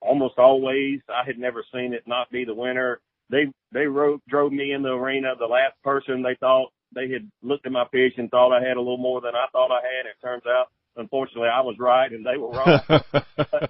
almost 0.00 0.38
always. 0.38 1.00
I 1.08 1.24
had 1.24 1.38
never 1.38 1.64
seen 1.72 1.94
it 1.94 2.02
not 2.08 2.32
be 2.32 2.44
the 2.44 2.54
winner. 2.54 3.00
They 3.30 3.46
they 3.70 3.86
rode, 3.86 4.20
drove 4.28 4.52
me 4.52 4.72
in 4.72 4.82
the 4.82 4.90
arena. 4.90 5.34
The 5.38 5.46
last 5.46 5.80
person 5.84 6.22
they 6.22 6.34
thought 6.40 6.72
they 6.96 7.08
had 7.08 7.30
looked 7.42 7.66
at 7.66 7.72
my 7.72 7.84
fish 7.92 8.14
and 8.16 8.28
thought 8.30 8.56
I 8.56 8.66
had 8.66 8.76
a 8.76 8.80
little 8.80 8.98
more 8.98 9.20
than 9.20 9.36
I 9.36 9.46
thought 9.52 9.70
I 9.70 9.80
had. 9.86 10.06
It 10.06 10.20
turns 10.20 10.42
out, 10.48 10.66
unfortunately, 10.96 11.48
I 11.48 11.60
was 11.60 11.76
right 11.78 12.10
and 12.10 12.26
they 12.26 12.36
were 12.36 12.50
wrong 12.50 12.80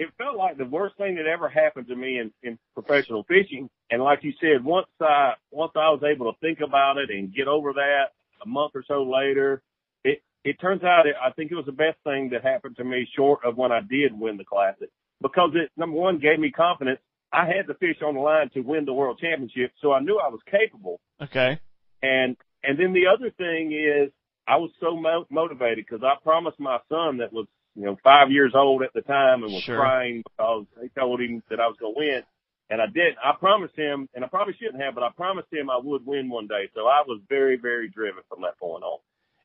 it 0.00 0.08
felt 0.16 0.34
like 0.34 0.56
the 0.56 0.64
worst 0.64 0.96
thing 0.96 1.16
that 1.16 1.26
ever 1.26 1.46
happened 1.46 1.86
to 1.88 1.94
me 1.94 2.18
in, 2.18 2.32
in 2.42 2.58
professional 2.72 3.22
fishing. 3.24 3.68
And 3.90 4.02
like 4.02 4.20
you 4.22 4.32
said, 4.40 4.64
once 4.64 4.86
I 4.98 5.34
once 5.50 5.72
I 5.76 5.90
was 5.90 6.02
able 6.02 6.32
to 6.32 6.38
think 6.40 6.60
about 6.60 6.96
it 6.96 7.10
and 7.10 7.34
get 7.34 7.48
over 7.48 7.74
that 7.74 8.04
a 8.42 8.48
month 8.48 8.72
or 8.74 8.82
so 8.88 9.02
later, 9.02 9.60
it 10.02 10.22
it 10.42 10.58
turns 10.58 10.82
out 10.82 11.06
it, 11.06 11.16
I 11.22 11.32
think 11.32 11.52
it 11.52 11.54
was 11.54 11.66
the 11.66 11.72
best 11.72 11.98
thing 12.02 12.30
that 12.30 12.42
happened 12.42 12.78
to 12.78 12.84
me 12.84 13.06
short 13.14 13.40
of 13.44 13.58
when 13.58 13.72
I 13.72 13.80
did 13.80 14.18
win 14.18 14.38
the 14.38 14.44
classic 14.44 14.88
because 15.20 15.50
it 15.54 15.70
number 15.76 15.98
one 15.98 16.18
gave 16.18 16.38
me 16.38 16.50
confidence. 16.50 17.00
I 17.30 17.44
had 17.44 17.66
the 17.68 17.74
fish 17.74 17.98
on 18.02 18.14
the 18.14 18.20
line 18.20 18.48
to 18.54 18.60
win 18.60 18.86
the 18.86 18.94
world 18.94 19.18
championship, 19.20 19.72
so 19.82 19.92
I 19.92 20.00
knew 20.00 20.18
I 20.18 20.30
was 20.30 20.40
capable. 20.50 20.98
okay. 21.22 21.60
And 22.02 22.38
and 22.64 22.78
then 22.78 22.92
the 22.92 23.06
other 23.06 23.30
thing 23.30 23.72
is 23.72 24.10
I 24.46 24.56
was 24.56 24.70
so 24.80 24.96
mo- 24.96 25.26
motivated 25.30 25.84
because 25.88 26.02
I 26.02 26.14
promised 26.22 26.58
my 26.58 26.78
son 26.88 27.18
that 27.18 27.32
was 27.32 27.46
you 27.76 27.84
know 27.84 27.96
five 28.02 28.30
years 28.30 28.52
old 28.54 28.82
at 28.82 28.92
the 28.94 29.02
time 29.02 29.42
and 29.44 29.52
was 29.52 29.62
Sure. 29.62 29.76
crying 29.78 30.22
because 30.24 30.66
they 30.80 30.88
told 30.88 31.20
him 31.20 31.42
that 31.50 31.60
I 31.60 31.66
was 31.68 31.76
going 31.78 31.94
to 31.94 31.98
win, 31.98 32.22
and 32.68 32.80
I 32.82 32.86
didn't. 32.86 33.16
I 33.24 33.32
promised 33.38 33.76
him, 33.76 34.08
and 34.14 34.24
I 34.24 34.28
probably 34.28 34.54
shouldn't 34.54 34.82
have, 34.82 34.94
but 34.94 35.04
I 35.04 35.10
promised 35.10 35.52
him 35.52 35.70
I 35.70 35.78
would 35.82 36.04
win 36.04 36.28
one 36.28 36.46
day. 36.48 36.68
So 36.74 36.86
I 36.86 37.02
was 37.06 37.20
very 37.28 37.56
very 37.56 37.88
driven 37.88 38.22
from 38.28 38.42
that 38.42 38.58
point 38.58 38.82
on. 38.82 38.98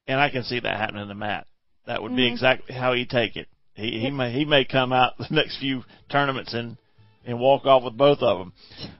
And 0.08 0.20
I 0.20 0.30
can 0.30 0.44
see 0.44 0.60
that 0.60 0.78
happening 0.78 1.08
to 1.08 1.16
Matt. 1.16 1.48
That 1.88 2.02
would 2.02 2.16
be 2.16 2.28
Mhm. 2.28 2.32
exactly 2.32 2.76
how 2.76 2.94
he'd 2.94 3.10
take 3.10 3.36
it. 3.36 3.48
He 3.76 4.00
he 4.00 4.10
may 4.10 4.32
he 4.32 4.46
may 4.46 4.66
come 4.66 4.92
out 4.94 5.18
the 5.20 5.28
next 5.30 5.58
few 5.60 5.84
tournaments 6.10 6.54
and 6.54 6.78
and 7.28 7.40
walk 7.40 7.66
off 7.66 7.84
with 7.84 7.98
both 7.98 8.20
of 8.22 8.40
them. 8.40 8.54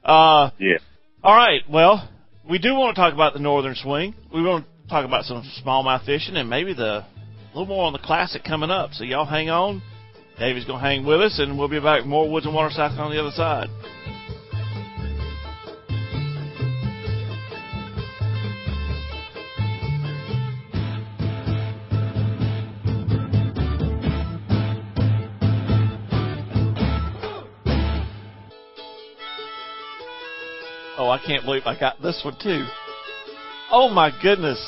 Uh, 0.04 0.50
Yeah. 0.60 0.78
all 1.24 1.36
right. 1.36 1.62
Well, 1.70 2.08
we 2.50 2.60
do 2.60 2.76
want 2.76 2.96
to 2.96 3.02
talk 3.02 3.14
about 3.14 3.34
the 3.34 3.40
northern 3.40 3.76
swing. 3.76 4.14
We 4.34 4.42
want 4.44 4.66
to 4.66 4.90
talk 4.90 5.06
about 5.06 5.26
some 5.26 5.44
smallmouth 5.64 6.06
fishing 6.06 6.36
and 6.38 6.50
maybe 6.50 6.74
the 6.74 7.04
a 7.04 7.08
little 7.54 7.66
more 7.66 7.86
on 7.86 7.94
the 7.94 8.00
classic 8.00 8.44
coming 8.44 8.70
up. 8.70 8.92
So 8.94 9.04
y'all 9.04 9.26
hang 9.26 9.50
on. 9.50 9.82
Davey's 10.38 10.66
gonna 10.66 10.82
hang 10.82 11.06
with 11.06 11.22
us, 11.22 11.40
and 11.40 11.58
we'll 11.58 11.70
be 11.70 11.80
back 11.80 12.06
more 12.06 12.30
Woods 12.30 12.46
and 12.46 12.54
Water 12.54 12.70
South 12.70 13.00
on 13.00 13.12
the 13.12 13.20
other 13.20 13.32
side. 13.32 13.70
Can't 31.26 31.44
believe 31.44 31.64
I 31.66 31.78
got 31.80 32.02
this 32.02 32.22
one 32.24 32.38
too. 32.42 32.66
Oh 33.72 33.90
my 33.90 34.12
goodness. 34.22 34.60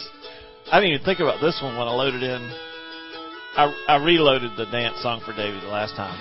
I 0.71 0.79
didn't 0.79 0.95
even 0.95 1.05
think 1.05 1.19
about 1.19 1.39
this 1.39 1.59
one 1.61 1.77
when 1.77 1.87
I 1.87 1.91
loaded 1.91 2.23
in. 2.23 2.41
I, 3.55 3.73
I 3.87 4.03
reloaded 4.03 4.51
the 4.57 4.65
dance 4.65 5.01
song 5.01 5.21
for 5.25 5.33
Davey 5.33 5.59
the 5.59 5.67
last 5.67 5.95
time. 5.95 6.17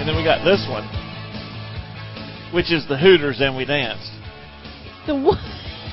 And 0.00 0.08
then 0.08 0.16
we 0.16 0.24
got 0.24 0.44
this 0.44 0.64
one, 0.68 0.84
which 2.54 2.72
is 2.72 2.86
the 2.88 2.96
Hooters 2.96 3.40
and 3.40 3.56
We 3.56 3.64
Danced. 3.64 4.10
The 5.06 5.14
what? 5.14 5.38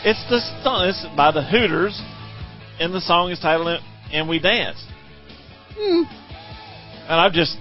It's 0.05 0.23
the 0.29 0.39
song 0.63 0.87
it's 0.87 1.05
by 1.15 1.31
the 1.31 1.43
Hooters, 1.43 1.99
and 2.79 2.93
the 2.93 3.01
song 3.01 3.31
is 3.31 3.39
titled 3.39 3.81
"And 4.11 4.29
We 4.29 4.39
Danced." 4.39 4.85
Hmm. 5.75 6.03
And 7.09 7.19
I 7.19 7.29
just, 7.29 7.57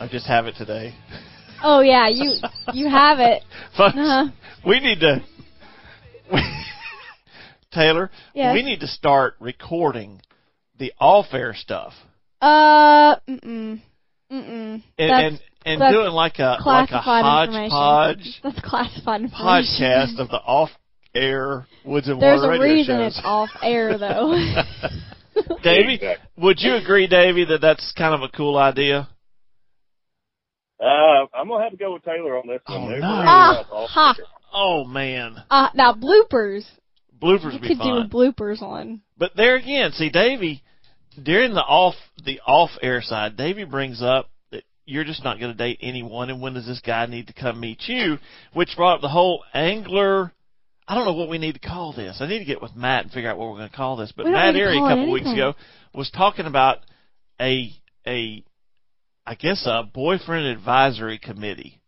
I 0.00 0.08
just 0.08 0.26
have 0.26 0.46
it 0.46 0.54
today. 0.56 0.94
Oh 1.62 1.80
yeah, 1.80 2.08
you 2.08 2.34
you 2.72 2.88
have 2.88 3.18
it. 3.20 3.42
Folks, 3.76 3.94
Uh-huh. 3.96 4.28
we 4.66 4.80
need 4.80 5.00
to. 5.00 5.22
Taylor, 7.72 8.10
Yes. 8.34 8.54
we 8.54 8.62
need 8.62 8.80
to 8.80 8.86
start 8.86 9.34
recording 9.40 10.20
the 10.78 10.92
off-air 11.00 11.54
stuff 11.54 11.94
Uh, 12.40 13.16
mm 13.28 13.40
mm, 13.40 13.80
mm 14.30 14.42
and 14.42 14.82
That's 14.98 15.24
and, 15.24 15.40
and 15.64 15.80
that's 15.80 15.94
doing 15.94 16.12
like 16.12 16.38
a 16.38 16.58
like 16.66 16.90
a 16.90 16.98
hodgepodge 16.98 18.40
That's 18.42 18.60
classified 18.60 19.22
podcast 19.30 20.18
of 20.18 20.28
the 20.28 20.40
off 20.44 20.70
air 21.14 21.66
Woods 21.84 22.08
and 22.08 22.20
There's 22.20 22.40
Water 22.42 22.54
a 22.54 22.60
reason 22.60 22.96
shows. 22.98 23.16
it's 23.16 23.20
off 23.24 23.50
air 23.62 23.96
though. 23.98 24.34
Davey, 25.62 25.98
would 26.36 26.60
you 26.60 26.74
agree, 26.74 27.06
Davey, 27.06 27.44
that 27.46 27.60
that's 27.62 27.92
kind 27.96 28.14
of 28.14 28.20
a 28.22 28.28
cool 28.36 28.56
idea? 28.58 29.08
Uh, 30.82 31.26
I'm 31.34 31.48
gonna 31.48 31.62
have 31.62 31.72
to 31.72 31.78
go 31.78 31.92
with 31.92 32.04
Taylor 32.04 32.36
on 32.36 32.46
this 32.48 32.60
one. 32.66 32.78
Oh, 32.78 32.86
no. 32.88 32.90
really 32.90 33.00
Ah, 33.02 33.64
ha. 33.88 34.14
Oh 34.52 34.84
man, 34.84 35.36
uh, 35.50 35.68
now 35.74 35.94
bloopers. 35.94 36.64
bloopers 37.22 37.44
You 37.44 37.50
would 37.52 37.62
be 37.62 37.68
could 37.68 37.78
fun. 37.78 37.86
do 37.86 37.96
a 37.98 38.08
bloopers 38.08 38.60
on. 38.62 39.00
But 39.16 39.36
there 39.36 39.54
again, 39.56 39.92
see, 39.92 40.10
Davy, 40.10 40.62
during 41.22 41.54
the 41.54 41.62
off 41.62 41.94
the 42.24 42.40
off 42.46 42.70
air 42.82 43.00
side, 43.00 43.36
Davy 43.36 43.64
brings 43.64 44.02
up 44.02 44.28
that 44.50 44.64
you're 44.84 45.04
just 45.04 45.22
not 45.22 45.38
going 45.38 45.52
to 45.52 45.56
date 45.56 45.78
anyone, 45.80 46.30
and 46.30 46.42
when 46.42 46.54
does 46.54 46.66
this 46.66 46.80
guy 46.84 47.06
need 47.06 47.28
to 47.28 47.32
come 47.32 47.60
meet 47.60 47.82
you? 47.86 48.18
Which 48.52 48.74
brought 48.76 48.96
up 48.96 49.00
the 49.02 49.08
whole 49.08 49.44
angler. 49.54 50.32
I 50.88 50.96
don't 50.96 51.04
know 51.06 51.14
what 51.14 51.28
we 51.28 51.38
need 51.38 51.52
to 51.54 51.60
call 51.60 51.92
this. 51.92 52.18
I 52.20 52.26
need 52.26 52.40
to 52.40 52.44
get 52.44 52.60
with 52.60 52.74
Matt 52.74 53.04
and 53.04 53.12
figure 53.12 53.30
out 53.30 53.38
what 53.38 53.48
we're 53.50 53.58
going 53.58 53.70
to 53.70 53.76
call 53.76 53.96
this. 53.96 54.12
But 54.14 54.26
Matt 54.26 54.54
need 54.54 54.60
Erie 54.60 54.76
a 54.76 54.80
call 54.80 54.88
it 54.88 54.90
couple 54.96 55.12
weeks 55.12 55.32
ago 55.32 55.54
was 55.94 56.10
talking 56.10 56.46
about 56.46 56.78
a 57.40 57.70
a 58.06 58.44
I 59.26 59.34
guess 59.34 59.64
a 59.66 59.82
boyfriend 59.84 60.46
advisory 60.46 61.18
committee 61.18 61.80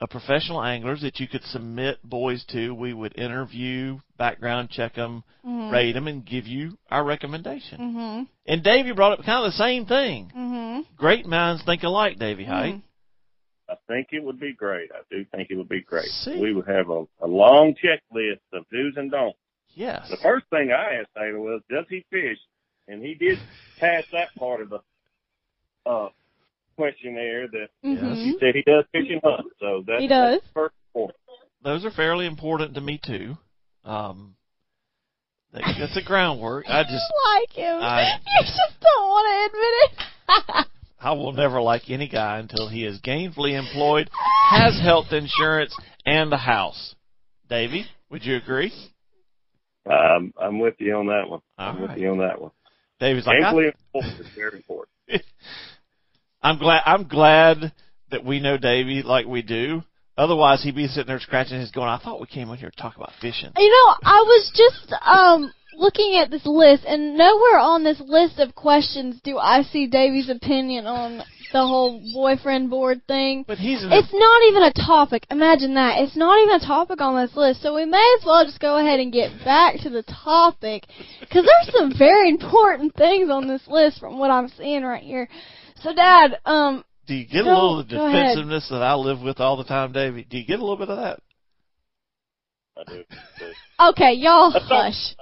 of 0.00 0.10
professional 0.10 0.62
anglers 0.62 1.02
that 1.02 1.20
you 1.20 1.28
could 1.28 1.42
submit 1.44 2.02
boys 2.02 2.44
to. 2.50 2.74
We 2.74 2.92
would 2.92 3.18
interview, 3.18 3.98
background 4.18 4.70
check 4.70 4.94
them, 4.94 5.24
Mhm. 5.44 5.72
rate 5.72 5.92
them, 5.92 6.06
and 6.06 6.24
give 6.24 6.46
you 6.46 6.78
our 6.90 7.04
recommendation. 7.04 7.78
Mhm. 7.78 8.28
And 8.46 8.62
Davey 8.62 8.92
brought 8.92 9.12
up 9.18 9.24
kind 9.24 9.44
of 9.44 9.52
the 9.52 9.58
same 9.58 9.86
thing. 9.86 10.30
Mhm. 10.34 10.96
Great 10.96 11.26
minds 11.26 11.62
think 11.64 11.82
alike, 11.82 12.18
Davey 12.18 12.44
Hite. 12.44 12.74
Mhm. 12.74 12.82
I 13.68 13.74
think 13.88 14.08
it 14.12 14.22
would 14.22 14.38
be 14.38 14.52
great. 14.52 14.90
I 14.92 15.00
do 15.10 15.24
think 15.24 15.50
it 15.50 15.56
would 15.56 15.68
be 15.68 15.80
great. 15.82 16.08
See. 16.08 16.38
We 16.38 16.52
would 16.54 16.68
have 16.68 16.88
a, 16.88 17.06
a 17.20 17.26
long 17.26 17.74
checklist 17.74 18.40
of 18.52 18.68
do's 18.70 18.96
and 18.96 19.10
don'ts. 19.10 19.38
Yes. 19.74 20.08
The 20.08 20.16
first 20.18 20.46
thing 20.50 20.72
I 20.72 20.94
asked 21.00 21.14
Taylor 21.16 21.40
was, 21.40 21.62
does 21.68 21.84
he 21.88 22.04
fish? 22.10 22.38
And 22.86 23.02
he 23.04 23.14
did 23.14 23.38
pass 23.78 24.04
that 24.12 24.34
part 24.36 24.60
of 24.60 24.70
the 24.70 24.80
uh, 25.86 26.08
questionnaire 26.76 27.48
that 27.48 27.68
Mhm. 27.84 28.16
he 28.22 28.36
said 28.38 28.54
he 28.54 28.62
does 28.62 28.84
fish 28.92 29.06
and 29.10 29.20
hunt. 29.24 29.46
So 29.60 29.82
that's, 29.86 30.00
He 30.00 30.08
does. 30.08 30.40
that's 30.40 30.52
first 30.52 30.74
point. 30.92 31.14
Those 31.62 31.84
are 31.84 31.90
fairly 31.90 32.26
important 32.26 32.74
to 32.74 32.80
me 32.80 32.98
too. 33.04 33.36
Um, 33.84 34.36
that's 35.52 35.94
the 35.94 36.02
groundwork. 36.02 36.66
I 36.68 36.82
just 36.82 37.12
like 37.34 37.50
him. 37.52 37.78
I- 37.80 38.18
you 38.38 38.42
just 38.42 38.80
don't 38.80 39.08
want 39.08 39.52
to 39.52 39.56
admit 39.56 40.60
it. 40.60 40.66
I 41.00 41.12
will 41.12 41.32
never 41.32 41.60
like 41.60 41.88
any 41.88 42.08
guy 42.08 42.38
until 42.38 42.68
he 42.68 42.84
is 42.84 43.00
gainfully 43.00 43.52
employed, 43.56 44.10
has 44.50 44.78
health 44.80 45.12
insurance, 45.12 45.74
and 46.04 46.32
a 46.32 46.36
house. 46.38 46.94
Davey, 47.48 47.86
would 48.10 48.24
you 48.24 48.36
agree? 48.36 48.72
Um, 49.88 50.32
I'm 50.40 50.58
with 50.58 50.74
you 50.78 50.96
on 50.96 51.06
that 51.06 51.28
one. 51.28 51.40
All 51.58 51.68
I'm 51.68 51.80
right. 51.80 51.90
with 51.90 51.98
you 51.98 52.10
on 52.10 52.18
that 52.18 52.40
one. 52.40 52.50
Davey's 52.98 53.26
like, 53.26 53.36
I, 53.42 53.52
Gainfully 53.52 53.72
employed 53.94 54.20
is 54.20 54.26
very 54.34 54.56
important. 54.56 54.88
I'm 56.42 56.58
glad. 56.58 56.82
I'm 56.84 57.08
glad 57.08 57.72
that 58.10 58.24
we 58.24 58.40
know 58.40 58.56
Davey 58.56 59.02
like 59.02 59.26
we 59.26 59.42
do. 59.42 59.82
Otherwise, 60.16 60.62
he'd 60.62 60.74
be 60.74 60.86
sitting 60.86 61.08
there 61.08 61.20
scratching 61.20 61.60
his 61.60 61.70
going. 61.70 61.88
I 61.88 61.98
thought 61.98 62.20
we 62.20 62.26
came 62.26 62.48
on 62.48 62.56
here 62.56 62.70
to 62.70 62.76
talk 62.76 62.96
about 62.96 63.12
fishing. 63.20 63.50
You 63.56 63.68
know, 63.68 63.94
I 64.02 64.24
was 64.26 64.52
just 64.54 64.94
um 65.02 65.52
looking 65.76 66.18
at 66.22 66.30
this 66.30 66.46
list, 66.46 66.84
and 66.86 67.16
nowhere 67.18 67.58
on 67.58 67.84
this 67.84 68.00
list 68.00 68.38
of 68.38 68.54
questions 68.54 69.20
do 69.22 69.38
I 69.38 69.62
see 69.62 69.86
Davey's 69.86 70.30
opinion 70.30 70.86
on 70.86 71.22
the 71.52 71.60
whole 71.60 72.02
boyfriend 72.12 72.70
board 72.70 73.00
thing. 73.06 73.44
But 73.46 73.58
he's 73.58 73.82
It's 73.82 74.12
not 74.12 74.42
even 74.48 74.62
a 74.64 74.72
topic. 74.72 75.26
Imagine 75.30 75.74
that. 75.74 76.00
It's 76.00 76.16
not 76.16 76.40
even 76.42 76.56
a 76.56 76.66
topic 76.66 77.00
on 77.00 77.20
this 77.20 77.36
list. 77.36 77.62
So 77.62 77.74
we 77.74 77.84
may 77.84 78.16
as 78.18 78.26
well 78.26 78.44
just 78.44 78.60
go 78.60 78.78
ahead 78.78 79.00
and 79.00 79.12
get 79.12 79.30
back 79.44 79.76
to 79.80 79.90
the 79.90 80.02
topic. 80.02 80.84
Because 81.20 81.44
there's 81.44 81.74
some 81.74 81.92
very 81.96 82.28
important 82.30 82.94
things 82.94 83.30
on 83.30 83.46
this 83.46 83.62
list 83.68 84.00
from 84.00 84.18
what 84.18 84.30
I'm 84.30 84.48
seeing 84.48 84.82
right 84.82 85.02
here. 85.02 85.28
So, 85.86 85.94
Dad, 85.94 86.38
um, 86.44 86.84
Do 87.06 87.14
you 87.14 87.24
get 87.28 87.42
a 87.42 87.48
little 87.48 87.78
of 87.78 87.88
the 87.88 87.94
defensiveness 87.94 88.68
that 88.70 88.82
I 88.82 88.94
live 88.94 89.20
with 89.20 89.38
all 89.38 89.56
the 89.56 89.62
time, 89.62 89.92
Davey? 89.92 90.26
Do 90.28 90.36
you 90.36 90.44
get 90.44 90.58
a 90.58 90.62
little 90.62 90.76
bit 90.76 90.88
of 90.88 90.96
that? 90.96 91.20
I 92.76 92.82
do. 92.92 93.04
do. 93.38 93.52
okay, 93.90 94.14
y'all 94.14 94.50
Let's 94.50 94.66
hush. 94.68 95.14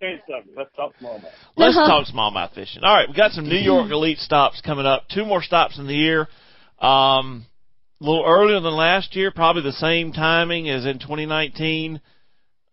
Tell 0.00 0.08
you 0.10 0.18
something. 0.28 0.54
Let's 0.56 0.74
talk 0.74 0.92
smallmouth. 1.00 1.30
Let's 1.56 1.76
Uh-huh. 1.76 1.86
talk 1.86 2.06
smallmouth 2.08 2.52
fishing. 2.52 2.82
All 2.82 2.92
right, 2.92 3.08
we 3.08 3.14
got 3.14 3.30
some 3.30 3.48
New 3.48 3.58
York 3.58 3.92
elite 3.92 4.18
stops 4.18 4.60
coming 4.60 4.86
up. 4.86 5.06
Two 5.08 5.24
more 5.24 5.40
stops 5.40 5.78
in 5.78 5.86
the 5.86 5.94
year. 5.94 6.28
Um, 6.80 7.46
a 8.00 8.04
little 8.04 8.24
earlier 8.26 8.58
than 8.58 8.74
last 8.74 9.14
year, 9.14 9.30
probably 9.30 9.62
the 9.62 9.70
same 9.72 10.12
timing 10.12 10.68
as 10.68 10.84
in 10.84 10.98
2019. 10.98 12.00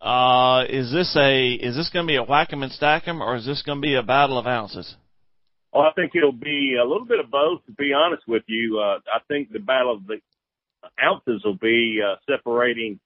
Uh, 0.00 0.64
is 0.68 0.90
this 0.90 1.14
a 1.16 1.52
is 1.52 1.76
this 1.76 1.90
going 1.90 2.06
to 2.06 2.10
be 2.10 2.16
a 2.16 2.24
whack 2.24 2.52
'em 2.52 2.64
and 2.64 2.72
stack 2.72 3.06
'em, 3.06 3.22
or 3.22 3.36
is 3.36 3.46
this 3.46 3.62
going 3.62 3.78
to 3.80 3.82
be 3.82 3.94
a 3.94 4.02
battle 4.02 4.36
of 4.36 4.48
ounces? 4.48 4.96
Well, 5.76 5.84
I 5.84 5.92
think 5.92 6.12
it'll 6.16 6.32
be 6.32 6.76
a 6.82 6.88
little 6.88 7.04
bit 7.04 7.20
of 7.20 7.30
both. 7.30 7.60
To 7.66 7.72
be 7.72 7.92
honest 7.92 8.22
with 8.26 8.44
you, 8.46 8.80
uh, 8.80 9.00
I 9.14 9.18
think 9.28 9.52
the 9.52 9.58
battle 9.58 9.92
of 9.92 10.06
the 10.06 10.20
ounces 11.04 11.42
will 11.44 11.58
be 11.58 12.00
uh, 12.02 12.16
separating 12.26 12.98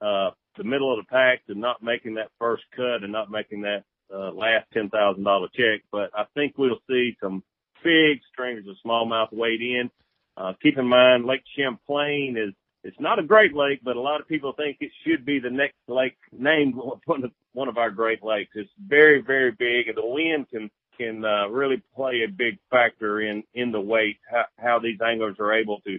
uh, 0.00 0.30
the 0.56 0.64
middle 0.64 0.92
of 0.92 0.98
the 0.98 1.08
pack 1.08 1.46
to 1.46 1.54
not 1.54 1.80
making 1.80 2.14
that 2.14 2.32
first 2.40 2.64
cut 2.74 3.04
and 3.04 3.12
not 3.12 3.30
making 3.30 3.62
that 3.62 3.84
uh, 4.12 4.32
last 4.32 4.66
ten 4.74 4.88
thousand 4.88 5.22
dollar 5.22 5.46
check. 5.54 5.82
But 5.92 6.10
I 6.12 6.24
think 6.34 6.58
we'll 6.58 6.80
see 6.90 7.16
some 7.22 7.44
big 7.84 8.18
strings 8.32 8.66
of 8.66 8.74
smallmouth 8.84 9.32
wade 9.32 9.60
in. 9.62 9.88
Uh, 10.36 10.54
keep 10.60 10.76
in 10.76 10.88
mind, 10.88 11.24
Lake 11.24 11.44
Champlain 11.56 12.36
is 12.36 12.52
it's 12.82 12.98
not 12.98 13.20
a 13.20 13.22
great 13.22 13.54
lake, 13.54 13.78
but 13.84 13.94
a 13.94 14.00
lot 14.00 14.20
of 14.20 14.26
people 14.26 14.54
think 14.56 14.78
it 14.80 14.90
should 15.06 15.24
be 15.24 15.38
the 15.38 15.50
next 15.50 15.76
lake 15.86 16.16
named 16.32 16.74
one 17.04 17.22
of 17.22 17.30
one 17.52 17.68
of 17.68 17.78
our 17.78 17.92
Great 17.92 18.24
Lakes. 18.24 18.50
It's 18.56 18.70
very 18.84 19.22
very 19.22 19.52
big, 19.52 19.86
and 19.86 19.96
the 19.96 20.04
wind 20.04 20.48
can 20.50 20.68
can 20.98 21.24
uh, 21.24 21.48
really 21.48 21.82
play 21.94 22.22
a 22.26 22.30
big 22.30 22.58
factor 22.70 23.20
in 23.20 23.44
in 23.54 23.72
the 23.72 23.80
weight 23.80 24.16
how, 24.30 24.44
how 24.58 24.78
these 24.78 24.98
anglers 25.00 25.36
are 25.38 25.54
able 25.54 25.80
to 25.82 25.98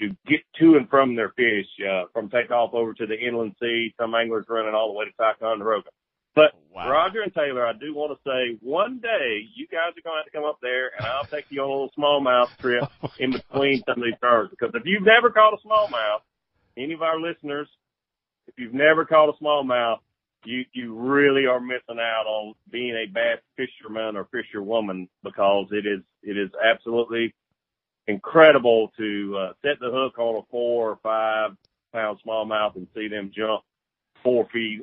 to 0.00 0.08
get 0.26 0.40
to 0.60 0.76
and 0.76 0.88
from 0.90 1.16
their 1.16 1.30
fish 1.30 1.66
uh, 1.88 2.04
from 2.12 2.28
takeoff 2.28 2.74
over 2.74 2.92
to 2.94 3.06
the 3.06 3.18
inland 3.18 3.54
sea. 3.60 3.94
Some 3.98 4.14
anglers 4.14 4.46
running 4.48 4.74
all 4.74 4.88
the 4.88 4.98
way 4.98 5.06
to 5.06 5.12
Ticonderoga. 5.12 5.88
But 6.34 6.52
Wow. 6.76 6.90
Roger 6.92 7.22
and 7.22 7.32
Taylor, 7.32 7.66
I 7.66 7.72
do 7.72 7.94
want 7.94 8.12
to 8.12 8.20
say 8.28 8.58
one 8.60 8.98
day 8.98 9.48
you 9.56 9.66
guys 9.66 9.96
are 9.96 10.04
going 10.04 10.12
to 10.12 10.20
have 10.20 10.26
to 10.26 10.30
come 10.30 10.44
up 10.44 10.58
there, 10.60 10.90
and 10.94 11.06
I'll 11.06 11.24
take 11.24 11.46
you 11.48 11.62
on 11.62 11.70
a 11.70 11.72
little 11.72 11.92
smallmouth 11.96 12.54
trip 12.58 12.84
in 13.18 13.32
between 13.32 13.82
some 13.88 13.96
of 13.96 14.04
these 14.04 14.18
stars. 14.18 14.50
Because 14.50 14.74
if 14.74 14.82
you've 14.84 15.02
never 15.02 15.30
caught 15.30 15.54
a 15.54 15.66
smallmouth, 15.66 16.20
any 16.76 16.92
of 16.92 17.00
our 17.00 17.18
listeners, 17.18 17.66
if 18.46 18.58
you've 18.58 18.74
never 18.74 19.06
caught 19.06 19.30
a 19.30 19.42
smallmouth, 19.42 20.00
you 20.46 20.64
you 20.72 20.94
really 20.94 21.46
are 21.46 21.60
missing 21.60 21.98
out 22.00 22.26
on 22.26 22.54
being 22.70 22.94
a 22.94 23.06
bass 23.12 23.38
fisherman 23.56 24.16
or 24.16 24.26
fisherwoman 24.32 25.08
because 25.22 25.66
it 25.72 25.86
is 25.86 26.00
it 26.22 26.36
is 26.38 26.50
absolutely 26.64 27.34
incredible 28.06 28.92
to 28.96 29.36
uh, 29.38 29.52
set 29.62 29.78
the 29.80 29.90
hook 29.90 30.18
on 30.18 30.36
a 30.36 30.46
four 30.50 30.90
or 30.90 30.98
five 31.02 31.50
pound 31.92 32.18
smallmouth 32.26 32.76
and 32.76 32.86
see 32.94 33.08
them 33.08 33.30
jump 33.34 33.62
four 34.22 34.46
feet, 34.52 34.82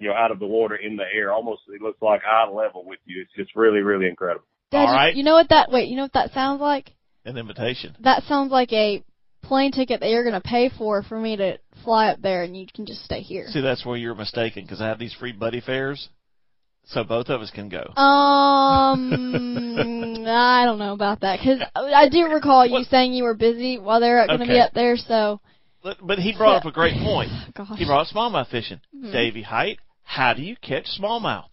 you 0.00 0.08
know, 0.08 0.14
out 0.14 0.30
of 0.30 0.38
the 0.38 0.46
water 0.46 0.76
in 0.76 0.96
the 0.96 1.04
air. 1.14 1.32
Almost 1.32 1.62
it 1.68 1.80
looks 1.80 2.00
like 2.02 2.22
eye 2.26 2.48
level 2.50 2.84
with 2.84 2.98
you. 3.04 3.22
It's 3.22 3.32
just 3.36 3.54
really 3.56 3.80
really 3.80 4.08
incredible. 4.08 4.46
Dad, 4.70 4.78
All 4.80 4.86
you- 4.86 4.92
right. 4.92 5.14
you 5.14 5.22
know 5.22 5.34
what 5.34 5.48
that, 5.50 5.70
wait, 5.70 5.88
you 5.88 5.96
know 5.96 6.02
what 6.02 6.14
that 6.14 6.32
sounds 6.32 6.60
like? 6.60 6.92
An 7.24 7.38
invitation. 7.38 7.94
That 8.00 8.24
sounds 8.24 8.50
like 8.50 8.72
a 8.72 9.02
plane 9.44 9.72
ticket 9.72 10.00
that 10.00 10.08
you're 10.10 10.24
going 10.24 10.40
to 10.40 10.48
pay 10.48 10.70
for 10.76 11.02
for 11.02 11.18
me 11.18 11.36
to 11.36 11.58
fly 11.84 12.08
up 12.08 12.20
there 12.22 12.42
and 12.42 12.56
you 12.56 12.66
can 12.74 12.86
just 12.86 13.04
stay 13.04 13.20
here. 13.20 13.46
See, 13.48 13.60
that's 13.60 13.84
where 13.84 13.96
you're 13.96 14.14
mistaken 14.14 14.62
because 14.64 14.80
I 14.80 14.88
have 14.88 14.98
these 14.98 15.14
free 15.14 15.32
buddy 15.32 15.60
fares, 15.60 16.08
so 16.84 17.04
both 17.04 17.28
of 17.28 17.40
us 17.40 17.50
can 17.50 17.68
go. 17.68 17.84
Um, 18.00 19.12
I 20.26 20.64
don't 20.64 20.78
know 20.78 20.92
about 20.92 21.20
that 21.20 21.38
because 21.40 21.60
I 21.74 22.08
do 22.08 22.24
recall 22.26 22.66
you 22.66 22.72
What? 22.72 22.86
saying 22.86 23.12
you 23.12 23.24
were 23.24 23.34
busy 23.34 23.78
while 23.78 24.00
they 24.00 24.10
were 24.10 24.26
going 24.26 24.40
to 24.40 24.46
be 24.46 24.58
up 24.58 24.72
there. 24.72 24.96
So, 24.96 25.40
But, 25.82 25.98
but 26.02 26.18
he 26.18 26.34
brought 26.36 26.56
up 26.56 26.64
a 26.64 26.72
great 26.72 26.94
point. 27.02 27.30
gosh, 27.54 27.78
He 27.78 27.84
brought 27.84 28.06
up 28.08 28.14
smallmouth 28.14 28.50
fishing. 28.50 28.80
Mhm. 28.96 29.12
Davy 29.12 29.42
Hite, 29.42 29.78
how 30.02 30.34
do 30.34 30.42
you 30.42 30.56
catch 30.60 30.86
smallmouth? 31.00 31.44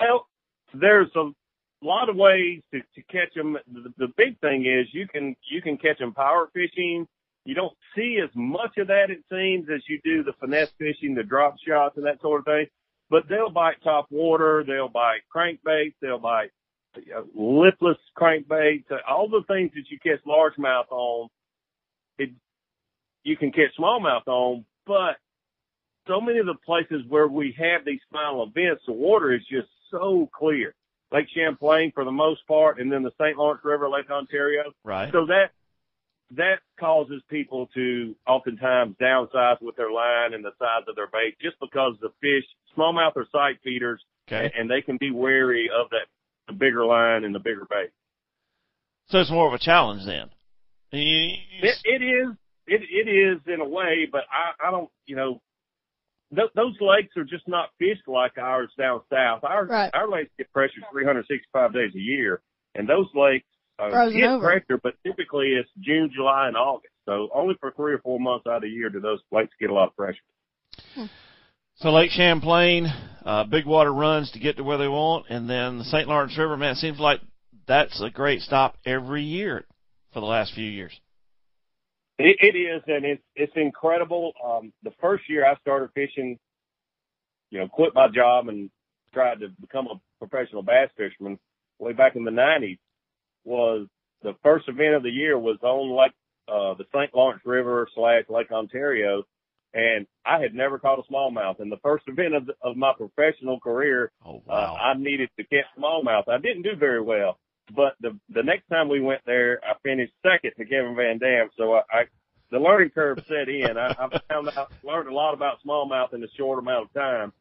Well, 0.00 0.26
there's 0.72 1.08
a 1.16 1.30
lot 1.86 2.08
of 2.08 2.16
ways 2.16 2.62
to, 2.72 2.80
to 2.80 3.02
catch 3.10 3.34
them. 3.34 3.56
The, 3.72 3.92
the 3.98 4.12
big 4.16 4.38
thing 4.40 4.66
is 4.66 4.86
you 4.92 5.08
can 5.08 5.36
you 5.50 5.62
can 5.62 5.76
catch 5.76 5.98
them 5.98 6.12
power 6.12 6.48
fishing. 6.52 7.06
You 7.44 7.54
don't 7.54 7.76
see 7.96 8.18
as 8.22 8.30
much 8.34 8.76
of 8.78 8.88
that 8.88 9.10
it 9.10 9.20
seems 9.32 9.68
as 9.74 9.80
you 9.88 10.00
do 10.04 10.22
the 10.22 10.34
finesse 10.40 10.70
fishing, 10.78 11.14
the 11.14 11.22
drop 11.22 11.56
shots, 11.66 11.96
and 11.96 12.06
that 12.06 12.20
sort 12.20 12.40
of 12.40 12.44
thing. 12.44 12.66
But 13.08 13.24
they'll 13.28 13.50
bite 13.50 13.82
top 13.82 14.06
water. 14.10 14.62
They'll 14.66 14.88
bite 14.88 15.22
crankbaits. 15.34 15.94
They'll 16.02 16.18
bite 16.18 16.50
uh, 16.96 17.22
lipless 17.34 17.96
crankbaits. 18.16 18.90
uh, 18.90 18.96
All 19.08 19.28
the 19.28 19.42
things 19.48 19.70
that 19.74 19.84
you 19.90 19.98
catch 20.02 20.24
largemouth 20.26 20.90
on, 20.90 21.28
it 22.18 22.30
you 23.24 23.36
can 23.36 23.52
catch 23.52 23.76
smallmouth 23.78 24.26
on. 24.26 24.64
But 24.86 25.16
so 26.08 26.20
many 26.20 26.38
of 26.38 26.46
the 26.46 26.56
places 26.66 27.02
where 27.08 27.28
we 27.28 27.54
have 27.58 27.84
these 27.84 28.00
final 28.12 28.44
events, 28.44 28.82
the 28.86 28.92
water 28.92 29.32
is 29.34 29.42
just 29.50 29.68
so 29.90 30.28
clear. 30.34 30.74
Lake 31.12 31.26
Champlain 31.34 31.92
for 31.92 32.04
the 32.04 32.12
most 32.12 32.46
part, 32.46 32.80
and 32.80 32.90
then 32.90 33.02
the 33.02 33.12
St. 33.20 33.36
Lawrence 33.36 33.62
River, 33.64 33.88
Lake 33.88 34.10
Ontario. 34.10 34.72
Right. 34.84 35.10
So 35.12 35.26
that 35.26 35.50
that 36.36 36.60
causes 36.78 37.22
people 37.28 37.68
to 37.74 38.14
oftentimes 38.26 38.94
downsize 39.00 39.60
with 39.60 39.74
their 39.76 39.90
line 39.90 40.32
and 40.32 40.44
the 40.44 40.52
size 40.60 40.84
of 40.86 40.94
their 40.94 41.08
bait 41.08 41.36
just 41.42 41.56
because 41.60 41.96
the 42.00 42.10
fish, 42.20 42.44
smallmouth 42.76 43.16
are 43.16 43.26
sight 43.32 43.58
feeders 43.64 44.00
Okay. 44.28 44.52
and 44.56 44.70
they 44.70 44.80
can 44.80 44.96
be 44.96 45.10
wary 45.10 45.68
of 45.76 45.90
that, 45.90 46.06
the 46.46 46.52
bigger 46.52 46.84
line 46.86 47.24
and 47.24 47.34
the 47.34 47.40
bigger 47.40 47.66
bait. 47.68 47.90
So 49.08 49.18
it's 49.18 49.30
more 49.30 49.48
of 49.48 49.54
a 49.54 49.58
challenge 49.58 50.04
then. 50.06 50.30
You- 50.92 51.00
you- 51.02 51.68
It, 51.68 51.78
it 51.84 52.02
is, 52.04 52.36
it, 52.68 52.82
it 52.82 53.10
is 53.10 53.40
in 53.52 53.60
a 53.60 53.68
way, 53.68 54.06
but 54.10 54.22
I, 54.30 54.68
I 54.68 54.70
don't, 54.70 54.88
you 55.06 55.16
know, 55.16 55.40
th- 56.34 56.50
those 56.54 56.76
lakes 56.80 57.16
are 57.16 57.24
just 57.24 57.46
not 57.48 57.70
fished 57.78 58.06
like 58.06 58.38
ours 58.38 58.70
down 58.78 59.00
south. 59.12 59.44
Our, 59.44 59.66
Right. 59.66 59.90
our 59.94 60.08
lakes 60.08 60.30
get 60.38 60.52
pressured 60.52 60.84
365 60.92 61.72
days 61.72 61.92
a 61.94 61.98
year 61.98 62.40
and 62.74 62.88
those 62.88 63.06
lakes 63.14 63.46
uh, 63.78 63.90
Frozen 63.90 64.18
get 64.20 64.28
over. 64.30 64.46
pressure, 64.46 64.80
but 64.82 64.94
typically 65.04 65.54
it's 65.58 65.70
June, 65.80 66.10
July, 66.14 66.48
and 66.48 66.56
August. 66.56 66.92
So 67.06 67.28
only 67.34 67.54
for 67.60 67.72
three 67.72 67.92
or 67.94 67.98
four 67.98 68.20
months 68.20 68.46
out 68.46 68.56
of 68.56 68.62
the 68.62 68.68
year 68.68 68.90
do 68.90 69.00
those 69.00 69.20
lakes 69.32 69.52
get 69.58 69.70
a 69.70 69.74
lot 69.74 69.88
of 69.88 69.96
pressure. 69.96 71.08
So 71.76 71.90
Lake 71.90 72.10
Champlain, 72.10 72.86
uh, 73.24 73.44
big 73.44 73.64
water 73.64 73.92
runs 73.92 74.30
to 74.32 74.38
get 74.38 74.56
to 74.58 74.62
where 74.64 74.76
they 74.76 74.88
want, 74.88 75.26
and 75.30 75.48
then 75.48 75.78
the 75.78 75.84
St. 75.84 76.06
Lawrence 76.06 76.36
River, 76.36 76.56
man, 76.58 76.72
it 76.72 76.76
seems 76.76 76.98
like 77.00 77.20
that's 77.66 78.00
a 78.02 78.10
great 78.10 78.42
stop 78.42 78.76
every 78.84 79.22
year 79.22 79.64
for 80.12 80.20
the 80.20 80.26
last 80.26 80.52
few 80.54 80.64
years. 80.68 80.92
It, 82.20 82.36
it 82.40 82.58
is, 82.58 82.82
and 82.86 83.04
it's 83.04 83.22
it's 83.34 83.52
incredible. 83.56 84.32
Um, 84.44 84.72
the 84.82 84.92
first 85.00 85.28
year 85.28 85.46
I 85.46 85.56
started 85.56 85.90
fishing, 85.94 86.38
you 87.50 87.58
know, 87.58 87.68
quit 87.68 87.94
my 87.94 88.08
job 88.08 88.48
and 88.48 88.70
tried 89.14 89.40
to 89.40 89.48
become 89.60 89.86
a 89.86 90.00
professional 90.24 90.62
bass 90.62 90.90
fisherman 90.96 91.38
way 91.78 91.92
back 91.92 92.16
in 92.16 92.24
the 92.24 92.30
'90s. 92.30 92.78
Was 93.44 93.86
the 94.22 94.34
first 94.42 94.68
event 94.68 94.94
of 94.94 95.02
the 95.02 95.10
year 95.10 95.38
was 95.38 95.56
on 95.62 95.96
Lake 95.96 96.12
uh, 96.46 96.74
the 96.74 96.84
St. 96.94 97.14
Lawrence 97.14 97.42
River 97.44 97.88
slash 97.94 98.24
Lake 98.28 98.50
Ontario, 98.50 99.22
and 99.72 100.06
I 100.26 100.40
had 100.40 100.54
never 100.54 100.78
caught 100.78 100.98
a 100.98 101.12
smallmouth. 101.12 101.60
And 101.60 101.70
the 101.70 101.78
first 101.82 102.04
event 102.06 102.34
of, 102.34 102.50
of 102.62 102.76
my 102.76 102.92
professional 102.96 103.60
career, 103.60 104.10
Oh 104.26 104.36
uh, 104.36 104.40
wow! 104.46 104.76
I 104.76 104.94
needed 104.94 105.30
to 105.38 105.44
catch 105.44 105.64
smallmouth. 105.78 106.28
I 106.28 106.38
didn't 106.38 106.62
do 106.62 106.76
very 106.76 107.00
well, 107.00 107.38
but 107.74 107.94
the 108.00 108.18
the 108.28 108.42
next 108.42 108.68
time 108.68 108.88
we 108.88 109.00
went 109.00 109.22
there, 109.26 109.60
I 109.64 109.74
finished 109.82 110.12
second 110.22 110.52
to 110.56 110.64
Kevin 110.64 110.96
Van 110.96 111.18
Dam. 111.18 111.50
So 111.56 111.74
I, 111.74 111.82
I 111.90 112.02
the 112.50 112.58
learning 112.58 112.90
curve 112.90 113.22
set 113.28 113.48
in. 113.48 113.76
I, 113.76 113.88
I 113.88 114.20
found 114.28 114.48
out, 114.56 114.72
learned 114.82 115.08
a 115.08 115.14
lot 115.14 115.34
about 115.34 115.58
smallmouth 115.64 116.14
in 116.14 116.22
a 116.24 116.28
short 116.36 116.58
amount 116.58 116.86
of 116.86 116.92
time. 116.94 117.32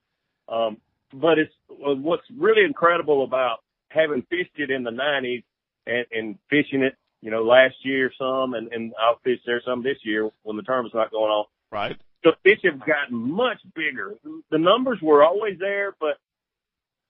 Um, 0.48 0.78
but 1.14 1.40
it's 1.40 1.54
what's 1.70 2.26
really 2.38 2.64
incredible 2.64 3.24
about 3.24 3.60
having 3.90 4.22
fished 4.30 4.58
it 4.58 4.70
in 4.70 4.84
the 4.84 4.92
'90s 4.92 5.44
and, 5.88 6.06
and 6.12 6.38
fishing 6.50 6.84
it, 6.84 6.96
you 7.22 7.32
know, 7.32 7.44
last 7.44 7.76
year 7.84 8.12
some, 8.18 8.54
and, 8.54 8.72
and 8.72 8.94
I'll 9.02 9.20
fish 9.24 9.40
there 9.46 9.62
some 9.66 9.84
this 9.84 9.98
year 10.04 10.30
when 10.44 10.58
the 10.58 10.64
tournament's 10.64 10.96
not 10.96 11.12
going 11.12 11.32
on 11.32 11.46
right? 11.72 11.98
the 12.24 12.34
fish 12.44 12.60
have 12.64 12.80
gotten 12.80 13.18
much 13.18 13.60
bigger. 13.76 14.16
The 14.52 14.58
numbers 14.58 15.00
were 15.02 15.24
always 15.24 15.58
there, 15.60 15.96
but 16.00 16.18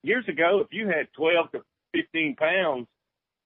years 0.02 0.26
ago, 0.28 0.60
if 0.60 0.68
you 0.70 0.86
had 0.86 1.08
12 1.16 1.52
to 1.52 1.62
15 1.94 2.36
pounds, 2.36 2.86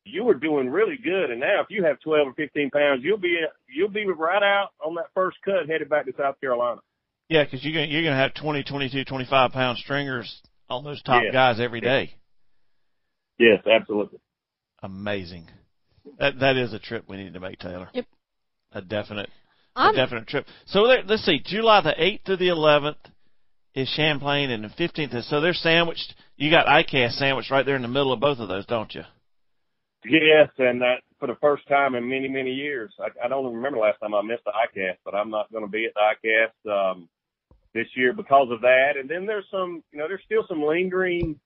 you 0.05 0.25
were 0.25 0.35
doing 0.35 0.69
really 0.69 0.97
good. 1.03 1.31
And 1.31 1.41
now, 1.41 1.61
if 1.61 1.67
you 1.71 1.85
have 1.85 1.99
12 2.01 2.29
or 2.29 2.35
15 2.35 2.71
pounds, 2.71 3.01
you'll 3.03 3.19
be 3.19 3.39
you'll 3.69 3.89
be 3.89 4.07
right 4.07 4.43
out 4.43 4.69
on 4.85 4.95
that 4.97 5.07
first 5.15 5.39
cut, 5.45 5.69
headed 5.69 5.89
back 5.89 6.07
to 6.07 6.13
South 6.19 6.41
Carolina. 6.41 6.81
Yeah, 7.29 7.45
because 7.45 7.65
you're 7.65 7.73
gonna, 7.73 7.87
you're 7.87 8.03
going 8.03 8.13
to 8.13 8.21
have 8.21 8.35
20, 8.35 8.65
22, 8.65 9.05
25 9.05 9.53
pound 9.53 9.79
stringers 9.79 10.43
on 10.69 10.85
those 10.85 11.03
top 11.03 11.23
Yeah. 11.25 11.33
guys 11.33 11.59
every 11.59 11.81
day. 11.81 12.15
Yes, 13.39 13.63
absolutely. 13.67 14.19
Amazing. 14.83 15.49
That 16.19 16.39
that 16.41 16.57
is 16.57 16.73
a 16.73 16.79
trip 16.79 17.05
we 17.09 17.17
need 17.17 17.35
to 17.35 17.41
make, 17.41 17.59
Taylor. 17.59 17.89
Yep. 17.95 18.07
A 18.73 18.83
definite, 18.83 19.31
a 19.75 19.81
I'm, 19.81 19.95
definite 19.95 20.27
trip. 20.27 20.47
So 20.67 20.87
there, 20.87 21.03
let's 21.07 21.25
see, 21.25 21.41
July 21.45 21.81
the 21.81 21.95
eighth 21.97 22.25
to 22.25 22.37
the 22.37 22.49
eleventh 22.49 22.99
is 23.75 23.89
Champlain, 23.89 24.51
and 24.51 24.63
the 24.65 24.69
fifteenth 24.69 25.15
is 25.15 25.29
so 25.29 25.41
they're 25.41 25.55
sandwiched. 25.55 26.15
You 26.37 26.51
got 26.51 26.67
ICAST 26.67 27.13
sandwiched 27.13 27.51
right 27.51 27.65
there 27.65 27.77
in 27.77 27.83
the 27.83 27.89
middle 27.89 28.13
of 28.13 28.21
both 28.21 28.39
of 28.39 28.49
those, 28.49 28.67
don't 28.67 28.95
you? 28.95 29.03
Yes, 30.05 30.51
and 30.59 30.81
that 30.83 31.03
for 31.19 31.27
the 31.27 31.37
first 31.41 31.67
time 31.69 31.95
in 31.95 32.09
many 32.09 32.29
many 32.29 32.51
years. 32.51 32.93
I, 33.01 33.09
I 33.25 33.29
don't 33.29 33.45
even 33.45 33.57
remember 33.57 33.79
last 33.79 34.01
time 34.01 34.15
I 34.15 34.23
missed 34.23 34.45
the 34.45 34.53
ICAST, 34.53 34.99
but 35.05 35.15
I'm 35.15 35.31
not 35.31 35.51
going 35.53 35.65
to 35.65 35.71
be 35.71 35.87
at 35.87 35.93
the 35.95 36.29
ICAST 36.69 36.93
um, 36.93 37.09
this 37.73 37.87
year 37.97 38.13
because 38.13 38.49
of 38.51 38.61
that. 38.61 38.93
And 38.99 39.09
then 39.09 39.27
there's 39.27 39.47
some, 39.51 39.83
you 39.93 39.99
know, 39.99 40.07
there's 40.09 40.23
still 40.25 40.45
some 40.49 40.63
lingering 40.63 41.41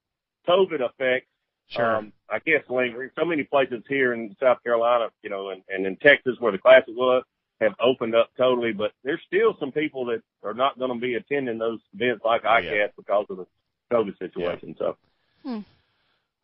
COVID 0.48 0.80
effects 0.80 1.28
Sure. 1.68 1.96
Um, 1.96 2.12
I 2.30 2.38
guess 2.38 2.62
lingering. 2.68 3.11
So 3.18 3.24
many 3.24 3.44
places 3.44 3.82
here 3.88 4.14
in 4.14 4.34
South 4.40 4.62
Carolina, 4.62 5.09
you 5.22 5.28
know, 5.30 5.50
and, 5.50 5.62
and 5.68 5.86
in 5.86 5.96
Texas 5.96 6.36
where 6.38 6.52
the 6.52 6.59
classic 6.59 6.94
was, 6.96 7.24
have 7.61 7.74
opened 7.80 8.14
up 8.14 8.30
totally, 8.38 8.72
but 8.72 8.92
there's 9.04 9.20
still 9.26 9.56
some 9.59 9.72
people 9.72 10.06
that 10.06 10.22
are 10.42 10.54
not 10.54 10.78
going 10.78 10.92
to 10.92 10.98
be 10.98 11.14
attending 11.14 11.59
those 11.59 11.80
events 11.92 12.22
like 12.24 12.42
Oh, 12.44 12.48
ICAST 12.48 12.74
yeah. 12.74 12.86
because 12.96 13.26
of 13.30 13.36
the 13.38 13.46
COVID 13.92 14.18
situation. 14.18 14.76
So 14.78 14.96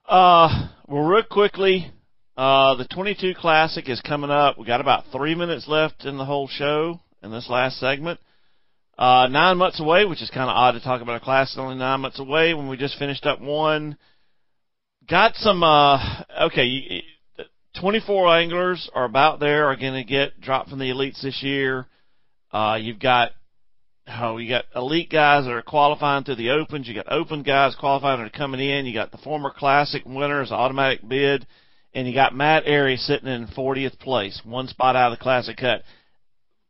Uh, 0.06 0.68
well, 0.86 1.04
real 1.04 1.22
quickly, 1.22 1.90
uh, 2.36 2.74
the 2.74 2.86
22 2.86 3.34
Classic 3.36 3.88
is 3.88 4.00
coming 4.00 4.30
up. 4.30 4.58
We 4.58 4.66
got 4.66 4.80
about 4.80 5.04
three 5.12 5.34
minutes 5.34 5.68
left 5.68 6.04
in 6.04 6.16
the 6.18 6.24
whole 6.24 6.48
show 6.48 7.00
in 7.22 7.30
this 7.30 7.48
last 7.48 7.78
segment. 7.78 8.18
Uh, 8.98 9.28
nine 9.28 9.56
months 9.56 9.80
away, 9.80 10.04
which 10.04 10.22
is 10.22 10.30
kind 10.30 10.48
of 10.48 10.56
odd 10.56 10.72
to 10.72 10.80
talk 10.80 11.00
about 11.00 11.20
a 11.20 11.24
classic 11.24 11.58
only 11.58 11.76
nine 11.76 12.00
months 12.00 12.20
away 12.20 12.54
when 12.54 12.68
we 12.68 12.76
just 12.76 12.98
finished 12.98 13.26
up 13.26 13.40
one. 13.40 13.96
Got 15.08 15.34
some, 15.36 15.62
uh, 15.62 16.22
okay, 16.42 17.02
24 17.80 18.36
anglers 18.36 18.88
are 18.94 19.04
about 19.04 19.40
there, 19.40 19.66
are 19.66 19.76
going 19.76 19.94
to 19.94 20.04
get 20.04 20.40
dropped 20.40 20.70
from 20.70 20.78
the 20.78 20.90
elites 20.90 21.20
this 21.22 21.42
year. 21.42 21.86
Uh, 22.52 22.78
you've 22.80 23.00
got 23.00 23.32
oh, 24.20 24.36
you 24.36 24.48
got 24.48 24.64
elite 24.76 25.10
guys 25.10 25.44
that 25.44 25.52
are 25.52 25.62
qualifying 25.62 26.24
through 26.24 26.36
the 26.36 26.50
opens. 26.50 26.86
You 26.86 26.94
got 26.94 27.10
open 27.10 27.42
guys 27.42 27.74
qualifying 27.74 28.20
that 28.20 28.26
are 28.26 28.38
coming 28.38 28.60
in. 28.60 28.86
You 28.86 28.94
got 28.94 29.10
the 29.10 29.18
former 29.18 29.50
classic 29.50 30.02
winners, 30.06 30.52
automatic 30.52 31.06
bid, 31.06 31.46
and 31.94 32.06
you 32.08 32.14
got 32.14 32.34
Matt 32.34 32.64
Arey 32.64 32.98
sitting 32.98 33.28
in 33.28 33.46
40th 33.46 33.98
place, 33.98 34.40
one 34.44 34.68
spot 34.68 34.96
out 34.96 35.12
of 35.12 35.18
the 35.18 35.22
classic 35.22 35.56
cut. 35.56 35.82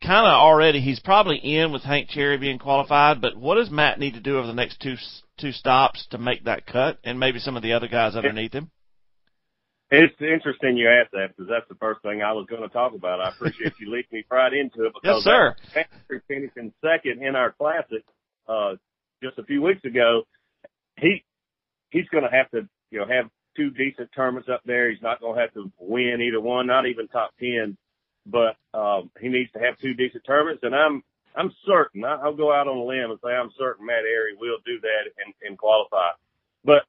Kind 0.02 0.26
of 0.26 0.32
already, 0.34 0.80
he's 0.80 1.00
probably 1.00 1.38
in 1.38 1.72
with 1.72 1.82
Hank 1.82 2.10
Cherry 2.10 2.36
being 2.36 2.58
qualified. 2.58 3.20
But 3.22 3.36
what 3.36 3.54
does 3.54 3.70
Matt 3.70 3.98
need 3.98 4.14
to 4.14 4.20
do 4.20 4.36
over 4.36 4.46
the 4.46 4.52
next 4.52 4.80
two 4.80 4.96
two 5.38 5.50
stops 5.52 6.06
to 6.10 6.18
make 6.18 6.44
that 6.44 6.66
cut, 6.66 6.98
and 7.04 7.18
maybe 7.18 7.38
some 7.38 7.56
of 7.56 7.62
the 7.62 7.72
other 7.72 7.88
guys 7.88 8.14
underneath 8.14 8.52
him? 8.52 8.70
it's 9.90 10.14
interesting 10.20 10.76
you 10.76 10.88
asked 10.88 11.12
that 11.12 11.28
because 11.28 11.48
that's 11.48 11.68
the 11.68 11.74
first 11.76 12.02
thing 12.02 12.20
I 12.22 12.32
was 12.32 12.46
going 12.48 12.62
to 12.62 12.68
talk 12.68 12.94
about. 12.94 13.20
I 13.20 13.28
appreciate 13.30 13.74
you 13.78 13.86
leading 13.92 14.08
me 14.12 14.24
right 14.30 14.52
into 14.52 14.86
it 14.86 14.92
Yes, 15.04 15.22
because 15.22 15.24
sir. 15.24 15.54
after 15.76 16.22
finishing 16.26 16.72
second 16.82 17.22
in 17.22 17.36
our 17.36 17.52
classic 17.52 18.02
uh, 18.48 18.74
just 19.22 19.38
a 19.38 19.44
few 19.44 19.62
weeks 19.62 19.84
ago, 19.84 20.22
he 20.98 21.24
he's 21.90 22.08
going 22.08 22.24
to 22.24 22.30
have 22.30 22.50
to 22.50 22.68
you 22.90 22.98
know 22.98 23.06
have 23.06 23.30
two 23.56 23.70
decent 23.70 24.10
tournaments 24.14 24.48
up 24.48 24.62
there. 24.64 24.90
He's 24.90 25.02
not 25.02 25.20
going 25.20 25.34
to 25.36 25.40
have 25.40 25.54
to 25.54 25.70
win 25.78 26.20
either 26.20 26.40
one, 26.40 26.66
not 26.66 26.86
even 26.86 27.08
top 27.08 27.30
ten, 27.38 27.76
but 28.26 28.56
um, 28.72 29.10
he 29.20 29.28
needs 29.28 29.50
to 29.52 29.58
have 29.60 29.78
two 29.78 29.94
decent 29.94 30.24
tournaments. 30.24 30.62
And 30.62 30.74
I'm 30.74 31.02
I'm 31.36 31.52
certain 31.66 32.04
I- 32.04 32.20
I'll 32.22 32.34
go 32.36 32.52
out 32.52 32.68
on 32.68 32.76
a 32.76 32.84
limb 32.84 33.10
and 33.10 33.18
say 33.24 33.30
I'm 33.30 33.50
certain 33.58 33.86
Matt 33.86 34.04
Arey 34.04 34.38
will 34.38 34.58
do 34.64 34.80
that 34.80 35.10
and, 35.24 35.34
and 35.42 35.58
qualify. 35.58 36.10
But 36.64 36.84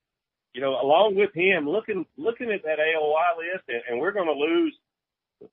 you 0.54 0.62
know, 0.62 0.80
along 0.82 1.16
with 1.16 1.34
him, 1.34 1.68
looking 1.68 2.06
looking 2.18 2.52
at 2.52 2.64
that 2.64 2.80
AOY 2.80 3.38
list, 3.38 3.64
and, 3.68 3.82
and 3.90 4.00
we're 4.00 4.14
going 4.14 4.28
to 4.28 4.34
lose 4.34 4.74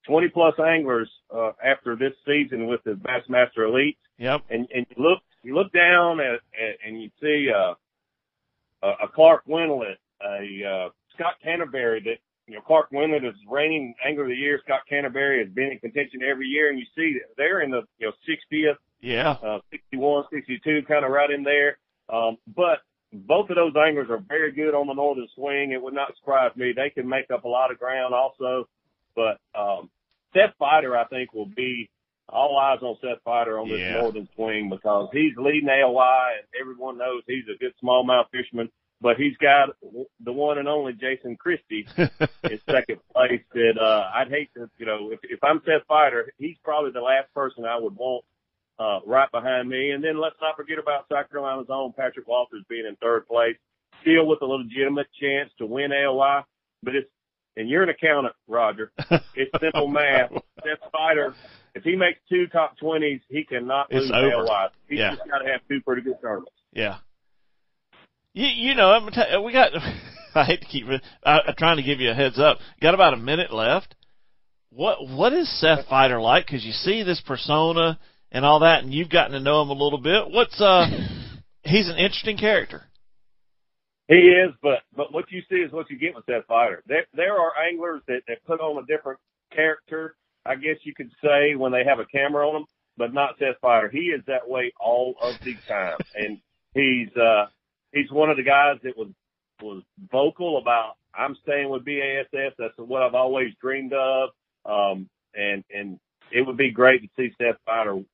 20 0.07 0.29
plus 0.29 0.55
anglers 0.61 1.11
uh, 1.35 1.53
after 1.63 1.97
this 1.97 2.13
season 2.25 2.67
with 2.67 2.83
the 2.85 2.93
Bassmaster 2.93 3.67
Elite 3.69 3.99
Yep. 4.19 4.43
and 4.51 4.69
and 4.73 4.87
you 4.95 5.03
look 5.03 5.19
you 5.43 5.55
look 5.57 5.73
down 5.73 6.21
at, 6.21 6.35
at 6.35 6.77
and 6.87 7.03
you 7.03 7.11
see 7.21 7.51
uh, 7.51 7.75
a, 8.83 9.09
Clark 9.09 9.45
Wendlandt, 9.47 9.97
a 10.25 10.65
uh, 10.65 10.89
Scott 11.15 11.35
Canterbury 11.43 12.01
that 12.05 12.17
you 12.47 12.55
know 12.55 12.61
Clark 12.61 12.91
Wendlandt 12.91 13.27
is 13.29 13.35
reigning 13.51 13.95
angler 14.07 14.25
of 14.25 14.29
the 14.31 14.35
year. 14.37 14.61
Scott 14.65 14.81
Canterbury 14.89 15.45
has 15.45 15.53
been 15.53 15.71
in 15.73 15.79
contention 15.79 16.21
every 16.29 16.47
year, 16.47 16.69
and 16.71 16.79
you 16.79 16.85
see 16.97 17.15
that 17.15 17.35
they're 17.37 17.61
in 17.61 17.71
the 17.71 17.83
you 17.99 18.07
know 18.09 18.13
60th, 18.29 18.77
Yeah. 19.01 19.31
uh, 19.43 19.61
61, 19.71 20.25
62, 20.33 20.83
kind 20.89 21.05
of 21.05 21.11
right 21.11 21.31
in 21.31 21.43
there. 21.45 21.79
Um, 22.09 22.37
but 22.47 22.79
both 23.13 23.51
of 23.51 23.57
those 23.57 23.75
anglers 23.77 24.09
are 24.11 24.19
very 24.29 24.53
good 24.53 24.75
on 24.75 24.87
the 24.87 24.95
northern 24.95 25.29
swing. 25.35 25.73
It 25.73 25.83
would 25.83 25.95
not 25.95 26.17
surprise 26.17 26.51
me. 26.57 26.73
They 26.75 26.91
can 26.91 27.09
make 27.09 27.31
up 27.31 27.45
a 27.45 27.49
lot 27.49 27.71
of 27.71 27.79
ground 27.79 28.15
also. 28.15 28.69
But 29.15 29.39
um, 29.55 29.91
Seth 30.35 30.55
Feider, 30.61 30.97
I 30.97 31.05
think, 31.05 31.33
will 31.35 31.47
be 31.47 31.91
all 32.29 32.57
eyes 32.59 32.79
on 32.83 32.97
Seth 33.03 33.23
Feider 33.27 33.61
on 33.61 33.69
this 33.69 33.79
Yeah. 33.81 34.01
northern 34.01 34.27
swing 34.35 34.71
because 34.71 35.11
he's 35.13 35.37
leading 35.37 35.69
AOY 35.69 36.39
and 36.39 36.47
everyone 36.59 36.97
knows 36.97 37.23
he's 37.27 37.45
a 37.55 37.59
good 37.59 37.75
smallmouth 37.83 38.31
fisherman. 38.33 38.71
But 39.03 39.17
he's 39.17 39.37
got 39.39 39.71
the 40.25 40.33
one 40.33 40.59
and 40.59 40.69
only 40.69 40.93
Jason 40.93 41.37
Christie 41.37 41.87
in 41.99 42.61
second 42.71 42.99
place. 43.13 43.43
That 43.53 43.75
uh, 43.81 44.11
I'd 44.15 44.29
hate 44.29 44.51
to, 44.55 44.71
you 44.79 44.87
know, 44.87 45.11
if, 45.11 45.19
if 45.25 45.43
I'm 45.43 45.61
Seth 45.67 45.87
Feider, 45.91 46.27
he's 46.39 46.57
probably 46.63 46.93
the 46.93 47.01
last 47.01 47.27
person 47.35 47.65
I 47.65 47.77
would 47.81 47.97
want 47.97 48.25
uh, 48.79 49.01
right 49.05 49.29
behind 49.33 49.69
me. 49.69 49.91
And 49.91 50.05
then 50.05 50.21
let's 50.21 50.37
not 50.41 50.57
forget 50.57 50.79
about 50.79 51.07
South 51.13 51.29
Carolina's 51.31 51.67
own 51.69 51.93
Patrick 51.99 52.29
Walters 52.29 52.63
being 52.69 52.87
in 52.87 52.95
third 52.97 53.27
place, 53.27 53.57
still 54.03 54.27
with 54.27 54.41
a 54.41 54.47
legitimate 54.47 55.09
chance 55.21 55.51
to 55.59 55.67
win 55.67 55.91
AOY. 55.91 56.45
But 56.85 56.95
it's 56.95 57.09
and 57.57 57.69
you're 57.69 57.83
an 57.83 57.89
accountant, 57.91 58.35
Roger. 58.47 58.93
It's 59.35 59.51
simple 59.61 59.89
math. 59.89 60.31
Seth 60.65 60.79
Feider, 60.95 61.35
if 61.75 61.83
he 61.83 61.97
makes 61.97 62.21
two 62.29 62.47
top 62.47 62.79
twenties, 62.79 63.21
he 63.29 63.43
cannot 63.45 63.89
It's 63.91 64.03
lose 64.09 64.13
over. 64.13 64.47
AOY. 64.47 64.69
He's 64.89 64.99
Yeah. 65.01 65.17
just 65.17 65.29
got 65.29 65.39
to 65.39 65.51
have 65.51 65.61
two 65.69 65.81
pretty 65.81 66.03
good 66.03 66.21
tournaments. 66.23 66.53
Yeah. 66.73 66.99
You, 68.35 68.47
you 68.47 68.75
know, 68.75 68.91
I'm 68.91 69.09
gonna 69.09 69.43
we 69.43 69.53
got. 69.53 69.73
I 70.35 70.45
hate 70.45 70.63
to 70.63 70.67
keep. 70.67 70.87
I, 71.25 71.41
I'm 71.41 71.55
trying 71.59 71.77
to 71.77 71.83
give 71.83 72.01
you 72.01 72.11
a 72.11 72.15
heads 72.15 72.39
up. 72.39 72.59
Got 72.81 72.95
about 72.95 73.15
a 73.15 73.19
minute 73.19 73.53
left. 73.53 73.95
What 74.71 75.07
What 75.09 75.33
is 75.33 75.61
Seth 75.61 75.87
Feider 75.87 76.23
like? 76.23 76.47
Because 76.47 76.65
you 76.65 76.73
see 76.73 77.03
this 77.03 77.21
persona 77.27 77.99
and 78.31 78.45
all 78.45 78.61
that, 78.61 78.83
and 78.83 78.95
you've 78.95 79.11
gotten 79.11 79.33
to 79.33 79.41
know 79.41 79.61
him 79.61 79.69
a 79.69 79.75
little 79.75 80.01
bit. 80.01 80.31
What's 80.31 80.59
uh? 80.61 80.87
he's 81.65 81.89
an 81.89 81.97
interesting 81.97 82.39
character. 82.39 82.85
He 84.09 84.15
is, 84.15 84.55
but 84.63 84.81
but 84.97 85.13
what 85.13 85.31
you 85.31 85.43
see 85.51 85.57
is 85.57 85.73
what 85.73 85.91
you 85.91 85.99
get 85.99 86.15
with 86.15 86.25
Seth 86.25 86.47
Feider. 86.49 86.79
There 86.87 87.05
there 87.15 87.39
are 87.39 87.53
anglers 87.71 88.01
that, 88.09 88.23
that 88.29 88.45
put 88.47 88.61
on 88.61 88.83
a 88.83 88.87
different 88.87 89.21
character, 89.55 90.17
I 90.47 90.55
guess 90.55 90.77
you 90.85 90.95
could 90.95 91.11
say, 91.23 91.55
when 91.55 91.73
they 91.73 91.85
have 91.85 91.99
a 91.99 92.07
camera 92.07 92.49
on 92.49 92.55
them, 92.55 92.65
but 92.97 93.13
not 93.13 93.37
Seth 93.39 93.61
Feider. 93.63 93.91
He 93.91 94.07
is 94.11 94.23
that 94.27 94.49
way 94.49 94.73
all 94.81 95.15
of 95.21 95.35
the 95.45 95.55
time, 95.69 95.99
and 96.15 96.39
he's 96.75 97.15
uh 97.17 97.47
he's 97.93 98.11
one 98.11 98.31
of 98.31 98.37
the 98.37 98.43
guys 98.43 98.79
that 98.83 98.97
was 98.97 99.09
was 99.61 99.83
vocal 100.11 100.59
about 100.59 100.95
I'm 101.15 101.37
staying 101.43 101.69
with 101.69 101.85
BASS. 101.85 102.55
That's 102.59 102.75
what 102.79 103.03
I've 103.03 103.15
always 103.15 103.53
dreamed 103.61 103.93
of. 103.93 104.31
Um, 104.65 105.09
and 105.35 105.65
and 105.75 105.99
it 106.31 106.47
would 106.47 106.57
be 106.57 106.71
great 106.71 107.03
to 107.03 107.09
see 107.17 107.35
Seth 107.39 107.57
Feider 107.69 108.05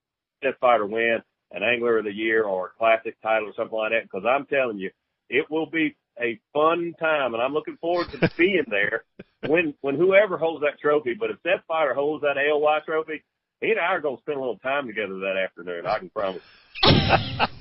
Seth 0.43 0.61
Feider 0.63 0.89
win 0.89 1.19
an 1.53 1.63
Angler 1.63 1.99
of 1.99 2.05
the 2.05 2.13
Year 2.13 2.45
or 2.45 2.67
a 2.67 2.79
Classic 2.79 3.17
title 3.23 3.49
or 3.49 3.53
something 3.57 3.77
like 3.77 3.93
that. 3.93 4.03
Because 4.03 4.27
I'm 4.29 4.47
telling 4.47 4.79
you, 4.79 4.91
it 5.31 5.51
will 5.51 5.67
be 5.67 5.97
a 6.21 6.39
fun 6.53 6.95
time, 6.99 7.35
and 7.35 7.43
I'm 7.43 7.55
looking 7.55 7.77
forward 7.81 8.09
to 8.13 8.31
being 8.37 8.65
there 8.69 9.05
when 9.47 9.75
when 9.81 9.97
whoever 9.97 10.37
holds 10.37 10.63
that 10.63 10.81
trophy. 10.81 11.15
But 11.15 11.31
if 11.31 11.37
Seth 11.43 11.65
Feider 11.71 11.95
holds 11.95 12.23
that 12.23 12.37
AOY 12.37 12.85
trophy, 12.85 13.23
he 13.61 13.71
and 13.71 13.81
I 13.81 13.95
are 13.95 14.01
going 14.01 14.17
to 14.17 14.23
spend 14.23 14.39
a 14.39 14.41
little 14.41 14.59
time 14.59 14.87
together 14.87 15.19
that 15.21 15.37
afternoon. 15.37 15.87
I 15.87 15.99
can 15.99 16.11
promise. 16.11 16.43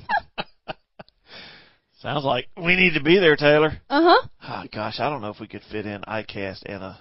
Sounds 2.02 2.24
like 2.24 2.48
we 2.56 2.76
need 2.76 2.94
to 2.94 3.02
be 3.04 3.18
there, 3.20 3.36
Taylor. 3.36 3.82
Uh 3.90 4.02
huh. 4.04 4.28
Oh, 4.50 4.64
gosh, 4.72 5.00
I 5.00 5.10
don't 5.10 5.22
know 5.22 5.30
if 5.32 5.40
we 5.40 5.48
could 5.48 5.64
fit 5.72 5.86
in 5.86 6.02
ICAST 6.02 6.64
and 6.66 6.84
a 6.84 7.00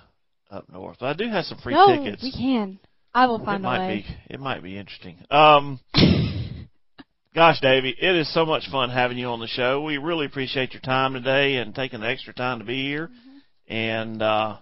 up 0.50 0.68
north. 0.72 0.96
But 1.00 1.06
I 1.06 1.12
do 1.14 1.28
have 1.28 1.44
some 1.44 1.58
free 1.58 1.74
No, 1.74 1.86
tickets. 2.04 2.22
we 2.22 2.32
can. 2.32 2.78
I 3.14 3.26
will 3.26 3.44
find 3.44 3.62
it 3.64 3.66
a 3.66 3.70
might 3.70 3.78
way. 3.88 4.04
be 4.28 4.34
it 4.34 4.40
might 4.40 4.62
be 4.62 4.78
interesting. 4.78 5.18
Um 5.30 5.80
gosh, 7.34 7.60
Davey, 7.60 7.94
it 8.00 8.14
is 8.16 8.32
so 8.32 8.46
much 8.46 8.70
fun 8.70 8.90
having 8.90 9.18
you 9.18 9.26
on 9.28 9.40
the 9.40 9.46
show. 9.48 9.82
We 9.82 9.98
really 9.98 10.26
appreciate 10.26 10.72
your 10.72 10.82
time 10.82 11.12
today 11.14 11.56
and 11.56 11.74
taking 11.74 12.00
the 12.00 12.08
extra 12.08 12.32
time 12.32 12.58
to 12.60 12.64
be 12.64 12.82
here. 12.88 13.10
And 13.68 14.22
uh 14.22 14.58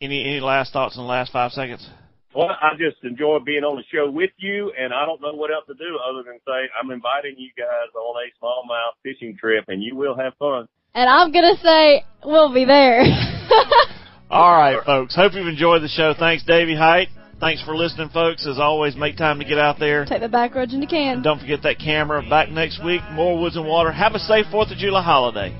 any 0.00 0.24
any 0.24 0.40
last 0.40 0.72
thoughts 0.72 0.96
in 0.96 1.02
the 1.02 1.08
last 1.08 1.32
five 1.32 1.52
seconds? 1.52 1.86
Well, 2.34 2.50
I 2.50 2.74
just 2.76 2.96
enjoy 3.04 3.38
being 3.46 3.62
on 3.62 3.76
the 3.76 3.84
show 3.92 4.10
with 4.10 4.30
you, 4.38 4.72
and 4.76 4.92
I 4.92 5.06
don't 5.06 5.20
know 5.22 5.34
what 5.34 5.52
else 5.52 5.66
to 5.68 5.74
do 5.74 5.98
other 6.02 6.24
than 6.26 6.40
say 6.44 6.66
I'm 6.74 6.90
inviting 6.90 7.36
you 7.38 7.50
guys 7.56 7.94
on 7.94 8.16
a 8.18 8.44
smallmouth 8.44 8.98
fishing 9.04 9.36
trip, 9.38 9.64
and 9.68 9.80
you 9.80 9.94
will 9.94 10.16
have 10.16 10.34
fun. 10.38 10.66
And 10.94 11.08
I'm 11.08 11.30
gonna 11.32 11.56
say 11.62 12.04
we'll 12.24 12.52
be 12.52 12.64
there. 12.64 13.02
All 14.30 14.56
right, 14.56 14.84
folks. 14.84 15.14
Hope 15.14 15.34
you've 15.34 15.46
enjoyed 15.46 15.82
the 15.82 15.88
show. 15.88 16.12
Thanks, 16.18 16.42
Davey 16.44 16.74
Hite. 16.74 17.08
Thanks 17.38 17.62
for 17.62 17.76
listening, 17.76 18.08
folks. 18.08 18.46
As 18.48 18.58
always, 18.58 18.96
make 18.96 19.16
time 19.16 19.38
to 19.38 19.44
get 19.44 19.58
out 19.58 19.78
there. 19.78 20.04
Take 20.04 20.20
the 20.20 20.28
back 20.28 20.54
roads 20.54 20.74
into 20.74 20.86
can. 20.86 21.16
And 21.16 21.24
don't 21.24 21.38
forget 21.38 21.62
that 21.62 21.78
camera. 21.78 22.22
Back 22.28 22.50
next 22.50 22.82
week. 22.84 23.02
More 23.12 23.40
Woods 23.40 23.56
and 23.56 23.66
Water. 23.66 23.92
Have 23.92 24.14
a 24.14 24.18
safe 24.18 24.46
4th 24.46 24.72
of 24.72 24.78
July 24.78 25.02
holiday. 25.02 25.52